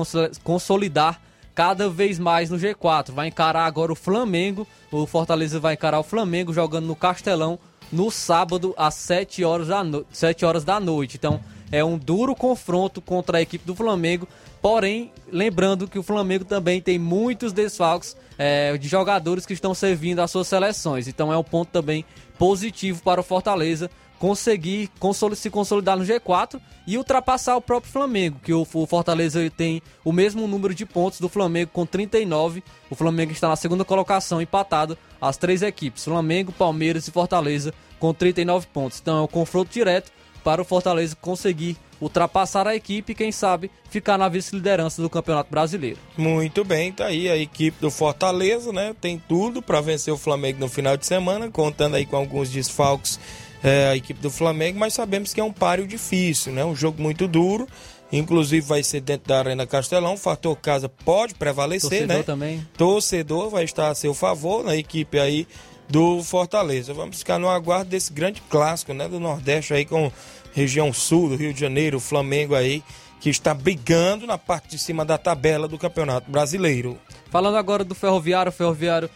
consolidar 0.43 1.19
cada 1.55 1.89
vez 1.89 2.19
mais 2.19 2.51
no 2.51 2.57
G4. 2.57 3.11
Vai 3.13 3.29
encarar 3.29 3.65
agora 3.65 3.91
o 3.91 3.95
Flamengo, 3.95 4.67
o 4.91 5.07
Fortaleza 5.07 5.59
vai 5.59 5.73
encarar 5.73 5.99
o 5.99 6.03
Flamengo 6.03 6.53
jogando 6.53 6.85
no 6.85 6.95
Castelão 6.95 7.57
no 7.91 8.11
sábado 8.11 8.75
às 8.77 8.93
7 8.93 9.43
horas 9.43 9.69
da, 9.69 9.83
no... 9.83 10.05
7 10.11 10.45
horas 10.45 10.63
da 10.63 10.79
noite. 10.79 11.17
Então 11.17 11.39
é 11.71 11.83
um 11.83 11.97
duro 11.97 12.35
confronto 12.35 13.01
contra 13.01 13.37
a 13.37 13.41
equipe 13.41 13.65
do 13.65 13.75
Flamengo. 13.75 14.27
Porém, 14.61 15.11
lembrando 15.31 15.87
que 15.87 15.97
o 15.97 16.03
Flamengo 16.03 16.43
também 16.43 16.81
tem 16.81 16.99
muitos 16.99 17.53
desfalques 17.53 18.15
é, 18.37 18.77
de 18.77 18.87
jogadores 18.87 19.45
que 19.45 19.53
estão 19.53 19.73
servindo 19.73 20.19
às 20.19 20.31
suas 20.31 20.47
seleções. 20.47 21.07
Então 21.07 21.31
é 21.31 21.37
um 21.37 21.43
ponto 21.43 21.69
também 21.69 22.03
positivo 22.37 23.01
para 23.03 23.21
o 23.21 23.23
Fortaleza 23.23 23.89
conseguir 24.19 24.91
se 25.35 25.49
consolidar 25.49 25.97
no 25.97 26.03
G4 26.03 26.59
e 26.85 26.97
ultrapassar 26.97 27.55
o 27.55 27.61
próprio 27.61 27.91
Flamengo, 27.91 28.37
que 28.43 28.53
o 28.53 28.65
Fortaleza 28.65 29.49
tem 29.49 29.81
o 30.03 30.11
mesmo 30.11 30.45
número 30.45 30.75
de 30.75 30.85
pontos 30.85 31.21
do 31.21 31.29
Flamengo 31.29 31.71
com 31.73 31.85
39. 31.85 32.61
O 32.89 32.95
Flamengo 32.95 33.31
está 33.31 33.47
na 33.47 33.55
segunda 33.55 33.85
colocação, 33.85 34.41
empatado 34.41 34.97
as 35.21 35.37
três 35.37 35.61
equipes, 35.61 36.03
Flamengo, 36.03 36.51
Palmeiras 36.51 37.07
e 37.07 37.11
Fortaleza, 37.11 37.73
com 37.97 38.13
39 38.13 38.67
pontos. 38.67 38.99
Então 38.99 39.19
é 39.19 39.21
um 39.21 39.27
confronto 39.27 39.71
direto 39.71 40.11
para 40.49 40.63
o 40.63 40.65
Fortaleza 40.65 41.15
conseguir 41.21 41.77
ultrapassar 42.01 42.67
a 42.67 42.75
equipe 42.75 43.11
e, 43.11 43.15
quem 43.15 43.31
sabe, 43.31 43.69
ficar 43.87 44.17
na 44.17 44.27
vice-liderança 44.27 44.99
do 44.99 45.07
Campeonato 45.07 45.51
Brasileiro. 45.51 45.99
Muito 46.17 46.63
bem, 46.63 46.91
tá 46.91 47.05
aí 47.05 47.29
a 47.29 47.37
equipe 47.37 47.79
do 47.79 47.91
Fortaleza, 47.91 48.73
né? 48.73 48.95
Tem 48.99 49.21
tudo 49.29 49.61
para 49.61 49.79
vencer 49.79 50.11
o 50.11 50.17
Flamengo 50.17 50.59
no 50.59 50.67
final 50.67 50.97
de 50.97 51.05
semana, 51.05 51.51
contando 51.51 51.97
aí 51.97 52.03
com 52.03 52.15
alguns 52.15 52.49
desfalques 52.49 53.19
é, 53.63 53.89
a 53.89 53.95
equipe 53.95 54.19
do 54.19 54.31
Flamengo, 54.31 54.79
mas 54.79 54.95
sabemos 54.95 55.35
que 55.35 55.39
é 55.39 55.43
um 55.43 55.53
páreo 55.53 55.85
difícil, 55.85 56.51
né? 56.51 56.65
Um 56.65 56.75
jogo 56.75 56.99
muito 56.99 57.27
duro. 57.27 57.67
Inclusive 58.11 58.65
vai 58.65 58.81
ser 58.81 59.01
dentro 59.01 59.27
da 59.27 59.37
Arena 59.37 59.67
Castelão. 59.67 60.15
O 60.15 60.17
fator 60.17 60.55
casa 60.55 60.89
pode 60.89 61.35
prevalecer, 61.35 61.89
Torcedor 61.91 62.17
né? 62.17 62.23
também. 62.23 62.67
Torcedor 62.75 63.51
vai 63.51 63.65
estar 63.65 63.89
a 63.89 63.93
seu 63.93 64.15
favor 64.15 64.63
na 64.63 64.75
equipe 64.75 65.19
aí 65.19 65.45
do 65.89 66.23
Fortaleza. 66.23 66.93
Vamos 66.93 67.17
ficar 67.17 67.39
no 67.39 67.49
aguardo 67.49 67.89
desse 67.89 68.13
grande 68.13 68.41
clássico, 68.49 68.93
né? 68.93 69.07
Do 69.07 69.19
Nordeste 69.19 69.73
aí 69.73 69.85
com 69.85 70.11
região 70.53 70.91
sul 70.91 71.29
do 71.29 71.35
Rio 71.35 71.53
de 71.53 71.59
Janeiro, 71.59 71.99
Flamengo 71.99 72.55
aí, 72.55 72.83
que 73.19 73.29
está 73.29 73.53
brigando 73.53 74.25
na 74.25 74.37
parte 74.37 74.69
de 74.69 74.79
cima 74.79 75.03
da 75.03 75.17
tabela 75.17 75.67
do 75.67 75.77
Campeonato 75.77 76.31
Brasileiro. 76.31 76.97
Falando 77.29 77.57
agora 77.57 77.83
do 77.83 77.93
Ferroviário, 77.93 78.49
o 78.49 78.53
Ferroviário 78.53 79.09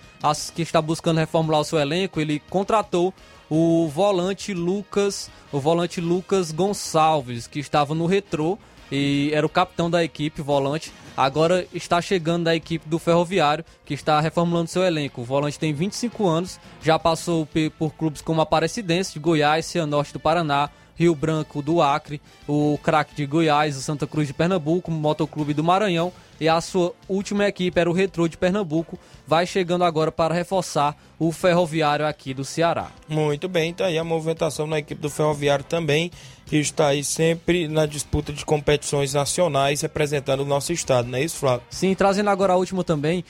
que 0.53 0.61
está 0.61 0.81
buscando 0.81 1.19
reformular 1.19 1.61
o 1.61 1.63
seu 1.63 1.79
elenco, 1.79 2.19
ele 2.19 2.41
contratou 2.49 3.13
o 3.49 3.87
volante 3.87 4.53
Lucas, 4.53 5.29
o 5.51 5.59
volante 5.59 6.01
Lucas 6.01 6.51
Gonçalves, 6.51 7.47
que 7.47 7.59
estava 7.59 7.93
no 7.93 8.05
Retrô 8.05 8.57
e 8.91 9.31
era 9.33 9.45
o 9.45 9.49
capitão 9.49 9.89
da 9.89 10.03
equipe, 10.03 10.41
volante. 10.41 10.91
Agora 11.15 11.65
está 11.73 12.01
chegando 12.01 12.45
da 12.45 12.55
equipe 12.55 12.87
do 12.87 12.99
Ferroviário, 12.99 13.63
que 13.85 13.93
está 13.93 14.19
reformulando 14.19 14.69
seu 14.69 14.83
elenco. 14.83 15.21
O 15.21 15.25
volante 15.25 15.59
tem 15.59 15.73
25 15.73 16.27
anos, 16.27 16.59
já 16.81 16.99
passou 16.99 17.47
por 17.77 17.93
clubes 17.93 18.21
como 18.21 18.41
Aparecidense 18.41 19.13
de 19.13 19.19
Goiás, 19.19 19.65
Cianorte 19.65 20.13
do 20.13 20.19
Paraná, 20.19 20.69
Rio 20.95 21.15
Branco 21.15 21.61
do 21.61 21.81
Acre, 21.81 22.21
o 22.47 22.77
craque 22.81 23.15
de 23.15 23.25
Goiás, 23.25 23.75
o 23.77 23.81
Santa 23.81 24.05
Cruz 24.05 24.27
de 24.27 24.33
Pernambuco, 24.33 24.91
o 24.91 24.93
Motoclube 24.93 25.53
do 25.53 25.63
Maranhão 25.63 26.11
e 26.39 26.49
a 26.49 26.59
sua 26.59 26.93
última 27.07 27.47
equipe 27.47 27.79
era 27.79 27.89
o 27.89 27.93
Retrô 27.93 28.27
de 28.27 28.37
Pernambuco. 28.37 28.99
Vai 29.25 29.45
chegando 29.45 29.83
agora 29.83 30.11
para 30.11 30.33
reforçar 30.33 30.95
o 31.17 31.31
Ferroviário 31.31 32.05
aqui 32.05 32.33
do 32.33 32.43
Ceará. 32.43 32.91
Muito 33.07 33.47
bem, 33.47 33.71
está 33.71 33.85
aí 33.85 33.97
a 33.97 34.03
movimentação 34.03 34.67
na 34.67 34.79
equipe 34.79 35.01
do 35.01 35.09
Ferroviário 35.09 35.63
também, 35.63 36.11
que 36.45 36.57
está 36.57 36.87
aí 36.87 37.03
sempre 37.03 37.67
na 37.67 37.85
disputa 37.85 38.33
de 38.33 38.45
competições 38.45 39.13
nacionais 39.13 39.81
representando 39.81 40.41
o 40.41 40.45
nosso 40.45 40.73
estado, 40.73 41.07
não 41.07 41.17
é 41.17 41.23
isso, 41.23 41.37
Flávio? 41.37 41.63
Sim, 41.69 41.95
trazendo 41.95 42.29
agora 42.29 42.53
a 42.53 42.57
última 42.57 42.83
também, 42.83 43.23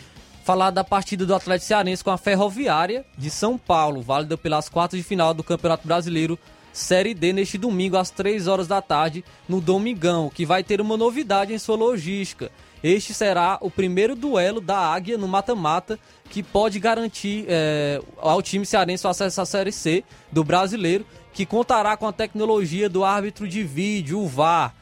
falar 0.43 0.72
da 0.72 0.84
partida 0.84 1.26
do 1.26 1.34
Atlético 1.34 1.68
Cearense 1.68 2.03
com 2.03 2.11
a 2.11 2.18
Ferroviária 2.18 3.05
de 3.18 3.30
São 3.30 3.57
Paulo, 3.57 4.01
válida 4.01 4.38
pelas 4.38 4.68
quartas 4.68 4.99
de 4.99 5.03
final 5.03 5.34
do 5.34 5.43
Campeonato 5.43 5.88
Brasileiro 5.88 6.38
Série 6.74 7.13
D 7.13 7.32
neste 7.32 7.57
domingo 7.57 7.95
às 7.95 8.09
3 8.09 8.47
horas 8.47 8.67
da 8.67 8.82
tarde 8.82 9.24
no 9.47 9.61
Domingão, 9.61 10.30
que 10.30 10.45
vai 10.45 10.63
ter 10.63 10.82
uma 10.82 10.97
novidade 10.97 11.53
em 11.53 11.59
sua 11.59 11.76
logística. 11.76 12.51
Este 12.84 13.13
será 13.13 13.57
o 13.61 13.71
primeiro 13.71 14.15
duelo 14.15 14.59
da 14.59 14.78
Águia 14.78 15.17
no 15.17 15.28
mata-mata 15.28 15.97
que 16.30 16.43
pode 16.43 16.80
garantir 16.80 17.45
é, 17.47 18.01
ao 18.17 18.41
time 18.41 18.65
cearense 18.65 19.07
o 19.07 19.09
acesso 19.09 19.39
à 19.39 19.45
Série 19.45 19.71
C 19.71 20.03
do 20.32 20.43
brasileiro, 20.43 21.05
que 21.32 21.45
contará 21.45 21.95
com 21.95 22.07
a 22.07 22.11
tecnologia 22.11 22.89
do 22.89 23.05
árbitro 23.05 23.47
de 23.47 23.63
vídeo, 23.63 24.19
o 24.19 24.28
VAR. 24.28 24.76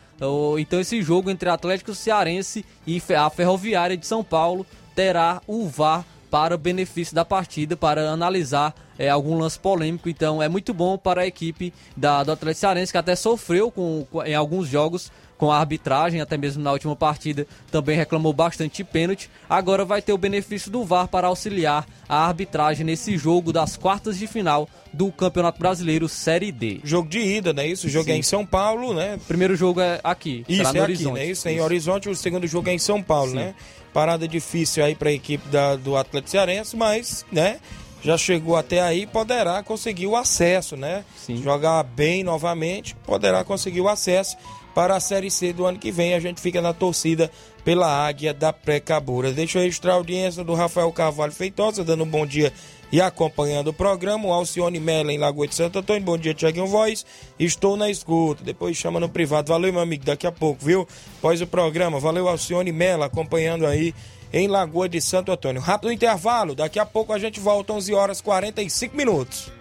Então 0.59 0.79
esse 0.79 1.01
jogo 1.01 1.29
entre 1.29 1.49
Atlético 1.49 1.93
Cearense 1.93 2.63
e 2.85 3.01
a 3.15 3.29
Ferroviária 3.29 3.97
de 3.97 4.05
São 4.07 4.23
Paulo 4.23 4.65
terá 4.95 5.41
o 5.45 5.67
VAR 5.67 6.05
para 6.29 6.57
benefício 6.57 7.13
da 7.13 7.25
partida, 7.25 7.75
para 7.75 8.09
analisar 8.09 8.73
é, 9.01 9.09
algum 9.09 9.35
lance 9.35 9.57
polêmico. 9.57 10.07
Então 10.07 10.43
é 10.43 10.47
muito 10.47 10.75
bom 10.75 10.95
para 10.95 11.21
a 11.21 11.27
equipe 11.27 11.73
da, 11.97 12.23
do 12.23 12.31
Atlético 12.31 12.59
Cearense, 12.59 12.91
que 12.91 12.97
até 12.97 13.15
sofreu 13.15 13.71
com, 13.71 14.05
com, 14.11 14.23
em 14.23 14.35
alguns 14.35 14.67
jogos 14.67 15.11
com 15.39 15.51
a 15.51 15.57
arbitragem, 15.57 16.21
até 16.21 16.37
mesmo 16.37 16.61
na 16.61 16.71
última 16.71 16.95
partida 16.95 17.47
também 17.71 17.97
reclamou 17.97 18.31
bastante 18.31 18.83
pênalti. 18.83 19.27
Agora 19.49 19.83
vai 19.83 19.99
ter 19.99 20.13
o 20.13 20.17
benefício 20.17 20.69
do 20.69 20.85
VAR 20.85 21.07
para 21.07 21.25
auxiliar 21.25 21.87
a 22.07 22.27
arbitragem 22.27 22.85
nesse 22.85 23.17
jogo 23.17 23.51
das 23.51 23.75
quartas 23.75 24.19
de 24.19 24.27
final 24.27 24.69
do 24.93 25.11
Campeonato 25.11 25.57
Brasileiro 25.57 26.07
Série 26.07 26.51
D. 26.51 26.79
Jogo 26.83 27.09
de 27.09 27.17
ida, 27.17 27.53
né? 27.53 27.65
Isso, 27.65 27.87
o 27.87 27.89
jogo 27.89 28.05
Sim. 28.05 28.11
é 28.11 28.17
em 28.17 28.21
São 28.21 28.45
Paulo, 28.45 28.93
né? 28.93 29.19
Primeiro 29.27 29.55
jogo 29.55 29.81
é 29.81 29.99
aqui, 30.03 30.45
Isso, 30.47 30.61
é 30.61 30.79
aqui, 30.79 31.05
né? 31.11 31.25
Isso, 31.25 31.47
é 31.47 31.53
em 31.53 31.59
Horizonte, 31.59 32.07
o 32.07 32.15
segundo 32.15 32.45
jogo 32.45 32.69
é 32.69 32.73
em 32.73 32.79
São 32.79 33.01
Paulo, 33.01 33.31
Sim. 33.31 33.37
né? 33.37 33.55
Parada 33.91 34.27
difícil 34.27 34.85
aí 34.85 34.93
para 34.93 35.09
a 35.09 35.13
equipe 35.13 35.49
da, 35.49 35.75
do 35.75 35.97
Atlético 35.97 36.29
Cearense, 36.29 36.77
mas, 36.77 37.25
né? 37.31 37.59
Já 38.03 38.17
chegou 38.17 38.55
até 38.55 38.81
aí, 38.81 39.05
poderá 39.05 39.61
conseguir 39.61 40.07
o 40.07 40.15
acesso, 40.15 40.75
né? 40.75 41.05
Sim. 41.15 41.41
Jogar 41.41 41.83
bem 41.83 42.23
novamente, 42.23 42.95
poderá 43.05 43.43
conseguir 43.43 43.81
o 43.81 43.87
acesso 43.87 44.35
para 44.73 44.95
a 44.95 44.99
Série 44.99 45.29
C 45.29 45.53
do 45.53 45.65
ano 45.65 45.77
que 45.77 45.91
vem. 45.91 46.13
A 46.13 46.19
gente 46.19 46.41
fica 46.41 46.61
na 46.61 46.73
torcida 46.73 47.29
pela 47.63 47.87
Águia 47.87 48.33
da 48.33 48.51
Pré-Cabura. 48.51 49.31
Deixa 49.31 49.59
eu 49.59 49.63
registrar 49.63 49.93
a 49.93 49.95
audiência 49.95 50.43
do 50.43 50.53
Rafael 50.53 50.91
Carvalho 50.91 51.31
Feitosa, 51.31 51.83
dando 51.83 52.03
um 52.03 52.09
bom 52.09 52.25
dia 52.25 52.51
e 52.91 52.99
acompanhando 52.99 53.67
o 53.67 53.73
programa. 53.73 54.25
O 54.25 54.33
Alcione 54.33 54.79
Mela 54.79 55.13
em 55.13 55.17
Lagoa 55.17 55.47
de 55.47 55.55
Santo 55.55 55.79
Antônio. 55.79 56.01
Bom 56.01 56.17
dia, 56.17 56.33
Tiaguinho 56.33 56.67
Voz. 56.67 57.05
Estou 57.39 57.77
na 57.77 57.89
escuta. 57.89 58.43
Depois 58.43 58.75
chama 58.75 58.99
no 58.99 59.09
privado. 59.09 59.49
Valeu, 59.49 59.71
meu 59.71 59.81
amigo. 59.81 60.03
Daqui 60.03 60.25
a 60.25 60.31
pouco, 60.31 60.65
viu? 60.65 60.87
Após 61.19 61.41
o 61.41 61.47
programa. 61.47 61.99
Valeu, 61.99 62.27
Alcione 62.27 62.71
Mela, 62.71 63.05
acompanhando 63.05 63.67
aí 63.67 63.93
em 64.33 64.47
Lagoa 64.47 64.87
de 64.87 65.01
Santo 65.01 65.31
Antônio. 65.31 65.61
Rápido 65.61 65.91
intervalo. 65.91 66.55
Daqui 66.55 66.79
a 66.79 66.85
pouco 66.85 67.13
a 67.13 67.19
gente 67.19 67.39
volta 67.39 67.73
11 67.73 67.93
horas 67.93 68.21
45 68.21 68.95
minutos. 68.95 69.51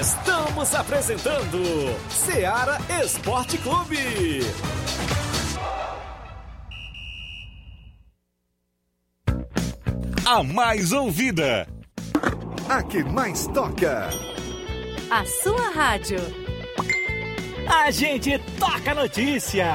Estamos 0.00 0.74
apresentando 0.74 1.58
Seara 2.08 2.78
Esporte 3.02 3.58
Clube. 3.58 4.40
A 10.26 10.42
mais 10.42 10.92
ouvida. 10.92 11.66
A 12.68 12.82
que 12.82 13.02
mais 13.02 13.46
toca. 13.48 14.08
A 15.10 15.24
sua 15.26 15.70
rádio. 15.70 16.18
A 17.66 17.90
gente 17.90 18.38
toca 18.58 18.94
notícia. 18.94 19.74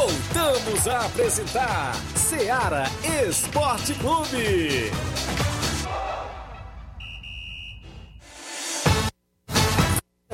Voltamos 0.00 0.88
a 0.88 1.04
apresentar 1.04 1.94
Seara 2.16 2.84
Esporte 3.28 3.92
Clube. 3.96 4.90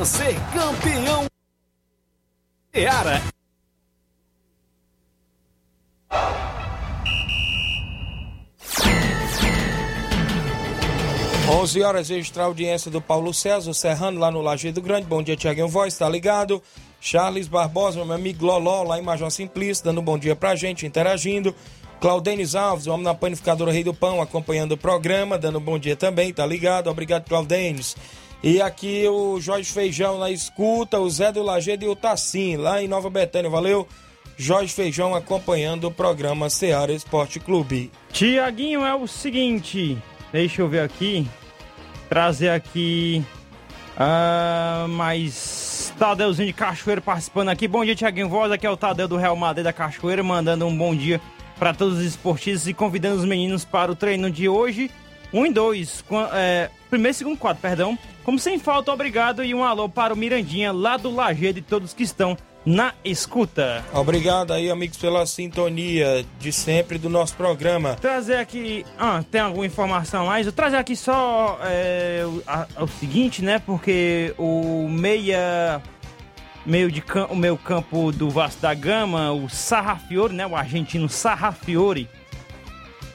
Ser 0.04 0.36
campeão. 0.52 1.26
Seara. 2.72 3.22
Onze 11.50 11.82
horas 11.82 12.08
extra 12.10 12.44
audiência 12.44 12.88
do 12.88 13.00
Paulo 13.00 13.34
César, 13.34 13.74
Serrano, 13.74 14.20
lá 14.20 14.30
no 14.30 14.40
Lajeado 14.40 14.80
Grande. 14.80 15.06
Bom 15.08 15.24
dia, 15.24 15.36
Tiaguinho 15.36 15.66
Voz, 15.66 15.98
tá 15.98 16.08
ligado? 16.08 16.62
Charles 17.00 17.48
Barbosa, 17.48 18.04
meu 18.04 18.14
amigo 18.14 18.44
Loló, 18.44 18.82
lá 18.82 18.98
em 18.98 19.02
Major 19.02 19.30
Simplício, 19.30 19.84
dando 19.84 20.00
um 20.00 20.04
bom 20.04 20.18
dia 20.18 20.34
pra 20.34 20.56
gente, 20.56 20.86
interagindo. 20.86 21.54
Claudenis 22.00 22.54
Alves, 22.54 22.86
o 22.86 22.92
homem 22.92 23.04
na 23.04 23.14
panificadora 23.14 23.72
Rei 23.72 23.82
do 23.82 23.94
Pão, 23.94 24.20
acompanhando 24.20 24.72
o 24.72 24.76
programa, 24.76 25.38
dando 25.38 25.58
um 25.58 25.62
bom 25.62 25.78
dia 25.78 25.96
também, 25.96 26.32
tá 26.32 26.44
ligado? 26.44 26.90
Obrigado, 26.90 27.28
Claudenis. 27.28 27.96
E 28.42 28.60
aqui 28.60 29.06
o 29.08 29.40
Jorge 29.40 29.72
Feijão 29.72 30.18
na 30.18 30.30
escuta, 30.30 31.00
o 31.00 31.08
Zé 31.08 31.32
do 31.32 31.42
Lagedo 31.42 31.84
e 31.84 31.88
o 31.88 31.96
Tassim, 31.96 32.56
lá 32.56 32.82
em 32.82 32.88
Nova 32.88 33.08
Betânia, 33.08 33.50
valeu? 33.50 33.88
Jorge 34.36 34.72
Feijão 34.72 35.14
acompanhando 35.14 35.88
o 35.88 35.90
programa 35.90 36.50
Seara 36.50 36.92
Esporte 36.92 37.40
Clube. 37.40 37.90
Tiaguinho, 38.12 38.84
é 38.84 38.94
o 38.94 39.06
seguinte, 39.06 39.96
deixa 40.30 40.60
eu 40.60 40.68
ver 40.68 40.80
aqui, 40.80 41.26
trazer 42.08 42.50
aqui 42.50 43.24
uh, 43.96 44.88
mais 44.88 45.92
Tadeuzinho 45.98 46.48
de 46.48 46.52
Cachoeira 46.52 47.00
participando 47.00 47.48
aqui. 47.48 47.66
Bom 47.66 47.84
dia, 47.84 47.94
Tiaguinho 47.94 48.28
Voz. 48.28 48.52
Aqui 48.52 48.66
é 48.66 48.70
o 48.70 48.76
Tadeu 48.76 49.08
do 49.08 49.16
Real 49.16 49.36
Madrid 49.36 49.64
da 49.64 49.72
Cachoeira, 49.72 50.22
mandando 50.22 50.66
um 50.66 50.76
bom 50.76 50.94
dia 50.94 51.20
para 51.58 51.72
todos 51.72 51.98
os 51.98 52.04
esportistas 52.04 52.68
e 52.68 52.74
convidando 52.74 53.16
os 53.16 53.24
meninos 53.24 53.64
para 53.64 53.90
o 53.90 53.96
treino 53.96 54.30
de 54.30 54.48
hoje. 54.48 54.90
Um 55.32 55.46
e 55.46 55.52
dois. 55.52 56.04
É, 56.32 56.70
primeiro 56.88 57.16
segundo 57.16 57.38
quadro, 57.38 57.60
perdão. 57.60 57.98
Como 58.22 58.38
sem 58.38 58.58
falta, 58.58 58.92
obrigado 58.92 59.44
e 59.44 59.54
um 59.54 59.64
alô 59.64 59.88
para 59.88 60.12
o 60.12 60.16
Mirandinha, 60.16 60.72
lá 60.72 60.96
do 60.96 61.14
Lajeado 61.14 61.58
e 61.58 61.62
todos 61.62 61.94
que 61.94 62.02
estão 62.02 62.36
na 62.66 62.92
escuta. 63.04 63.84
Obrigado 63.92 64.52
aí, 64.52 64.68
amigos, 64.68 64.98
pela 64.98 65.24
sintonia 65.24 66.26
de 66.40 66.50
sempre 66.50 66.98
do 66.98 67.08
nosso 67.08 67.36
programa. 67.36 67.94
Trazer 67.94 68.38
aqui. 68.38 68.84
Ah, 68.98 69.22
tem 69.30 69.40
alguma 69.40 69.64
informação 69.64 70.26
mais? 70.26 70.46
Eu 70.46 70.52
trazer 70.52 70.76
aqui 70.76 70.96
só 70.96 71.60
é, 71.62 72.24
o, 72.26 72.42
a, 72.44 72.66
o 72.82 72.88
seguinte, 72.88 73.42
né? 73.42 73.60
Porque 73.60 74.34
o 74.36 74.88
meia. 74.88 75.80
Meio 76.64 76.90
de 76.90 77.00
campo, 77.00 77.32
o 77.32 77.36
meio 77.36 77.56
campo 77.56 78.10
do 78.10 78.28
Vasco 78.28 78.60
da 78.60 78.74
Gama, 78.74 79.30
o 79.30 79.48
Sarrafiore, 79.48 80.34
né? 80.34 80.44
O 80.44 80.56
argentino 80.56 81.08
Sarrafiore. 81.08 82.08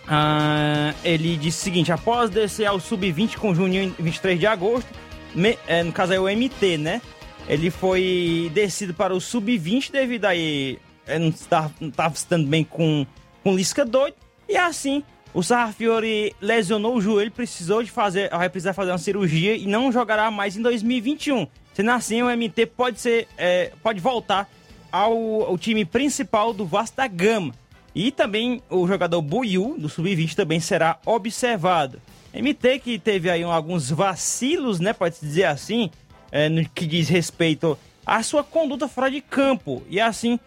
Ah, 0.07 0.93
ele 1.03 1.35
disse 1.35 1.59
o 1.59 1.63
seguinte: 1.63 1.91
após 1.91 2.29
descer 2.29 2.65
ao 2.65 2.79
sub-20 2.79 3.35
com 3.35 3.53
junho 3.53 3.83
em 3.83 3.95
23 3.99 4.39
de 4.39 4.47
agosto, 4.47 4.87
me, 5.35 5.59
é, 5.67 5.83
no 5.83 5.91
caso 5.91 6.13
é 6.13 6.19
o 6.19 6.29
MT, 6.29 6.77
né? 6.77 7.01
Ele 7.47 7.69
foi 7.69 8.51
descido 8.53 8.93
para 8.93 9.13
o 9.13 9.19
sub-20 9.19 9.91
devido 9.91 10.25
a 10.25 10.35
ele 10.35 10.79
não 11.19 11.29
estava, 11.29 11.73
não 11.79 11.89
estava 11.89 12.13
estando 12.13 12.47
bem 12.47 12.63
com, 12.63 13.05
com 13.43 13.55
Lisca 13.55 13.85
doido. 13.85 14.15
E 14.47 14.55
assim, 14.55 15.03
o 15.33 15.41
Sarrafiore 15.41 16.35
lesionou 16.41 16.95
o 16.95 17.01
joelho, 17.01 17.31
precisou 17.31 17.83
de 17.83 17.91
fazer, 17.91 18.29
vai 18.29 18.49
precisar 18.49 18.73
fazer 18.73 18.91
uma 18.91 18.97
cirurgia 18.97 19.55
e 19.55 19.65
não 19.65 19.91
jogará 19.91 20.29
mais 20.29 20.55
em 20.55 20.61
2021. 20.61 21.47
Sendo 21.73 21.91
assim, 21.91 22.21
o 22.21 22.29
MT 22.29 22.65
pode 22.67 22.99
ser, 22.99 23.27
é, 23.37 23.71
pode 23.81 23.99
voltar 23.99 24.49
ao, 24.91 25.43
ao, 25.43 25.57
time 25.57 25.85
principal 25.85 26.53
do 26.53 26.65
Vasco 26.65 26.97
da 26.97 27.07
Gama. 27.07 27.53
E 27.95 28.11
também 28.11 28.61
o 28.69 28.87
jogador 28.87 29.21
Buiu, 29.21 29.75
do 29.77 29.89
Sub-20, 29.89 30.35
também 30.35 30.59
será 30.59 30.99
observado. 31.05 32.01
MT 32.33 32.79
que 32.79 32.97
teve 32.97 33.29
aí 33.29 33.43
alguns 33.43 33.89
vacilos, 33.89 34.79
né, 34.79 34.93
pode-se 34.93 35.25
dizer 35.25 35.43
assim, 35.45 35.91
é, 36.31 36.49
no 36.49 36.67
que 36.69 36.85
diz 36.85 37.09
respeito 37.09 37.77
à 38.05 38.23
sua 38.23 38.43
conduta 38.43 38.87
fora 38.87 39.11
de 39.11 39.21
campo. 39.21 39.83
E 39.89 39.99
assim 39.99 40.39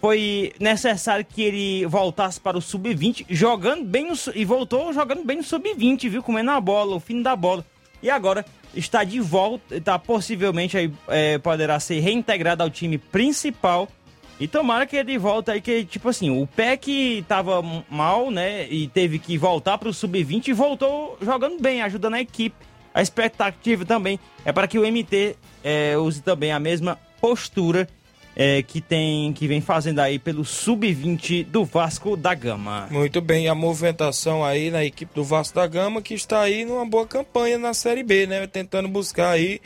foi 0.00 0.52
necessário 0.60 1.24
que 1.24 1.42
ele 1.42 1.86
voltasse 1.86 2.40
para 2.40 2.56
o 2.56 2.60
sub-20, 2.60 3.26
jogando 3.30 3.84
bem 3.84 4.08
no, 4.08 4.14
e 4.34 4.44
voltou 4.44 4.92
jogando 4.92 5.24
bem 5.24 5.38
no 5.38 5.42
sub-20, 5.42 6.08
viu? 6.08 6.22
Comendo 6.22 6.50
a 6.50 6.60
bola, 6.60 6.96
o 6.96 7.00
fim 7.00 7.20
da 7.20 7.34
bola. 7.34 7.64
E 8.02 8.08
agora 8.08 8.44
está 8.74 9.02
de 9.02 9.18
volta, 9.18 9.76
está 9.76 9.98
possivelmente 9.98 10.76
aí 10.76 10.92
é, 11.08 11.38
poderá 11.38 11.80
ser 11.80 11.98
reintegrado 12.00 12.62
ao 12.62 12.70
time 12.70 12.96
principal 12.98 13.88
E 14.40 14.46
tomara 14.46 14.86
que 14.86 14.96
ele 14.96 15.18
volte 15.18 15.50
aí, 15.50 15.60
que, 15.60 15.84
tipo 15.84 16.08
assim, 16.08 16.30
o 16.30 16.46
pé 16.46 16.76
que 16.76 17.24
tava 17.26 17.60
mal, 17.90 18.30
né? 18.30 18.68
E 18.68 18.86
teve 18.86 19.18
que 19.18 19.36
voltar 19.36 19.78
pro 19.78 19.92
sub-20 19.92 20.48
e 20.48 20.52
voltou 20.52 21.18
jogando 21.20 21.60
bem, 21.60 21.82
ajudando 21.82 22.14
a 22.14 22.20
equipe. 22.20 22.67
A 22.98 23.02
expectativa 23.02 23.84
também 23.84 24.18
é 24.44 24.50
para 24.50 24.66
que 24.66 24.76
o 24.76 24.82
MT 24.82 25.36
é, 25.62 25.96
use 25.96 26.20
também 26.20 26.50
a 26.50 26.58
mesma 26.58 26.98
postura 27.20 27.88
é, 28.34 28.60
que 28.60 28.80
tem 28.80 29.32
que 29.32 29.46
vem 29.46 29.60
fazendo 29.60 30.00
aí 30.00 30.18
pelo 30.18 30.44
sub-20 30.44 31.44
do 31.44 31.64
Vasco 31.64 32.16
da 32.16 32.34
Gama. 32.34 32.88
Muito 32.90 33.20
bem, 33.20 33.46
a 33.46 33.54
movimentação 33.54 34.44
aí 34.44 34.72
na 34.72 34.84
equipe 34.84 35.14
do 35.14 35.22
Vasco 35.22 35.54
da 35.54 35.64
Gama 35.68 36.02
que 36.02 36.12
está 36.12 36.40
aí 36.40 36.64
numa 36.64 36.84
boa 36.84 37.06
campanha 37.06 37.56
na 37.56 37.72
Série 37.72 38.02
B, 38.02 38.26
né? 38.26 38.44
Tentando 38.48 38.88
buscar 38.88 39.30
aí 39.30 39.60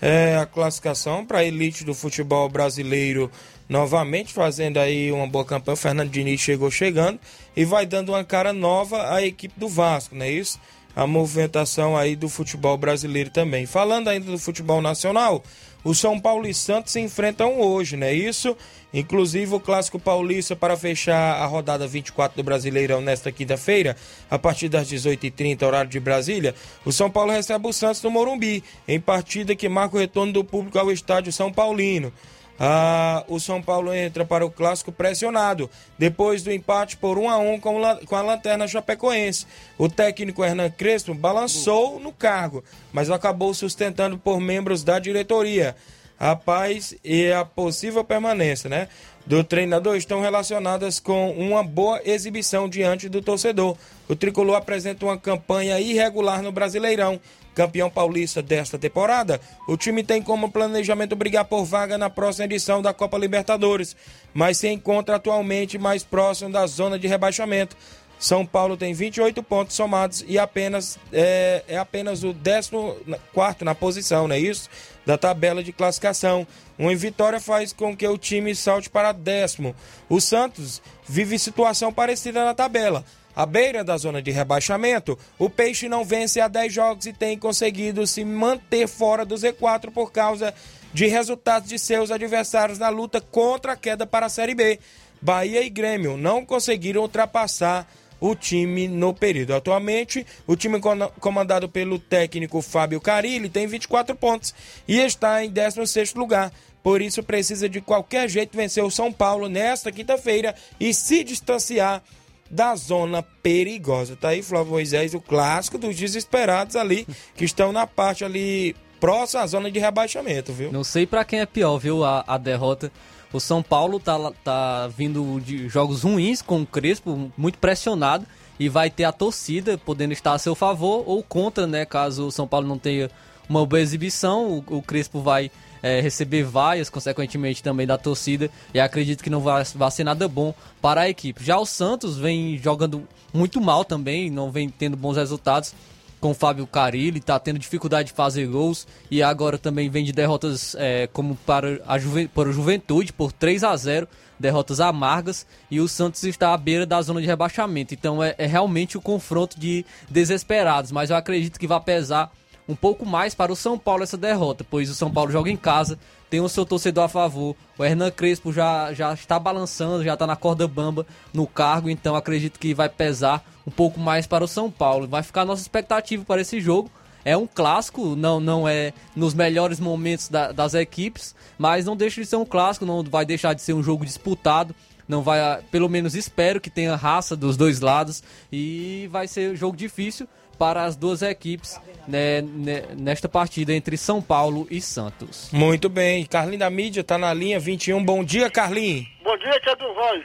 é, 0.00 0.36
a 0.36 0.46
classificação 0.46 1.26
para 1.26 1.38
a 1.38 1.44
elite 1.44 1.82
do 1.82 1.92
futebol 1.92 2.48
brasileiro 2.48 3.28
novamente, 3.68 4.32
fazendo 4.32 4.76
aí 4.76 5.10
uma 5.10 5.26
boa 5.26 5.44
campanha. 5.44 5.74
O 5.74 5.76
Fernando 5.76 6.08
Diniz 6.08 6.40
chegou 6.40 6.70
chegando 6.70 7.18
e 7.56 7.64
vai 7.64 7.84
dando 7.84 8.10
uma 8.10 8.22
cara 8.22 8.52
nova 8.52 9.12
à 9.12 9.26
equipe 9.26 9.58
do 9.58 9.68
Vasco, 9.68 10.14
não 10.14 10.24
é 10.24 10.30
isso? 10.30 10.60
A 10.96 11.06
movimentação 11.06 11.96
aí 11.96 12.16
do 12.16 12.28
futebol 12.28 12.76
brasileiro 12.78 13.30
também. 13.30 13.66
Falando 13.66 14.08
ainda 14.08 14.32
do 14.32 14.38
futebol 14.38 14.80
nacional, 14.80 15.44
o 15.84 15.94
São 15.94 16.18
Paulo 16.18 16.48
e 16.48 16.52
Santos 16.52 16.92
se 16.92 17.00
enfrentam 17.00 17.60
hoje, 17.60 17.96
não 17.96 18.08
é 18.08 18.12
isso? 18.12 18.56
Inclusive 18.92 19.54
o 19.54 19.60
Clássico 19.60 20.00
Paulista 20.00 20.56
para 20.56 20.76
fechar 20.76 21.36
a 21.36 21.46
rodada 21.46 21.86
24 21.86 22.36
do 22.36 22.42
Brasileirão 22.42 23.00
nesta 23.00 23.30
quinta-feira, 23.30 23.94
a 24.30 24.38
partir 24.38 24.68
das 24.68 24.90
18h30, 24.90 25.62
horário 25.62 25.90
de 25.90 26.00
Brasília. 26.00 26.54
O 26.84 26.90
São 26.90 27.10
Paulo 27.10 27.30
recebe 27.30 27.68
o 27.68 27.72
Santos 27.72 28.02
no 28.02 28.10
Morumbi, 28.10 28.64
em 28.88 28.98
partida 28.98 29.54
que 29.54 29.68
marca 29.68 29.96
o 29.96 30.00
retorno 30.00 30.32
do 30.32 30.42
público 30.42 30.78
ao 30.78 30.90
estádio 30.90 31.32
São 31.32 31.52
Paulino. 31.52 32.12
Ah, 32.58 33.22
o 33.28 33.38
São 33.38 33.60
Paulo 33.60 33.92
entra 33.92 34.24
para 34.24 34.44
o 34.44 34.50
clássico 34.50 34.90
pressionado, 34.90 35.70
depois 35.98 36.42
do 36.42 36.50
empate 36.50 36.96
por 36.96 37.18
1 37.18 37.28
a 37.28 37.38
1 37.38 37.60
com, 37.60 37.80
com 38.06 38.16
a 38.16 38.22
lanterna 38.22 38.66
chapecoense. 38.66 39.46
O 39.76 39.88
técnico 39.88 40.42
Hernan 40.42 40.70
Crespo 40.70 41.14
balançou 41.14 42.00
no 42.00 42.12
cargo, 42.12 42.64
mas 42.92 43.10
acabou 43.10 43.52
sustentando 43.52 44.16
por 44.16 44.40
membros 44.40 44.82
da 44.82 44.98
diretoria. 44.98 45.76
A 46.18 46.34
paz 46.34 46.94
e 47.04 47.30
a 47.30 47.44
possível 47.44 48.02
permanência 48.02 48.70
né, 48.70 48.88
do 49.26 49.44
treinador 49.44 49.96
estão 49.96 50.22
relacionadas 50.22 50.98
com 50.98 51.30
uma 51.32 51.62
boa 51.62 52.00
exibição 52.06 52.66
diante 52.70 53.06
do 53.06 53.20
torcedor. 53.20 53.76
O 54.08 54.16
tricolor 54.16 54.56
apresenta 54.56 55.04
uma 55.04 55.18
campanha 55.18 55.78
irregular 55.78 56.40
no 56.40 56.50
Brasileirão 56.50 57.20
campeão 57.56 57.88
paulista 57.88 58.42
desta 58.42 58.78
temporada, 58.78 59.40
o 59.66 59.78
time 59.78 60.04
tem 60.04 60.20
como 60.20 60.52
planejamento 60.52 61.16
brigar 61.16 61.46
por 61.46 61.64
vaga 61.64 61.96
na 61.96 62.10
próxima 62.10 62.44
edição 62.44 62.82
da 62.82 62.92
Copa 62.92 63.16
Libertadores, 63.16 63.96
mas 64.34 64.58
se 64.58 64.68
encontra 64.68 65.16
atualmente 65.16 65.78
mais 65.78 66.04
próximo 66.04 66.52
da 66.52 66.66
zona 66.66 66.98
de 66.98 67.08
rebaixamento. 67.08 67.74
São 68.18 68.44
Paulo 68.44 68.76
tem 68.76 68.92
28 68.92 69.42
pontos 69.42 69.74
somados 69.74 70.24
e 70.28 70.38
apenas 70.38 70.98
é, 71.12 71.64
é 71.66 71.78
apenas 71.78 72.22
o 72.22 72.34
14 72.34 73.64
na 73.64 73.74
posição, 73.74 74.28
não 74.28 74.34
é 74.34 74.38
isso? 74.38 74.68
Da 75.06 75.16
tabela 75.16 75.62
de 75.62 75.72
classificação. 75.72 76.46
Uma 76.78 76.94
vitória 76.94 77.40
faz 77.40 77.72
com 77.72 77.96
que 77.96 78.06
o 78.06 78.18
time 78.18 78.54
salte 78.54 78.90
para 78.90 79.12
décimo. 79.12 79.74
O 80.08 80.20
Santos 80.20 80.82
vive 81.06 81.38
situação 81.38 81.92
parecida 81.92 82.44
na 82.44 82.54
tabela 82.54 83.04
à 83.36 83.44
beira 83.44 83.84
da 83.84 83.98
zona 83.98 84.22
de 84.22 84.30
rebaixamento, 84.30 85.18
o 85.38 85.50
Peixe 85.50 85.90
não 85.90 86.02
vence 86.02 86.40
há 86.40 86.48
10 86.48 86.72
jogos 86.72 87.04
e 87.04 87.12
tem 87.12 87.38
conseguido 87.38 88.06
se 88.06 88.24
manter 88.24 88.88
fora 88.88 89.26
do 89.26 89.34
Z4 89.34 89.90
por 89.92 90.10
causa 90.10 90.54
de 90.94 91.06
resultados 91.06 91.68
de 91.68 91.78
seus 91.78 92.10
adversários 92.10 92.78
na 92.78 92.88
luta 92.88 93.20
contra 93.20 93.72
a 93.72 93.76
queda 93.76 94.06
para 94.06 94.24
a 94.24 94.30
Série 94.30 94.54
B. 94.54 94.80
Bahia 95.20 95.62
e 95.62 95.68
Grêmio 95.68 96.16
não 96.16 96.46
conseguiram 96.46 97.02
ultrapassar 97.02 97.86
o 98.18 98.34
time 98.34 98.88
no 98.88 99.12
período. 99.12 99.54
Atualmente, 99.54 100.26
o 100.46 100.56
time 100.56 100.80
comandado 101.20 101.68
pelo 101.68 101.98
técnico 101.98 102.62
Fábio 102.62 103.02
Carilli 103.02 103.50
tem 103.50 103.66
24 103.66 104.16
pontos 104.16 104.54
e 104.88 104.98
está 104.98 105.44
em 105.44 105.52
16º 105.52 106.16
lugar. 106.16 106.50
Por 106.82 107.02
isso 107.02 107.22
precisa 107.22 107.68
de 107.68 107.82
qualquer 107.82 108.30
jeito 108.30 108.56
vencer 108.56 108.82
o 108.82 108.90
São 108.90 109.12
Paulo 109.12 109.48
nesta 109.48 109.92
quinta-feira 109.92 110.54
e 110.80 110.94
se 110.94 111.22
distanciar 111.24 112.02
da 112.50 112.74
zona 112.74 113.22
perigosa. 113.22 114.16
Tá 114.16 114.28
aí 114.28 114.42
Flávio 114.42 114.72
Moisés, 114.72 115.14
o 115.14 115.20
clássico 115.20 115.78
dos 115.78 115.96
desesperados 115.96 116.76
ali, 116.76 117.06
que 117.34 117.44
estão 117.44 117.72
na 117.72 117.86
parte 117.86 118.24
ali 118.24 118.74
próxima 119.00 119.42
à 119.42 119.46
zona 119.46 119.70
de 119.70 119.78
rebaixamento, 119.78 120.52
viu? 120.52 120.72
Não 120.72 120.84
sei 120.84 121.06
para 121.06 121.24
quem 121.24 121.40
é 121.40 121.46
pior, 121.46 121.78
viu, 121.78 122.04
a, 122.04 122.24
a 122.26 122.38
derrota. 122.38 122.90
O 123.32 123.40
São 123.40 123.62
Paulo 123.62 123.98
tá, 124.00 124.16
tá 124.42 124.88
vindo 124.88 125.40
de 125.40 125.68
jogos 125.68 126.02
ruins 126.02 126.40
com 126.40 126.62
o 126.62 126.66
Crespo, 126.66 127.30
muito 127.36 127.58
pressionado, 127.58 128.26
e 128.58 128.68
vai 128.68 128.88
ter 128.88 129.04
a 129.04 129.12
torcida 129.12 129.76
podendo 129.76 130.12
estar 130.12 130.32
a 130.32 130.38
seu 130.38 130.54
favor 130.54 131.04
ou 131.06 131.22
contra, 131.22 131.66
né, 131.66 131.84
caso 131.84 132.26
o 132.26 132.32
São 132.32 132.46
Paulo 132.46 132.66
não 132.66 132.78
tenha 132.78 133.10
uma 133.48 133.64
boa 133.64 133.80
exibição, 133.80 134.62
o, 134.68 134.76
o 134.78 134.82
Crespo 134.82 135.20
vai 135.20 135.50
é, 135.82 136.00
receber 136.00 136.42
vaias, 136.42 136.90
consequentemente 136.90 137.62
também 137.62 137.86
da 137.86 137.96
torcida, 137.96 138.50
e 138.74 138.80
acredito 138.80 139.22
que 139.22 139.30
não 139.30 139.40
vai, 139.40 139.62
vai 139.64 139.90
ser 139.90 140.04
nada 140.04 140.26
bom 140.26 140.54
para 140.80 141.02
a 141.02 141.08
equipe. 141.08 141.44
Já 141.44 141.58
o 141.58 141.66
Santos 141.66 142.18
vem 142.18 142.58
jogando 142.58 143.06
muito 143.32 143.60
mal 143.60 143.84
também, 143.84 144.30
não 144.30 144.50
vem 144.50 144.68
tendo 144.68 144.96
bons 144.96 145.16
resultados 145.16 145.74
com 146.20 146.30
o 146.30 146.34
Fábio 146.34 146.66
Carilli, 146.66 147.18
está 147.18 147.38
tendo 147.38 147.58
dificuldade 147.58 148.08
de 148.08 148.14
fazer 148.14 148.46
gols 148.46 148.86
e 149.10 149.22
agora 149.22 149.58
também 149.58 149.88
vem 149.90 150.04
de 150.04 150.12
derrotas 150.12 150.74
é, 150.78 151.06
como 151.12 151.36
para 151.36 151.80
a 151.86 151.98
Juve, 151.98 152.26
para 152.28 152.48
a 152.48 152.52
Juventude 152.52 153.12
por 153.12 153.32
3 153.32 153.62
a 153.64 153.76
0 153.76 154.08
derrotas 154.38 154.80
amargas 154.80 155.46
e 155.70 155.80
o 155.80 155.88
Santos 155.88 156.22
está 156.24 156.52
à 156.52 156.56
beira 156.56 156.84
da 156.84 157.00
zona 157.00 157.20
de 157.20 157.26
rebaixamento. 157.26 157.94
Então 157.94 158.22
é, 158.22 158.34
é 158.38 158.46
realmente 158.46 158.96
o 158.96 159.00
confronto 159.00 159.58
de 159.58 159.84
desesperados, 160.10 160.90
mas 160.90 161.10
eu 161.10 161.16
acredito 161.16 161.58
que 161.58 161.66
vai 161.66 161.80
pesar 161.80 162.32
um 162.68 162.74
pouco 162.74 163.06
mais 163.06 163.34
para 163.34 163.52
o 163.52 163.56
São 163.56 163.78
Paulo 163.78 164.02
essa 164.02 164.16
derrota, 164.16 164.64
pois 164.68 164.90
o 164.90 164.94
São 164.94 165.10
Paulo 165.10 165.30
joga 165.30 165.50
em 165.50 165.56
casa, 165.56 165.98
tem 166.28 166.40
o 166.40 166.48
seu 166.48 166.66
torcedor 166.66 167.04
a 167.04 167.08
favor. 167.08 167.54
O 167.78 167.84
Hernan 167.84 168.10
Crespo 168.10 168.52
já, 168.52 168.92
já 168.92 169.12
está 169.12 169.38
balançando, 169.38 170.02
já 170.04 170.14
está 170.14 170.26
na 170.26 170.36
corda 170.36 170.66
bamba 170.66 171.06
no 171.32 171.46
cargo, 171.46 171.88
então 171.88 172.16
acredito 172.16 172.58
que 172.58 172.74
vai 172.74 172.88
pesar 172.88 173.44
um 173.66 173.70
pouco 173.70 174.00
mais 174.00 174.26
para 174.26 174.44
o 174.44 174.48
São 174.48 174.70
Paulo. 174.70 175.06
Vai 175.06 175.22
ficar 175.22 175.42
a 175.42 175.46
nossa 175.46 175.62
expectativa 175.62 176.24
para 176.24 176.40
esse 176.40 176.60
jogo. 176.60 176.90
É 177.24 177.36
um 177.36 177.46
clássico, 177.46 178.14
não, 178.14 178.38
não 178.38 178.68
é 178.68 178.92
nos 179.14 179.34
melhores 179.34 179.80
momentos 179.80 180.28
da, 180.28 180.52
das 180.52 180.74
equipes, 180.74 181.34
mas 181.58 181.84
não 181.84 181.96
deixa 181.96 182.20
de 182.20 182.26
ser 182.26 182.36
um 182.36 182.44
clássico, 182.44 182.86
não 182.86 183.02
vai 183.02 183.24
deixar 183.24 183.52
de 183.52 183.62
ser 183.62 183.72
um 183.72 183.82
jogo 183.82 184.04
disputado 184.04 184.74
não 185.08 185.22
vai, 185.22 185.62
pelo 185.70 185.88
menos 185.88 186.14
espero 186.14 186.60
que 186.60 186.70
tenha 186.70 186.96
raça 186.96 187.36
dos 187.36 187.56
dois 187.56 187.80
lados 187.80 188.22
e 188.50 189.08
vai 189.10 189.28
ser 189.28 189.52
um 189.52 189.56
jogo 189.56 189.76
difícil, 189.76 190.28
para 190.58 190.84
as 190.84 190.96
duas 190.96 191.22
equipes 191.22 191.80
né, 192.06 192.40
né, 192.40 192.84
nesta 192.96 193.28
partida 193.28 193.72
entre 193.72 193.96
São 193.96 194.22
Paulo 194.22 194.66
e 194.70 194.80
Santos. 194.80 195.50
Muito 195.52 195.88
bem. 195.88 196.24
Carlinho 196.24 196.58
da 196.58 196.70
mídia 196.70 197.00
está 197.00 197.18
na 197.18 197.32
linha 197.34 197.58
21. 197.58 198.04
Bom 198.04 198.24
dia, 198.24 198.50
Carlinho. 198.50 199.06
Bom 199.22 199.36
dia, 199.38 199.60
Tia 199.60 199.76
do 199.76 199.92
Voz. 199.94 200.24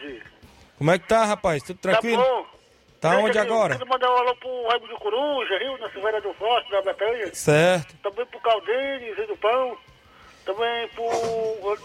Como 0.77 0.91
é 0.91 0.99
que 0.99 1.07
tá, 1.07 1.25
rapaz? 1.25 1.63
Tudo 1.63 1.79
tranquilo? 1.79 2.21
Tá 2.21 2.29
bom. 2.29 2.45
Tá 3.01 3.17
onde 3.17 3.39
agora? 3.39 3.77
Quero 3.77 3.89
mandar 3.89 4.11
um 4.11 4.17
alô 4.17 4.35
pro 4.35 4.67
Raimundo 4.67 4.93
do 4.93 4.99
Coruja, 4.99 5.57
Rio, 5.57 5.77
na 5.79 5.89
Silveira 5.89 6.21
do 6.21 6.33
Forte, 6.35 6.69
da 6.69 6.81
Bretanha. 6.83 7.33
Certo. 7.33 7.95
Também 8.03 8.25
pro 8.27 8.39
Caldeiro, 8.39 9.15
Zé 9.15 9.25
do 9.25 9.37
Pão. 9.37 9.75
Também 10.45 10.87
pro 10.89 11.77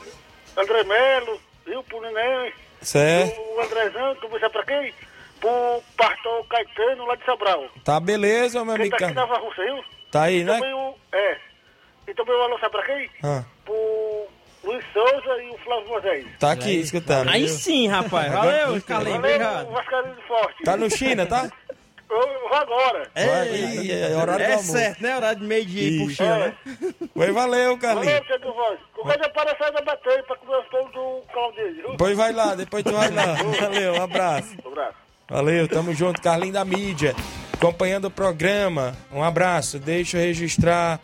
André 0.58 0.84
Melo, 0.84 1.40
Rio, 1.66 1.82
pro 1.84 2.00
Neném. 2.02 2.52
Certo. 2.82 3.40
O 3.40 3.60
Andrezão, 3.60 4.14
tu 4.16 4.28
vai 4.28 4.50
pra 4.50 4.64
quem? 4.64 4.94
Pro 5.40 5.82
pastor 5.96 6.46
Caetano 6.48 7.06
lá 7.06 7.14
de 7.14 7.24
Sobral. 7.24 7.64
Tá 7.84 8.00
beleza, 8.00 8.64
meu 8.64 8.74
amigo. 8.74 8.96
Tá 8.96 9.06
aqui 9.06 9.14
na 9.14 9.24
Rússia, 9.24 9.64
viu? 9.64 9.84
Tá 10.10 10.22
aí, 10.22 10.40
e 10.40 10.44
né? 10.44 10.54
Também 10.54 10.74
o, 10.74 10.94
é. 11.12 11.38
E 12.08 12.14
também 12.14 12.34
o 12.34 12.42
alô 12.42 12.58
sabe 12.58 12.72
pra 12.72 12.82
quem? 12.84 13.10
Ah. 13.22 13.44
Pro 13.64 14.26
Luiz 14.64 14.84
Souza 14.92 15.42
e 15.42 15.50
o 15.50 15.58
Flávio 15.58 15.88
Moisés. 15.88 16.26
Tá 16.38 16.52
aqui, 16.52 16.70
aí, 16.70 16.80
escutando. 16.80 17.28
Aí 17.28 17.48
sim, 17.48 17.88
rapaz. 17.88 18.32
Valeu, 18.32 18.82
Carlinhos. 18.82 19.18
Obrigado. 19.18 19.70
Vascaíno 19.70 20.16
Forte. 20.26 20.64
Tá 20.64 20.76
no 20.76 20.90
China, 20.90 21.26
tá? 21.26 21.50
Eu 22.08 22.48
vou 22.48 22.54
agora. 22.54 23.10
É, 23.16 23.24
é, 23.24 24.12
é 24.12 24.16
horário 24.16 24.44
é 24.44 24.58
certo, 24.58 25.02
né? 25.02 25.16
Horário 25.16 25.40
de 25.40 25.46
meio-dia 25.46 25.82
ir 25.88 26.04
pro 26.04 26.14
China, 26.14 26.38
né? 26.38 26.54
Pois 27.12 27.34
valeu, 27.34 27.76
Carlinhos. 27.78 28.06
Valeu, 28.06 28.24
Pedro 28.28 28.52
Voz. 28.54 28.78
Qualquer 28.94 29.18
dia 29.18 29.26
aparecer 29.26 29.72
na 29.72 29.80
bateria 29.80 30.22
pra 30.22 30.36
comer 30.36 30.58
os 30.58 30.66
pão 30.68 30.84
do 30.90 31.22
Claudinho? 31.32 31.96
Pois 31.98 32.16
vai 32.16 32.32
lá, 32.32 32.54
depois 32.54 32.84
tu 32.84 32.92
vai 32.92 33.10
lá. 33.10 33.34
Valeu, 33.60 33.94
um 33.94 34.02
abraço. 34.02 34.56
Um 34.64 34.68
abraço. 34.68 35.05
Valeu, 35.28 35.66
tamo 35.66 35.92
junto, 35.92 36.22
Carlinho 36.22 36.52
da 36.52 36.64
mídia, 36.64 37.14
acompanhando 37.52 38.04
o 38.04 38.10
programa. 38.10 38.96
Um 39.12 39.24
abraço, 39.24 39.76
deixa 39.76 40.18
eu 40.18 40.22
registrar 40.22 41.00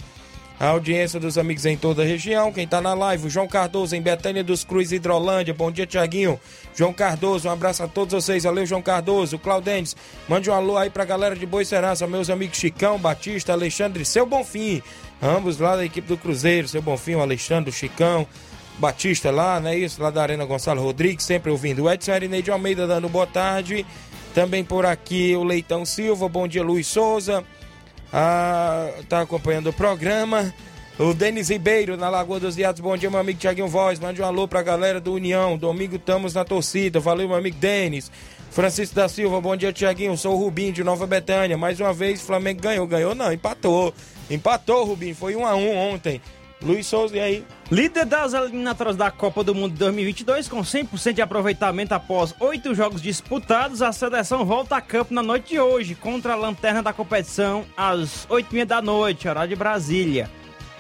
a 0.60 0.68
audiência 0.68 1.18
dos 1.18 1.36
amigos 1.36 1.66
em 1.66 1.76
toda 1.76 2.02
a 2.02 2.06
região. 2.06 2.52
Quem 2.52 2.68
tá 2.68 2.80
na 2.80 2.94
live, 2.94 3.26
o 3.26 3.30
João 3.30 3.48
Cardoso, 3.48 3.96
em 3.96 4.00
Betânia 4.00 4.44
dos 4.44 4.62
Cruz, 4.62 4.92
Hidrolândia. 4.92 5.52
Bom 5.52 5.72
dia, 5.72 5.88
Tiaguinho. 5.88 6.38
João 6.72 6.92
Cardoso, 6.92 7.48
um 7.48 7.50
abraço 7.50 7.82
a 7.82 7.88
todos 7.88 8.14
vocês. 8.14 8.44
Valeu, 8.44 8.64
João 8.64 8.80
Cardoso. 8.80 9.40
Claudentes, 9.40 9.96
mande 10.28 10.48
um 10.48 10.54
alô 10.54 10.76
aí 10.76 10.88
pra 10.88 11.04
galera 11.04 11.34
de 11.34 11.44
Boa 11.44 11.64
Serança, 11.64 12.06
meus 12.06 12.30
amigos 12.30 12.58
Chicão, 12.58 13.00
Batista, 13.00 13.52
Alexandre, 13.52 14.04
seu 14.04 14.24
Bonfim. 14.24 14.80
Ambos 15.20 15.58
lá 15.58 15.74
da 15.74 15.84
equipe 15.84 16.06
do 16.06 16.16
Cruzeiro, 16.16 16.68
seu 16.68 16.80
Bonfim, 16.80 17.16
o 17.16 17.20
Alexandre, 17.20 17.70
o 17.70 17.72
Chicão. 17.72 18.24
Batista 18.78 19.30
lá, 19.30 19.60
né? 19.60 19.76
Isso, 19.76 20.00
lá 20.00 20.10
da 20.10 20.22
Arena 20.22 20.44
Gonçalo 20.44 20.80
Rodrigues, 20.80 21.24
sempre 21.24 21.50
ouvindo. 21.50 21.82
O 21.82 21.90
Edson 21.90 22.12
Arineide 22.12 22.50
Almeida 22.50 22.86
dando 22.86 23.08
boa 23.08 23.26
tarde. 23.26 23.84
Também 24.34 24.64
por 24.64 24.86
aqui 24.86 25.36
o 25.36 25.44
Leitão 25.44 25.84
Silva, 25.84 26.28
bom 26.28 26.48
dia 26.48 26.62
Luiz 26.62 26.86
Souza. 26.86 27.44
Ah, 28.10 28.90
tá 29.08 29.20
acompanhando 29.20 29.68
o 29.68 29.72
programa. 29.72 30.52
O 30.98 31.12
Denis 31.12 31.48
Ribeiro, 31.48 31.96
na 31.96 32.08
Lagoa 32.08 32.38
dos 32.38 32.54
Viados, 32.54 32.80
bom 32.80 32.96
dia, 32.96 33.10
meu 33.10 33.20
amigo 33.20 33.38
Tiaguinho 33.38 33.68
Voz. 33.68 33.98
Mande 33.98 34.22
um 34.22 34.24
alô 34.24 34.46
pra 34.46 34.62
galera 34.62 35.00
do 35.00 35.14
União. 35.14 35.56
Domingo 35.56 35.96
estamos 35.96 36.34
na 36.34 36.44
torcida. 36.44 37.00
Valeu, 37.00 37.28
meu 37.28 37.36
amigo 37.36 37.56
Denis. 37.58 38.10
Francisco 38.50 38.94
da 38.94 39.08
Silva, 39.08 39.40
bom 39.40 39.56
dia, 39.56 39.72
Tiaguinho. 39.72 40.16
Sou 40.16 40.34
o 40.34 40.38
Rubinho 40.38 40.72
de 40.72 40.84
Nova 40.84 41.06
Betânia. 41.06 41.56
Mais 41.56 41.80
uma 41.80 41.92
vez, 41.92 42.20
Flamengo 42.20 42.60
ganhou. 42.60 42.86
Ganhou 42.86 43.14
não, 43.14 43.32
empatou. 43.32 43.94
Empatou, 44.30 44.84
Rubinho. 44.84 45.14
Foi 45.14 45.34
1 45.34 45.46
a 45.46 45.54
1 45.54 45.76
ontem. 45.76 46.20
Luiz 46.62 46.86
Souza, 46.86 47.16
e 47.16 47.20
aí? 47.20 47.44
Líder 47.70 48.06
das 48.06 48.34
eliminatórias 48.34 48.96
da 48.96 49.10
Copa 49.10 49.42
do 49.42 49.54
Mundo 49.54 49.74
2022, 49.76 50.48
com 50.48 50.60
100% 50.60 51.12
de 51.12 51.22
aproveitamento 51.22 51.92
após 51.92 52.34
oito 52.38 52.74
jogos 52.74 53.02
disputados, 53.02 53.82
a 53.82 53.92
seleção 53.92 54.44
volta 54.44 54.76
a 54.76 54.80
campo 54.80 55.12
na 55.12 55.22
noite 55.22 55.50
de 55.50 55.60
hoje, 55.60 55.94
contra 55.94 56.34
a 56.34 56.36
lanterna 56.36 56.82
da 56.82 56.92
competição, 56.92 57.64
às 57.76 58.26
8h30 58.28 58.64
da 58.64 58.80
noite, 58.82 59.28
horário 59.28 59.50
de 59.50 59.56
Brasília. 59.56 60.30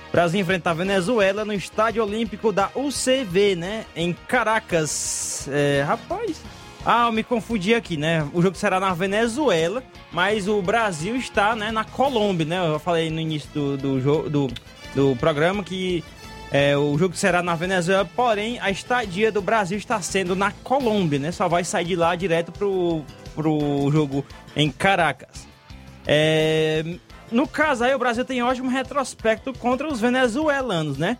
O 0.08 0.12
Brasil 0.12 0.40
enfrenta 0.40 0.70
a 0.70 0.74
Venezuela 0.74 1.44
no 1.44 1.54
Estádio 1.54 2.04
Olímpico 2.04 2.52
da 2.52 2.70
UCV, 2.74 3.56
né? 3.56 3.86
Em 3.96 4.12
Caracas. 4.12 5.48
É, 5.50 5.82
rapaz. 5.86 6.40
Ah, 6.84 7.06
eu 7.06 7.12
me 7.12 7.22
confundi 7.22 7.74
aqui, 7.74 7.96
né? 7.96 8.28
O 8.34 8.42
jogo 8.42 8.56
será 8.56 8.80
na 8.80 8.92
Venezuela, 8.92 9.82
mas 10.10 10.48
o 10.48 10.60
Brasil 10.60 11.14
está 11.14 11.54
né, 11.54 11.70
na 11.70 11.84
Colômbia, 11.84 12.44
né? 12.44 12.74
Eu 12.74 12.78
falei 12.80 13.08
no 13.08 13.20
início 13.20 13.48
do, 13.54 13.76
do, 13.76 14.00
jogo, 14.00 14.28
do, 14.28 14.48
do 14.94 15.16
programa 15.16 15.62
que 15.62 16.04
é, 16.50 16.76
o 16.76 16.98
jogo 16.98 17.16
será 17.16 17.42
na 17.42 17.54
Venezuela, 17.54 18.04
porém 18.04 18.58
a 18.60 18.70
estadia 18.70 19.32
do 19.32 19.40
Brasil 19.40 19.78
está 19.78 20.00
sendo 20.02 20.36
na 20.36 20.50
Colômbia, 20.50 21.18
né? 21.18 21.32
Só 21.32 21.48
vai 21.48 21.64
sair 21.64 21.86
de 21.86 21.96
lá 21.96 22.14
direto 22.14 22.52
pro, 22.52 23.02
pro 23.34 23.90
jogo 23.90 24.24
em 24.54 24.70
Caracas. 24.70 25.48
É, 26.06 26.84
no 27.30 27.48
caso 27.48 27.84
aí, 27.84 27.94
o 27.94 27.98
Brasil 27.98 28.24
tem 28.24 28.42
ótimo 28.42 28.68
retrospecto 28.68 29.54
contra 29.54 29.88
os 29.88 29.98
venezuelanos, 29.98 30.98
né? 30.98 31.16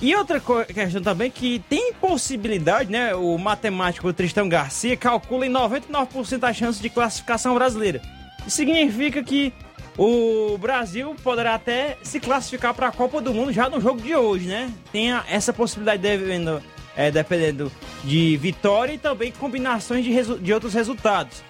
E 0.00 0.14
outra 0.14 0.40
questão 0.40 1.02
também 1.02 1.30
que 1.30 1.58
tem 1.68 1.92
possibilidade, 1.94 2.90
né? 2.90 3.14
O 3.14 3.36
matemático 3.38 4.12
Tristão 4.12 4.48
Garcia 4.48 4.96
calcula 4.96 5.46
em 5.46 5.50
99% 5.50 6.44
a 6.44 6.52
chance 6.52 6.80
de 6.80 6.90
classificação 6.90 7.54
brasileira. 7.54 8.00
Significa 8.46 9.22
que 9.24 9.52
o 9.98 10.58
Brasil 10.58 11.14
poderá 11.22 11.54
até 11.54 11.96
se 12.02 12.20
classificar 12.20 12.74
para 12.74 12.88
a 12.88 12.92
Copa 12.92 13.20
do 13.20 13.32
Mundo 13.32 13.52
já 13.52 13.68
no 13.68 13.80
jogo 13.80 14.00
de 14.00 14.14
hoje, 14.14 14.46
né? 14.46 14.70
Tem 14.92 15.10
essa 15.28 15.52
possibilidade 15.52 16.02
devendo, 16.02 16.62
é, 16.94 17.10
dependendo 17.10 17.72
de 18.04 18.36
vitória 18.36 18.92
e 18.92 18.98
também 18.98 19.32
combinações 19.32 20.04
de, 20.04 20.38
de 20.38 20.52
outros 20.52 20.74
resultados. 20.74 21.42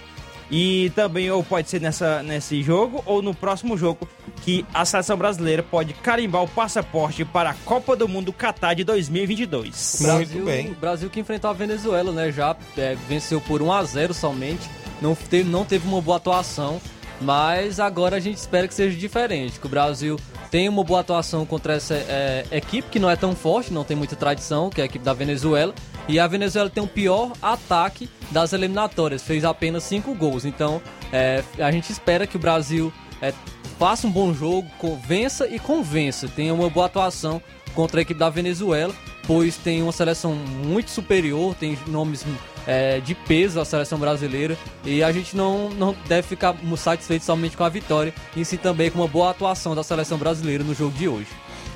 E 0.49 0.93
também, 0.95 1.29
ou 1.29 1.43
pode 1.43 1.69
ser 1.69 1.81
nessa, 1.81 2.23
nesse 2.23 2.63
jogo, 2.63 3.03
ou 3.05 3.21
no 3.21 3.35
próximo 3.35 3.77
jogo, 3.77 4.09
que 4.43 4.65
a 4.73 4.85
seleção 4.85 5.17
brasileira 5.17 5.61
pode 5.61 5.93
carimbar 5.93 6.45
o 6.45 6.49
passaporte 6.49 7.25
para 7.25 7.51
a 7.51 7.55
Copa 7.55 7.97
do 7.97 8.07
Mundo 8.07 8.33
Qatar 8.33 8.77
de 8.77 8.85
2022. 8.85 9.99
Muito 10.01 10.17
Brasil, 10.17 10.45
bem. 10.45 10.73
Brasil 10.75 11.11
que 11.11 11.19
enfrentou 11.19 11.51
a 11.51 11.53
Venezuela, 11.53 12.13
né? 12.13 12.31
Já 12.31 12.57
é, 12.77 12.97
venceu 13.09 13.41
por 13.41 13.61
1 13.61 13.73
a 13.73 13.83
0 13.83 14.15
somente. 14.15 14.71
Não 15.03 15.17
teve, 15.17 15.51
não 15.51 15.65
teve 15.65 15.89
uma 15.89 16.01
boa 16.01 16.17
atuação. 16.17 16.81
Mas 17.21 17.81
agora 17.81 18.17
a 18.17 18.21
gente 18.21 18.37
espera 18.37 18.69
que 18.69 18.75
seja 18.75 18.97
diferente. 18.97 19.59
Que 19.59 19.67
o 19.67 19.69
Brasil 19.69 20.19
tem 20.51 20.69
uma 20.69 20.85
boa 20.85 21.01
atuação 21.01 21.47
contra 21.47 21.75
essa 21.75 21.95
é, 21.95 22.45
equipe 22.51 22.89
que 22.89 22.99
não 22.99 23.11
é 23.11 23.17
tão 23.17 23.35
forte, 23.35 23.73
não 23.73 23.85
tem 23.85 23.97
muita 23.97 24.17
tradição, 24.17 24.71
que 24.71 24.81
é 24.81 24.85
a 24.85 24.87
equipe 24.87 25.05
da 25.05 25.13
Venezuela. 25.13 25.75
E 26.09 26.21
a 26.21 26.27
Venezuela 26.27 26.71
tem 26.71 26.83
o 26.83 26.87
pior 26.87 27.33
ataque 27.43 28.09
das 28.31 28.53
eliminatórias, 28.53 29.23
fez 29.23 29.45
apenas 29.45 29.83
5 29.85 30.15
gols. 30.15 30.45
Então 30.45 30.81
é, 31.13 31.43
a 31.59 31.71
gente 31.71 31.91
espera 31.91 32.27
que 32.27 32.37
o 32.37 32.41
Brasil 32.41 32.93
é, 33.21 33.33
faça 33.79 34.07
um 34.07 34.11
bom 34.11 34.33
jogo, 34.33 34.69
vença 35.07 35.47
e 35.47 35.59
convença, 35.59 36.29
tenha 36.29 36.55
uma 36.55 36.71
boa 36.71 36.87
atuação 36.87 37.41
contra 37.75 38.01
a 38.01 38.03
equipe 38.03 38.19
da 38.19 38.31
Venezuela, 38.31 38.95
pois 39.27 39.57
tem 39.57 39.83
uma 39.83 39.93
seleção 39.93 40.35
muito 40.35 40.91
superior, 40.91 41.55
tem 41.55 41.79
nomes 41.87 42.25
é, 42.67 43.01
de 43.01 43.15
peso 43.15 43.61
a 43.61 43.65
seleção 43.65 43.99
brasileira 43.99 44.57
e 44.85 45.03
a 45.03 45.13
gente 45.13 45.37
não, 45.37 45.71
não 45.71 45.95
deve 46.07 46.27
ficar 46.27 46.55
satisfeito 46.77 47.25
somente 47.25 47.57
com 47.57 47.65
a 47.65 47.69
vitória, 47.69 48.13
e 48.35 48.45
sim 48.45 48.57
também 48.57 48.91
com 48.91 48.99
uma 48.99 49.09
boa 49.09 49.31
atuação 49.31 49.75
da 49.75 49.83
seleção 49.83 50.19
brasileira 50.19 50.65
no 50.65 50.75
jogo 50.75 50.97
de 50.97 51.09
hoje. 51.09 51.29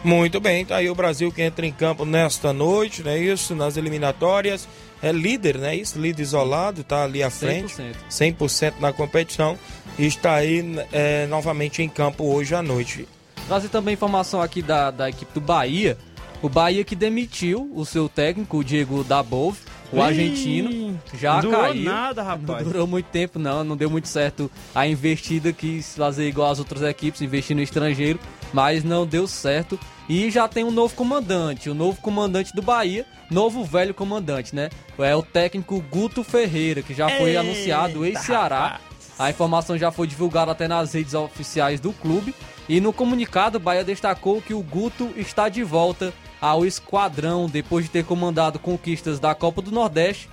Muito 0.02 0.40
bem, 0.40 0.64
tá 0.64 0.76
aí 0.76 0.88
o 0.88 0.94
Brasil 0.94 1.30
que 1.30 1.42
entra 1.42 1.66
em 1.66 1.72
campo 1.72 2.06
nesta 2.06 2.54
noite, 2.54 3.02
né? 3.02 3.18
Isso, 3.18 3.54
nas 3.54 3.76
eliminatórias. 3.76 4.66
É 5.02 5.12
líder, 5.12 5.58
né? 5.58 5.76
Isso, 5.76 5.98
líder 5.98 6.22
isolado, 6.22 6.82
tá 6.82 7.04
ali 7.04 7.22
à 7.22 7.28
frente. 7.28 7.74
100%, 8.10 8.36
100% 8.38 8.74
na 8.80 8.94
competição. 8.94 9.58
E 9.98 10.06
está 10.06 10.36
aí 10.36 10.64
é, 10.90 11.26
novamente 11.26 11.82
em 11.82 11.88
campo 11.88 12.24
hoje 12.24 12.54
à 12.54 12.62
noite. 12.62 13.06
Trazer 13.46 13.68
também 13.68 13.92
informação 13.92 14.40
aqui 14.40 14.62
da, 14.62 14.90
da 14.90 15.10
equipe 15.10 15.34
do 15.34 15.40
Bahia. 15.40 15.98
O 16.40 16.48
Bahia 16.48 16.82
que 16.82 16.96
demitiu 16.96 17.70
o 17.74 17.84
seu 17.84 18.08
técnico, 18.08 18.58
o 18.58 18.64
Diego 18.64 19.04
Dabov, 19.04 19.58
o 19.92 20.02
argentino. 20.02 20.98
Já 21.14 21.34
não 21.34 21.40
durou 21.42 21.60
caiu. 21.60 21.82
nada, 21.82 22.22
rapaz. 22.22 22.64
Não 22.64 22.72
durou 22.72 22.86
muito 22.86 23.06
tempo, 23.06 23.38
não. 23.38 23.64
Não 23.64 23.76
deu 23.76 23.90
muito 23.90 24.08
certo 24.08 24.50
a 24.74 24.86
investida, 24.86 25.52
quis 25.52 25.96
fazer 25.96 26.28
igual 26.28 26.50
as 26.50 26.58
outras 26.58 26.82
equipes, 26.82 27.20
investir 27.20 27.56
no 27.56 27.62
estrangeiro 27.62 28.18
mas 28.52 28.84
não 28.84 29.06
deu 29.06 29.26
certo. 29.26 29.78
E 30.08 30.30
já 30.30 30.48
tem 30.48 30.64
um 30.64 30.70
novo 30.70 30.94
comandante, 30.94 31.70
o 31.70 31.74
novo 31.74 32.00
comandante 32.00 32.52
do 32.52 32.62
Bahia, 32.62 33.06
novo 33.30 33.64
velho 33.64 33.94
comandante, 33.94 34.54
né? 34.54 34.68
É 34.98 35.14
o 35.14 35.22
técnico 35.22 35.80
Guto 35.88 36.24
Ferreira, 36.24 36.82
que 36.82 36.92
já 36.92 37.08
foi 37.08 37.30
Eita, 37.30 37.40
anunciado 37.40 38.04
ex-Ceará. 38.04 38.80
A 39.18 39.30
informação 39.30 39.78
já 39.78 39.92
foi 39.92 40.06
divulgada 40.06 40.50
até 40.50 40.66
nas 40.66 40.94
redes 40.94 41.14
oficiais 41.14 41.78
do 41.78 41.92
clube. 41.92 42.34
E 42.68 42.80
no 42.80 42.92
comunicado, 42.92 43.58
o 43.58 43.60
Bahia 43.60 43.84
destacou 43.84 44.40
que 44.42 44.54
o 44.54 44.62
Guto 44.62 45.10
está 45.16 45.48
de 45.48 45.62
volta 45.62 46.12
ao 46.40 46.64
esquadrão 46.64 47.48
depois 47.48 47.84
de 47.84 47.90
ter 47.90 48.04
comandado 48.04 48.58
conquistas 48.58 49.18
da 49.18 49.34
Copa 49.34 49.60
do 49.60 49.70
Nordeste 49.70 50.28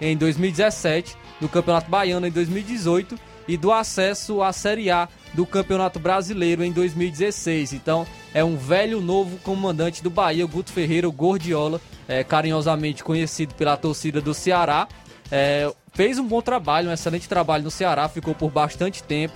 em 0.00 0.16
2017, 0.16 1.16
do 1.40 1.48
Campeonato 1.48 1.90
Baiano 1.90 2.26
em 2.26 2.30
2018 2.30 3.18
e 3.46 3.56
do 3.56 3.72
acesso 3.72 4.42
à 4.42 4.52
Série 4.52 4.90
A 4.90 5.08
do 5.34 5.46
Campeonato 5.46 5.98
Brasileiro 5.98 6.64
em 6.64 6.72
2016. 6.72 7.72
Então, 7.72 8.06
é 8.34 8.44
um 8.44 8.56
velho 8.56 9.00
novo 9.00 9.38
comandante 9.38 10.02
do 10.02 10.10
Bahia, 10.10 10.46
Guto 10.46 10.72
Ferreira, 10.72 11.08
o 11.08 11.12
Gordiola, 11.12 11.80
é, 12.06 12.22
carinhosamente 12.22 13.02
conhecido 13.02 13.54
pela 13.54 13.76
torcida 13.76 14.20
do 14.20 14.34
Ceará. 14.34 14.88
É, 15.30 15.72
fez 15.92 16.18
um 16.18 16.26
bom 16.26 16.42
trabalho, 16.42 16.90
um 16.90 16.92
excelente 16.92 17.28
trabalho 17.28 17.64
no 17.64 17.70
Ceará, 17.70 18.08
ficou 18.08 18.34
por 18.34 18.50
bastante 18.50 19.02
tempo. 19.02 19.34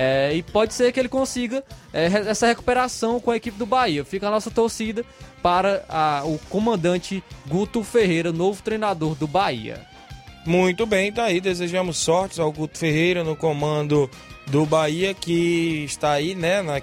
É, 0.00 0.32
e 0.32 0.44
pode 0.44 0.74
ser 0.74 0.92
que 0.92 1.00
ele 1.00 1.08
consiga 1.08 1.64
é, 1.92 2.04
essa 2.04 2.46
recuperação 2.46 3.18
com 3.18 3.32
a 3.32 3.36
equipe 3.36 3.58
do 3.58 3.66
Bahia. 3.66 4.04
Fica 4.04 4.28
a 4.28 4.30
nossa 4.30 4.48
torcida 4.48 5.04
para 5.42 5.84
a, 5.88 6.22
o 6.24 6.38
comandante 6.48 7.20
Guto 7.48 7.82
Ferreira, 7.82 8.30
novo 8.30 8.62
treinador 8.62 9.16
do 9.16 9.26
Bahia. 9.26 9.84
Muito 10.46 10.86
bem, 10.86 11.12
tá 11.12 11.24
aí. 11.24 11.40
Desejamos 11.40 11.96
sortes 11.96 12.38
ao 12.38 12.52
Guto 12.52 12.78
Ferreira 12.78 13.24
no 13.24 13.34
comando 13.34 14.08
do 14.46 14.64
Bahia 14.64 15.12
que 15.14 15.82
está 15.84 16.12
aí, 16.12 16.32
né, 16.32 16.62
na, 16.62 16.80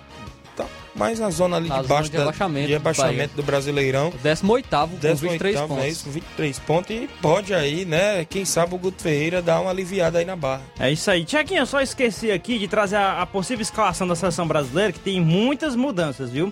mais 0.96 1.20
na 1.20 1.30
zona 1.30 1.58
ali 1.58 1.70
na 1.70 1.82
de 1.82 1.88
baixo 1.88 2.10
de 2.10 2.18
abaixamento, 2.18 2.68
de 2.68 2.76
abaixamento 2.76 3.36
do, 3.36 3.42
do, 3.42 3.46
Brasileirão. 3.46 4.14
18 4.98 5.22
com 5.22 5.30
23 5.30 5.60
pontos. 5.62 5.84
É 5.84 5.90
isso, 5.90 6.10
23 6.10 6.60
pontos 6.60 6.92
e 6.92 7.10
pode 7.22 7.54
aí, 7.54 7.86
né, 7.86 8.26
quem 8.26 8.46
sabe 8.46 8.76
o 8.76 8.78
Guto 8.78 9.02
Ferreira 9.02 9.42
dar 9.42 9.60
uma 9.62 9.70
aliviada 9.70 10.20
aí 10.20 10.26
na 10.26 10.36
barra. 10.36 10.62
É 10.80 10.92
isso 10.92 11.10
aí. 11.12 11.26
Tiaguinho, 11.26 11.62
eu 11.62 11.66
só 11.66 11.82
esqueci 11.82 12.32
aqui 12.32 12.58
de 12.58 12.68
trazer 12.68 12.96
a, 12.96 13.22
a 13.22 13.26
possível 13.26 13.62
escalação 13.62 14.08
da 14.08 14.16
seleção 14.16 14.48
brasileira, 14.48 14.92
que 14.94 15.00
tem 15.00 15.20
muitas 15.22 15.76
mudanças, 15.76 16.30
viu? 16.30 16.52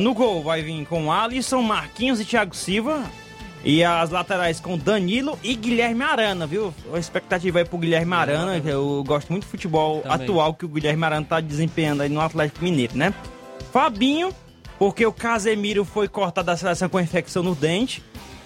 No 0.00 0.14
gol 0.14 0.42
vai 0.42 0.62
vir 0.62 0.84
com 0.86 1.10
Alisson, 1.10 1.62
Marquinhos 1.62 2.20
e 2.20 2.24
Thiago 2.24 2.54
Silva. 2.54 3.02
E 3.62 3.84
as 3.84 4.08
laterais 4.08 4.58
com 4.58 4.78
Danilo 4.78 5.38
e 5.42 5.54
Guilherme 5.54 6.02
Arana, 6.02 6.46
viu? 6.46 6.72
A 6.94 6.98
expectativa 6.98 7.58
aí 7.58 7.64
pro 7.64 7.76
Guilherme 7.76 8.14
Arana, 8.14 8.56
eu 8.64 9.04
gosto 9.06 9.30
muito 9.30 9.44
do 9.44 9.50
futebol 9.50 10.00
Também. 10.00 10.26
atual 10.26 10.54
que 10.54 10.64
o 10.64 10.68
Guilherme 10.68 11.04
Arana 11.04 11.26
tá 11.28 11.40
desempenhando 11.40 12.02
aí 12.02 12.08
no 12.08 12.20
Atlético 12.20 12.64
Mineiro, 12.64 12.96
né? 12.96 13.12
Fabinho, 13.72 14.34
porque 14.78 15.04
o 15.04 15.12
Casemiro 15.12 15.84
foi 15.84 16.08
cortado 16.08 16.46
da 16.46 16.56
seleção 16.56 16.88
com 16.88 17.00
infecção 17.00 17.42
no 17.42 17.54
dente. 17.54 18.02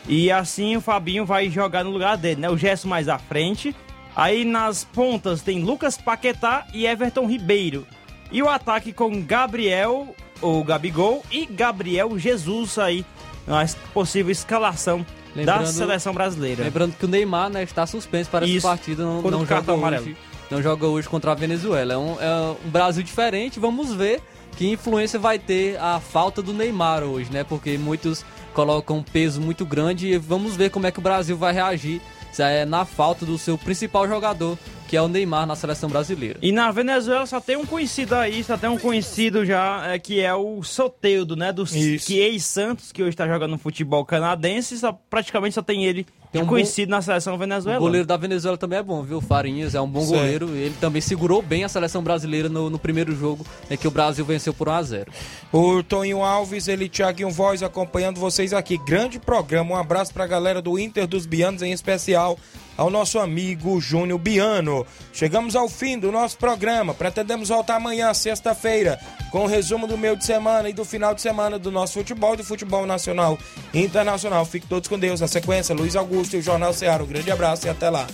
E 0.07 0.31
assim 0.31 0.77
o 0.77 0.81
Fabinho 0.81 1.25
vai 1.25 1.49
jogar 1.49 1.85
no 1.85 1.91
lugar 1.91 2.17
dele, 2.17 2.41
né? 2.41 2.51
O 2.51 2.57
Gesso 2.59 2.87
mais 2.87 3.09
à 3.09 3.19
frente. 3.19 3.75
Aí 4.15 4.45
nas 4.45 4.85
pontas 4.85 5.43
tem 5.43 5.63
Lucas 5.63 5.97
Paquetá 5.97 6.67
e 6.73 6.87
Everton 6.87 7.27
Ribeiro. 7.27 7.87
E 8.31 8.43
o 8.43 8.49
ataque 8.49 8.93
com 8.93 9.23
Gabriel, 9.23 10.15
ou 10.41 10.63
Gabigol, 10.63 11.23
e 11.31 11.47
Gabriel 11.47 12.19
Jesus 12.19 12.79
aí 12.79 13.05
a 13.47 13.67
possível 13.93 14.33
escalação 14.33 15.05
lembrando, 15.35 15.61
da 15.61 15.67
seleção 15.67 16.15
brasileira. 16.15 16.65
Lembrando 16.65 16.97
que 16.97 17.05
o 17.05 17.09
Neymar 17.09 17.51
né, 17.51 17.63
está 17.63 17.87
suspenso 17.87 18.31
para 18.31 18.47
Isso, 18.47 18.59
essa 18.59 18.69
partida, 18.69 19.03
não, 19.03 19.23
não 19.23 19.47
joga 19.47 19.73
hoje, 19.73 20.17
não 20.51 20.63
joga 20.63 20.87
hoje 20.87 21.09
contra 21.09 21.33
a 21.33 21.35
Venezuela. 21.35 21.95
É 21.95 21.99
um, 21.99 22.21
é 22.21 22.57
um 22.65 22.71
Brasil 22.71 23.03
diferente, 23.03 23.61
vamos 23.61 23.93
ver 23.93 24.23
que 24.57 24.71
influência 24.71 25.19
vai 25.19 25.39
ter 25.39 25.77
a 25.79 25.99
falta 25.99 26.41
do 26.41 26.53
Neymar 26.53 27.03
hoje, 27.03 27.31
né? 27.33 27.43
Porque 27.43 27.77
muitos 27.77 28.25
coloca 28.53 28.93
um 28.93 29.03
peso 29.03 29.41
muito 29.41 29.67
grande 29.67 30.09
e 30.09 30.19
vamos 30.19 30.55
ver 30.55 30.71
como 30.71 30.87
é 30.87 30.91
que 30.91 30.99
o 30.99 31.03
Brasil 31.03 31.37
vai 31.37 31.53
reagir 31.53 32.01
é, 32.39 32.65
na 32.65 32.85
falta 32.85 33.27
do 33.27 33.37
seu 33.37 33.59
principal 33.59 34.09
jogador, 34.09 34.59
que 34.87 34.97
é 34.97 35.03
o 35.03 35.09
Neymar 35.09 35.47
na 35.47 35.57
seleção 35.57 35.89
brasileira. 35.89 36.39
E 36.43 36.53
na 36.53 36.71
Venezuela 36.71 37.27
só 37.27 37.41
tem 37.41 37.57
um 37.57 37.65
conhecido 37.67 38.15
aí, 38.15 38.45
só 38.45 38.57
tem 38.57 38.69
um 38.71 38.79
conhecido 38.79 39.45
já, 39.45 39.93
é, 39.93 39.99
que 39.99 40.21
é 40.21 40.35
o 40.35 40.63
Soteudo, 40.63 41.35
né? 41.37 41.53
Do 41.53 41.63
Isso. 41.65 42.07
que 42.07 42.19
ex-Santos, 42.19 42.93
que 42.93 43.03
hoje 43.03 43.11
está 43.11 43.27
jogando 43.27 43.53
no 43.53 43.59
futebol 43.59 44.05
canadense, 44.05 44.79
só, 44.79 44.93
praticamente 45.09 45.55
só 45.55 45.63
tem 45.63 45.85
ele 45.85 46.07
Tem 46.31 46.43
um 46.43 46.47
conhecido 46.47 46.91
na 46.91 47.01
seleção 47.01 47.35
O 47.35 47.39
venezuelana. 47.39 47.81
goleiro 47.81 48.07
da 48.07 48.17
Venezuela 48.17 48.57
também 48.59 48.79
é 48.79 48.83
bom, 48.83 49.03
viu? 49.03 49.21
Farinhas 49.21 49.75
é 49.75 49.81
um 49.81 49.89
bom 49.89 50.01
Certo. 50.01 50.15
goleiro. 50.19 50.49
Ele 50.51 50.75
também 50.81 51.01
segurou 51.01 51.41
bem 51.41 51.65
a 51.65 51.69
seleção 51.69 52.03
brasileira 52.03 52.49
no, 52.49 52.69
no 52.69 52.79
primeiro 52.79 53.15
jogo, 53.15 53.47
é 53.71 53.77
que 53.77 53.87
o 53.89 53.91
Brasil 53.91 54.25
venceu 54.25 54.53
por 54.53 54.69
1 54.69 54.73
a 54.73 54.83
0 54.83 55.13
O 55.53 55.83
Toninho 55.83 56.23
Alves, 56.23 56.69
ele 56.69 56.89
Thiaguinho 56.89 57.31
Voz 57.31 57.63
acompanhando 57.63 58.19
vocês 58.21 58.53
aqui. 58.53 58.77
Grande 58.79 59.19
programa. 59.19 59.75
Um 59.75 59.77
abraço 59.77 60.13
pra 60.13 60.27
galera 60.27 60.61
do 60.61 60.79
Inter 60.79 61.07
dos 61.07 61.25
Bianos, 61.27 61.63
em 61.63 61.73
especial 61.73 62.37
ao 62.77 62.91
nosso 62.91 63.19
amigo 63.19 63.81
Júnior 63.81 64.19
Biano. 64.19 64.87
Chegamos 65.13 65.55
ao 65.57 65.69
fim 65.69 65.99
do 65.99 66.11
nosso 66.11 66.39
programa. 66.39 66.95
Pretendemos 66.95 67.49
voltar 67.49 67.77
amanhã, 67.77 68.13
sexta-feira, 68.15 68.99
com 69.31 69.45
o 69.45 69.47
resumo 69.47 69.87
do 69.87 69.99
meio 69.99 70.17
de 70.17 70.25
semana 70.25 70.69
e 70.69 70.73
do 70.73 70.85
final 70.85 71.15
de 71.15 71.23
semana 71.23 71.59
do 71.59 71.71
nosso 71.71 71.95
futebol, 71.95 72.37
do 72.37 72.45
futebol 72.45 72.87
nacional 72.87 73.39
e 73.73 73.83
internacional. 73.83 74.45
Fiquem 74.45 74.69
todos 74.69 74.89
com 74.89 74.99
Deus. 74.99 75.21
Na 75.21 75.29
sequência, 75.29 75.75
Luiz 75.75 75.97
Augusto 75.97 76.37
e 76.37 76.39
o 76.39 76.43
Jornal 76.43 76.73
Ceará. 76.73 77.03
Um 77.03 77.07
grande 77.07 77.31
abraço 77.31 77.67
e 77.67 77.71
até 77.71 77.91
lá. 77.91 78.07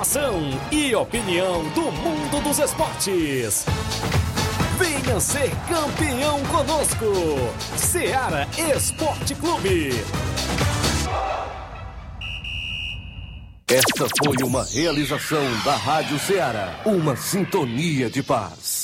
Informação 0.00 0.40
e 0.72 0.94
opinião 0.94 1.62
do 1.74 1.92
mundo 1.92 2.42
dos 2.42 2.58
esportes. 2.58 3.66
Venha 4.78 5.20
ser 5.20 5.50
campeão 5.68 6.40
conosco. 6.46 7.04
Seara 7.76 8.48
Esporte 8.74 9.34
Clube. 9.34 9.90
Esta 13.68 14.06
foi 14.24 14.42
uma 14.42 14.64
realização 14.64 15.44
da 15.66 15.76
Rádio 15.76 16.18
Ceará, 16.18 16.80
uma 16.86 17.14
sintonia 17.14 18.08
de 18.08 18.22
paz. 18.22 18.79